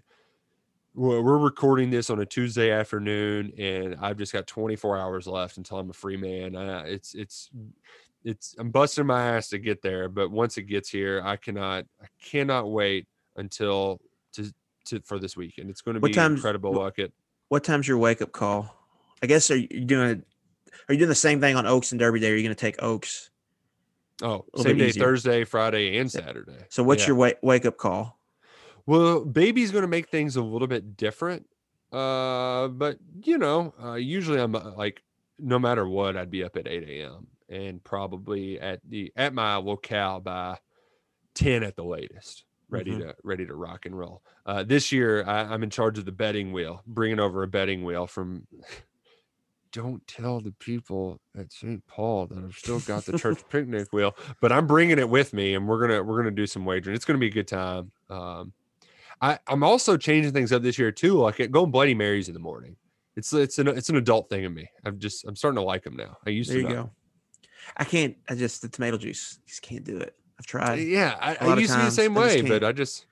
well, 0.99 1.23
we're 1.23 1.37
recording 1.37 1.89
this 1.89 2.09
on 2.09 2.19
a 2.19 2.25
Tuesday 2.25 2.71
afternoon, 2.71 3.53
and 3.57 3.95
I've 4.01 4.17
just 4.17 4.33
got 4.33 4.47
24 4.47 4.97
hours 4.97 5.27
left 5.27 5.55
until 5.57 5.77
I'm 5.77 5.89
a 5.89 5.93
free 5.93 6.17
man. 6.17 6.55
Uh, 6.57 6.83
it's 6.85 7.15
it's 7.15 7.49
it's 8.25 8.53
I'm 8.59 8.69
busting 8.69 9.05
my 9.05 9.35
ass 9.37 9.47
to 9.49 9.59
get 9.59 9.81
there, 9.81 10.09
but 10.09 10.29
once 10.29 10.57
it 10.57 10.63
gets 10.63 10.89
here, 10.89 11.21
I 11.23 11.37
cannot 11.37 11.85
I 12.01 12.07
cannot 12.21 12.69
wait 12.69 13.07
until 13.37 14.01
to 14.33 14.53
to 14.87 14.99
for 15.05 15.19
this 15.19 15.37
weekend. 15.37 15.69
It's 15.69 15.81
going 15.81 15.95
to 15.95 16.01
What 16.01 16.09
be 16.09 16.15
time's- 16.15 16.39
incredible. 16.39 16.73
Luck. 16.73 16.97
What 17.47 17.63
time's 17.63 17.87
your 17.87 17.97
wake 17.97 18.21
up 18.21 18.33
call? 18.33 18.75
I 19.23 19.27
guess 19.27 19.49
are 19.51 19.55
you 19.57 19.67
doing? 19.85 20.23
Are 20.87 20.93
you 20.93 20.99
doing 20.99 21.09
the 21.09 21.15
same 21.15 21.39
thing 21.39 21.55
on 21.55 21.65
Oaks 21.65 21.93
and 21.93 21.99
Derby 21.99 22.19
Day? 22.19 22.31
Are 22.31 22.35
you 22.35 22.43
going 22.43 22.55
to 22.55 22.59
take 22.59 22.81
Oaks? 22.83 23.29
Oh, 24.21 24.43
same 24.57 24.77
day, 24.77 24.87
easier. 24.89 25.01
Thursday, 25.03 25.43
Friday, 25.45 25.97
and 25.97 26.11
Saturday. 26.11 26.57
So 26.67 26.83
what's 26.83 27.03
Yeah. 27.03 27.07
your 27.07 27.15
wake 27.15 27.37
wake 27.41 27.65
up 27.65 27.77
call? 27.77 28.18
Well, 28.89 29.23
baby's 29.23 29.69
going 29.69 29.83
to 29.83 29.87
make 29.87 30.09
things 30.09 30.35
a 30.35 30.41
little 30.41 30.67
bit 30.67 30.97
different. 30.97 31.45
Uh, 31.91 32.69
but 32.69 32.97
you 33.23 33.37
know, 33.37 33.71
uh, 33.79 33.93
usually 33.93 34.39
I'm 34.39 34.55
uh, 34.55 34.71
like, 34.75 35.03
no 35.37 35.59
matter 35.59 35.87
what, 35.87 36.17
I'd 36.17 36.31
be 36.31 36.43
up 36.43 36.57
at 36.57 36.67
8 36.67 36.89
a.m. 36.89 37.27
and 37.47 37.83
probably 37.83 38.59
at 38.59 38.79
the 38.83 39.11
at 39.15 39.35
my 39.35 39.57
locale 39.57 40.19
by 40.21 40.57
10 41.35 41.61
at 41.61 41.75
the 41.75 41.83
latest, 41.83 42.45
ready 42.67 42.93
Mhm. 42.93 42.99
to 43.01 43.15
ready 43.23 43.45
to 43.45 43.53
rock 43.53 43.85
and 43.85 43.95
roll. 43.95 44.23
Uh, 44.43 44.63
this 44.63 44.91
year, 44.91 45.23
I, 45.23 45.41
I'm 45.41 45.61
in 45.61 45.69
charge 45.69 45.99
of 45.99 46.05
the 46.05 46.11
betting 46.11 46.51
wheel, 46.51 46.81
bringing 46.87 47.19
over 47.19 47.43
a 47.43 47.47
betting 47.47 47.83
wheel 47.83 48.07
from. 48.07 48.47
Don't 49.71 50.07
tell 50.07 50.41
the 50.41 50.51
people 50.53 51.19
at 51.37 51.53
St. 51.53 51.85
Paul 51.85 52.25
that 52.25 52.39
I've 52.43 52.55
still 52.55 52.79
got 52.79 53.05
the 53.05 53.15
church 53.19 53.43
picnic 53.49 53.93
wheel, 53.93 54.15
but 54.41 54.51
I'm 54.51 54.65
bringing 54.65 54.97
it 54.97 55.09
with 55.09 55.31
me, 55.31 55.53
and 55.53 55.67
we're 55.67 55.79
gonna 55.79 56.01
we're 56.01 56.17
gonna 56.17 56.31
do 56.31 56.47
some 56.47 56.65
wagering. 56.65 56.95
It's 56.95 57.05
gonna 57.05 57.19
be 57.19 57.27
a 57.27 57.31
good 57.31 57.47
time. 57.47 57.91
Um, 58.09 58.51
I, 59.21 59.39
I'm 59.47 59.63
also 59.63 59.97
changing 59.97 60.31
things 60.33 60.51
up 60.51 60.61
this 60.61 60.77
year 60.77 60.91
too, 60.91 61.17
like 61.19 61.51
going 61.51 61.71
Bloody 61.71 61.93
Marys 61.93 62.27
in 62.27 62.33
the 62.33 62.39
morning. 62.39 62.75
It's 63.15 63.33
it's 63.33 63.59
an 63.59 63.67
it's 63.67 63.89
an 63.89 63.97
adult 63.97 64.29
thing 64.29 64.43
in 64.45 64.53
me. 64.53 64.69
I'm 64.85 64.97
just 64.99 65.25
I'm 65.25 65.35
starting 65.35 65.57
to 65.57 65.63
like 65.63 65.83
them 65.83 65.95
now. 65.95 66.17
I 66.25 66.29
used 66.29 66.49
There 66.49 66.57
to 66.57 66.63
you 66.69 66.75
not. 66.75 66.83
go. 66.85 66.91
I 67.75 67.83
can't. 67.83 68.15
I 68.29 68.35
just 68.35 68.61
the 68.61 68.69
tomato 68.69 68.97
juice. 68.97 69.39
Just 69.45 69.61
can't 69.61 69.83
do 69.83 69.97
it. 69.97 70.15
I've 70.39 70.45
tried 70.45 70.75
Yeah, 70.79 71.17
I, 71.19 71.35
of 71.35 71.59
used 71.59 71.73
to 71.73 71.79
be 71.79 71.85
the 71.85 71.91
same 71.91 72.17
I 72.17 72.21
way, 72.21 72.41
but. 72.41 72.63
I 72.63 72.71
just 72.71 73.07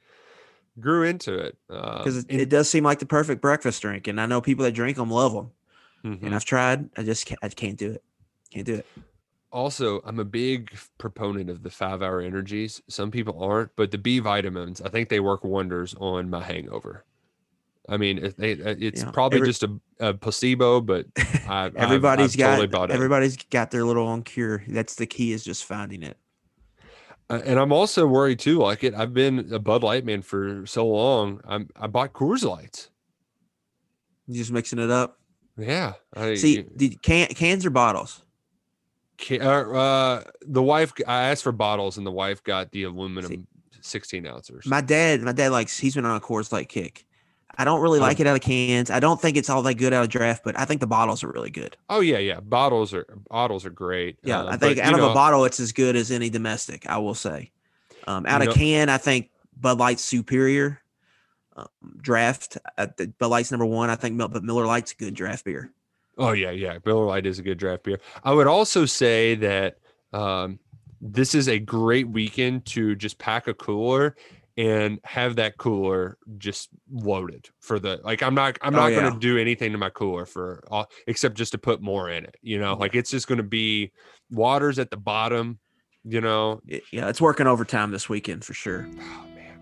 grew 0.80 1.04
into 1.04 1.38
it. 1.38 1.58
Uh, 1.70 1.98
because 1.98 2.20
it, 2.20 2.26
it 2.30 2.50
does 2.50 2.70
seem 2.70 2.86
like 2.86 3.00
the 3.00 3.06
perfect 3.06 3.42
breakfast 3.42 3.82
drink, 3.82 4.08
and 4.08 4.22
I 4.22 4.26
know 4.28 4.40
people 4.40 4.64
that 4.64 4.72
drink 4.72 4.96
them 4.98 5.12
love 5.12 5.34
them. 5.34 5.52
Mhm. 6.06 6.24
And 6.24 6.36
I've 6.36 6.46
tried. 6.46 6.90
I 6.96 7.04
just 7.04 7.26
can't. 7.26 7.40
I 7.44 7.50
can't 7.50 7.78
do 7.78 7.92
it. 7.92 8.04
Can't 8.52 8.66
do 8.66 8.76
it. 8.76 8.86
Also 9.52 10.02
i'm 10.06 10.20
a 10.20 10.26
big 10.26 10.70
proponent 10.98 11.50
of 11.50 11.64
the 11.64 11.70
five 11.70 12.02
hour 12.02 12.20
energies 12.22 12.82
some 12.90 13.10
people 13.12 13.42
aren't 13.42 13.74
but 13.76 13.92
the 13.92 13.98
b 13.98 14.20
vitamins 14.20 14.82
i 14.82 14.90
think 14.90 15.08
they 15.10 15.20
work 15.20 15.44
wonders 15.44 15.96
on 16.00 16.30
my 16.30 16.44
hangover 16.44 17.06
i 17.88 17.96
mean 17.96 18.18
it, 18.18 18.36
uh, 18.40 18.76
it's 18.80 19.02
Yeah, 19.04 19.12
probably 19.12 19.38
every- 19.38 19.48
just 19.50 19.64
a, 19.64 19.80
a 20.00 20.14
placebo 20.14 20.82
but 20.82 21.06
I, 21.48 21.72
Everybody's 21.76 22.36
I've, 22.40 22.46
I've 22.46 22.50
totally 22.60 22.68
got. 22.68 22.90
it. 22.92 22.94
Everybody's 22.94 23.38
got 23.50 23.72
their 23.72 23.86
little 23.86 24.06
own 24.08 24.24
cure. 24.24 24.64
That's 24.68 24.96
the 24.96 25.06
key. 25.06 25.32
Is 25.32 25.44
just 25.46 25.64
finding 25.64 26.04
it. 26.04 26.18
Uh, 27.30 27.42
and 27.46 27.58
i'm 27.60 27.72
also 27.74 28.06
worried 28.08 28.40
too 28.40 28.58
like 28.60 28.84
it 28.86 28.94
i've 28.96 29.14
been 29.14 29.52
a 29.54 29.60
bud 29.60 29.84
light 29.84 30.04
man 30.06 30.22
for 30.22 30.66
so 30.66 30.88
long 30.88 31.40
i'm 31.46 31.70
i 31.76 31.86
bought 31.88 32.14
coors 32.14 32.44
lights 32.44 32.90
You 34.28 34.36
just 34.36 34.52
mixing 34.52 34.80
it 34.80 34.90
up. 34.92 35.20
yeah 35.58 35.94
I, 36.14 36.36
See, 36.36 36.66
the 36.76 36.90
can, 37.02 37.28
cans 37.30 37.66
or 37.66 37.70
bottles. 37.70 38.24
Uh, 39.42 40.22
the 40.42 40.62
wife 40.62 40.94
i 41.08 41.30
asked 41.30 41.44
for 41.44 41.52
bottles 41.52 41.98
and 41.98 42.06
the 42.06 42.12
wife 42.12 42.44
got 42.44 42.72
the 42.72 42.84
aluminum 42.84 43.48
16 43.82 44.26
ounces 44.28 44.66
My 44.66 44.82
dad. 44.82 45.22
My 45.22 45.32
dad 45.32 45.52
likes. 45.52 45.78
He's 45.78 45.96
been 45.96 46.06
on 46.06 46.16
a 46.18 46.20
Coors 46.20 46.52
Light 46.52 46.68
kick. 46.70 47.06
I 47.58 47.64
don't 47.64 47.82
really 47.82 48.00
Oh. 48.00 48.04
like 48.04 48.20
it 48.20 48.28
out 48.28 48.36
of 48.36 48.42
cans. 48.42 48.92
I 48.92 49.00
don't 49.00 49.20
think 49.22 49.38
it's 49.38 49.50
all 49.50 49.64
that 49.64 49.76
good 49.76 49.94
out 49.94 50.04
of 50.04 50.10
draft, 50.10 50.44
but 50.44 50.60
I 50.60 50.66
think 50.66 50.82
the 50.82 50.88
bottles 50.88 51.24
are 51.24 51.32
really 51.32 51.50
good. 51.50 51.78
oh 51.90 52.02
yeah 52.02 52.18
yeah 52.20 52.40
bottles 52.42 52.94
are 52.94 53.06
bottles 53.30 53.66
are 53.66 53.70
great 53.72 54.20
Yeah, 54.24 54.42
uh, 54.42 54.48
I 54.50 54.58
think 54.58 54.78
but, 54.78 54.86
out 54.86 54.94
of 54.94 55.00
know, 55.00 55.12
a 55.12 55.14
bottle, 55.14 55.46
it's 55.46 55.60
as 55.60 55.72
good 55.72 55.96
as 55.96 56.12
any 56.12 56.30
domestic. 56.30 56.88
I 56.88 56.98
will 56.98 57.16
say. 57.16 57.52
Um, 58.08 58.26
out 58.26 58.42
of 58.42 58.50
know- 58.50 58.54
can, 58.54 58.90
I 58.90 58.98
think 58.98 59.30
Bud 59.60 59.80
Light's 59.80 60.04
superior. 60.04 60.82
Um, 61.56 61.68
draft, 62.00 62.58
uh, 62.78 62.86
Bud 63.18 63.28
Light's 63.28 63.50
number 63.52 63.66
one. 63.66 63.90
I 63.90 63.96
think, 63.96 64.16
but 64.18 64.44
Miller 64.44 64.68
Lite's 64.68 64.92
a 64.92 64.96
good 64.96 65.16
draft 65.16 65.44
beer. 65.44 65.72
Oh 66.18 66.32
yeah, 66.32 66.52
yeah. 66.52 66.78
Miller 66.86 67.06
Lite 67.06 67.26
is 67.26 67.40
a 67.40 67.44
good 67.44 67.58
draft 67.58 67.84
beer. 67.84 68.00
I 68.24 68.34
would 68.34 68.48
also 68.48 68.86
say 68.86 69.36
that 69.36 69.78
um, 70.14 70.60
this 71.02 71.36
is 71.36 71.48
a 71.48 71.60
great 71.60 72.08
weekend 72.10 72.66
to 72.68 72.96
just 72.96 73.20
pack 73.20 73.48
a 73.48 73.54
cooler 73.54 74.16
and 74.58 75.00
have 75.04 75.36
that 75.36 75.58
cooler 75.58 76.18
just 76.40 76.70
loaded 76.92 77.48
for 77.60 77.78
the 77.80 78.00
like. 78.04 78.24
I'm 78.24 78.34
not 78.34 78.58
I'm 78.64 78.74
Oh, 78.74 78.80
not 78.80 78.88
yeah. 78.92 79.02
going 79.02 79.14
to 79.14 79.20
do 79.20 79.38
anything 79.38 79.72
to 79.74 79.78
my 79.78 79.92
cooler 79.92 80.26
for 80.26 80.64
all, 80.72 80.88
except 81.06 81.36
just 81.36 81.52
to 81.52 81.58
put 81.60 81.82
more 81.82 82.10
in 82.10 82.24
it. 82.24 82.36
You 82.42 82.58
know, 82.60 82.74
like 82.76 82.96
it's 82.96 83.12
just 83.12 83.28
going 83.28 83.38
to 83.38 83.44
be 83.44 83.92
waters 84.32 84.80
at 84.80 84.90
the 84.90 84.98
bottom. 84.98 85.60
You 86.04 86.22
know, 86.22 86.62
It- 86.68 86.84
yeah, 86.92 87.10
it's 87.10 87.22
working 87.22 87.46
overtime 87.48 87.92
this 87.92 88.10
weekend 88.10 88.44
for 88.46 88.54
sure. 88.56 88.88
oh 89.00 89.26
man, 89.36 89.60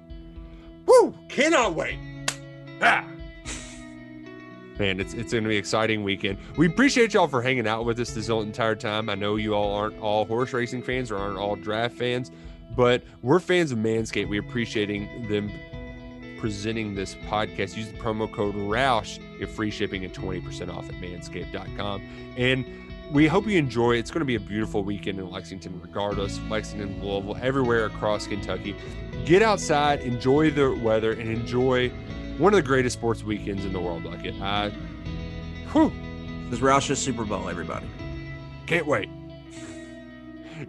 woo! 0.85 1.13
Cannot 1.27 1.73
wait. 1.75 1.97
Ah. 2.81 3.03
Man, 4.77 4.99
it's 4.99 5.13
it's 5.13 5.31
going 5.31 5.43
to 5.43 5.49
be 5.49 5.55
an 5.55 5.59
exciting 5.59 6.03
weekend. 6.03 6.37
We 6.57 6.67
appreciate 6.67 7.13
y'all 7.13 7.27
for 7.27 7.41
hanging 7.41 7.67
out 7.67 7.85
with 7.85 7.99
us 7.99 8.11
this 8.11 8.27
entire 8.27 8.75
time. 8.75 9.09
I 9.09 9.15
know 9.15 9.37
you 9.37 9.53
all 9.53 9.73
aren't 9.73 9.99
all 10.01 10.25
horse 10.25 10.51
racing 10.51 10.83
fans 10.83 11.11
or 11.11 11.17
aren't 11.17 11.37
all 11.37 11.55
draft 11.55 11.95
fans, 11.95 12.31
but 12.75 13.03
we're 13.21 13.39
fans 13.39 13.71
of 13.71 13.77
Manscaped. 13.77 14.27
We 14.27 14.37
appreciating 14.37 15.27
them 15.29 15.49
presenting 16.39 16.93
this 16.93 17.15
podcast. 17.27 17.77
Use 17.77 17.87
the 17.87 17.97
promo 17.97 18.31
code 18.31 18.55
Roush, 18.55 19.19
get 19.39 19.49
free 19.49 19.71
shipping 19.71 20.03
and 20.03 20.13
20% 20.13 20.73
off 20.75 20.89
at 20.89 20.95
manscaped.com. 20.95 22.01
And 22.37 22.65
we 23.11 23.27
hope 23.27 23.47
you 23.47 23.57
enjoy. 23.57 23.93
It's 23.93 24.11
going 24.11 24.19
to 24.19 24.25
be 24.25 24.35
a 24.35 24.39
beautiful 24.39 24.83
weekend 24.83 25.19
in 25.19 25.29
Lexington, 25.29 25.79
regardless. 25.81 26.39
Lexington, 26.49 27.01
Louisville, 27.01 27.37
everywhere 27.41 27.85
across 27.85 28.27
Kentucky. 28.27 28.75
Get 29.25 29.41
outside, 29.41 30.01
enjoy 30.01 30.51
the 30.51 30.75
weather, 30.75 31.13
and 31.13 31.29
enjoy 31.29 31.91
one 32.37 32.53
of 32.53 32.57
the 32.57 32.67
greatest 32.67 32.93
sports 32.97 33.23
weekends 33.23 33.65
in 33.65 33.73
the 33.73 33.79
world. 33.79 34.03
Like 34.05 34.25
it, 34.25 34.35
I, 34.41 34.69
whew, 35.71 35.91
This 36.49 36.59
Roush's 36.59 36.99
Super 36.99 37.25
Bowl, 37.25 37.49
everybody. 37.49 37.87
can't 38.65 38.85
wait. 38.87 39.09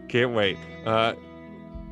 Can't 0.09 0.33
wait. 0.33 0.59
Uh, 0.85 1.15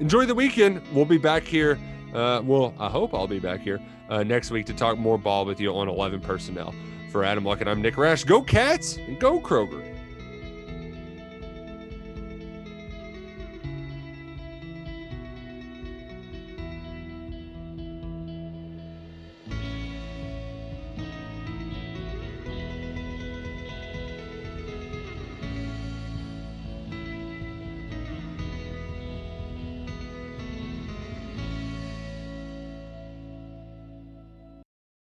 enjoy 0.01 0.27
the 0.27 0.35
weekend. 0.35 0.83
We'll 0.93 1.05
be 1.05 1.19
back 1.19 1.45
here. 1.45 1.79
Uh, 2.13 2.43
well, 2.45 2.75
I 2.79 2.89
hope 2.89 3.15
I'll 3.15 3.27
be 3.29 3.39
back 3.41 3.61
here 3.61 3.81
uh, 4.09 4.23
next 4.23 4.51
week 4.51 4.67
to 4.67 4.75
talk 4.75 4.99
more 4.99 5.19
ball 5.19 5.45
with 5.45 5.61
you 5.61 5.75
on 5.75 5.89
11 5.89 6.21
personnel. 6.21 6.75
For 7.11 7.23
Adam 7.23 7.45
Luckett 7.45 7.61
and 7.63 7.71
I'm 7.71 7.81
Nick 7.81 7.95
Roush. 7.95 8.27
Go 8.27 8.43
Cats 8.43 8.97
and 8.97 9.21
go 9.21 9.39
Kroger. 9.39 9.94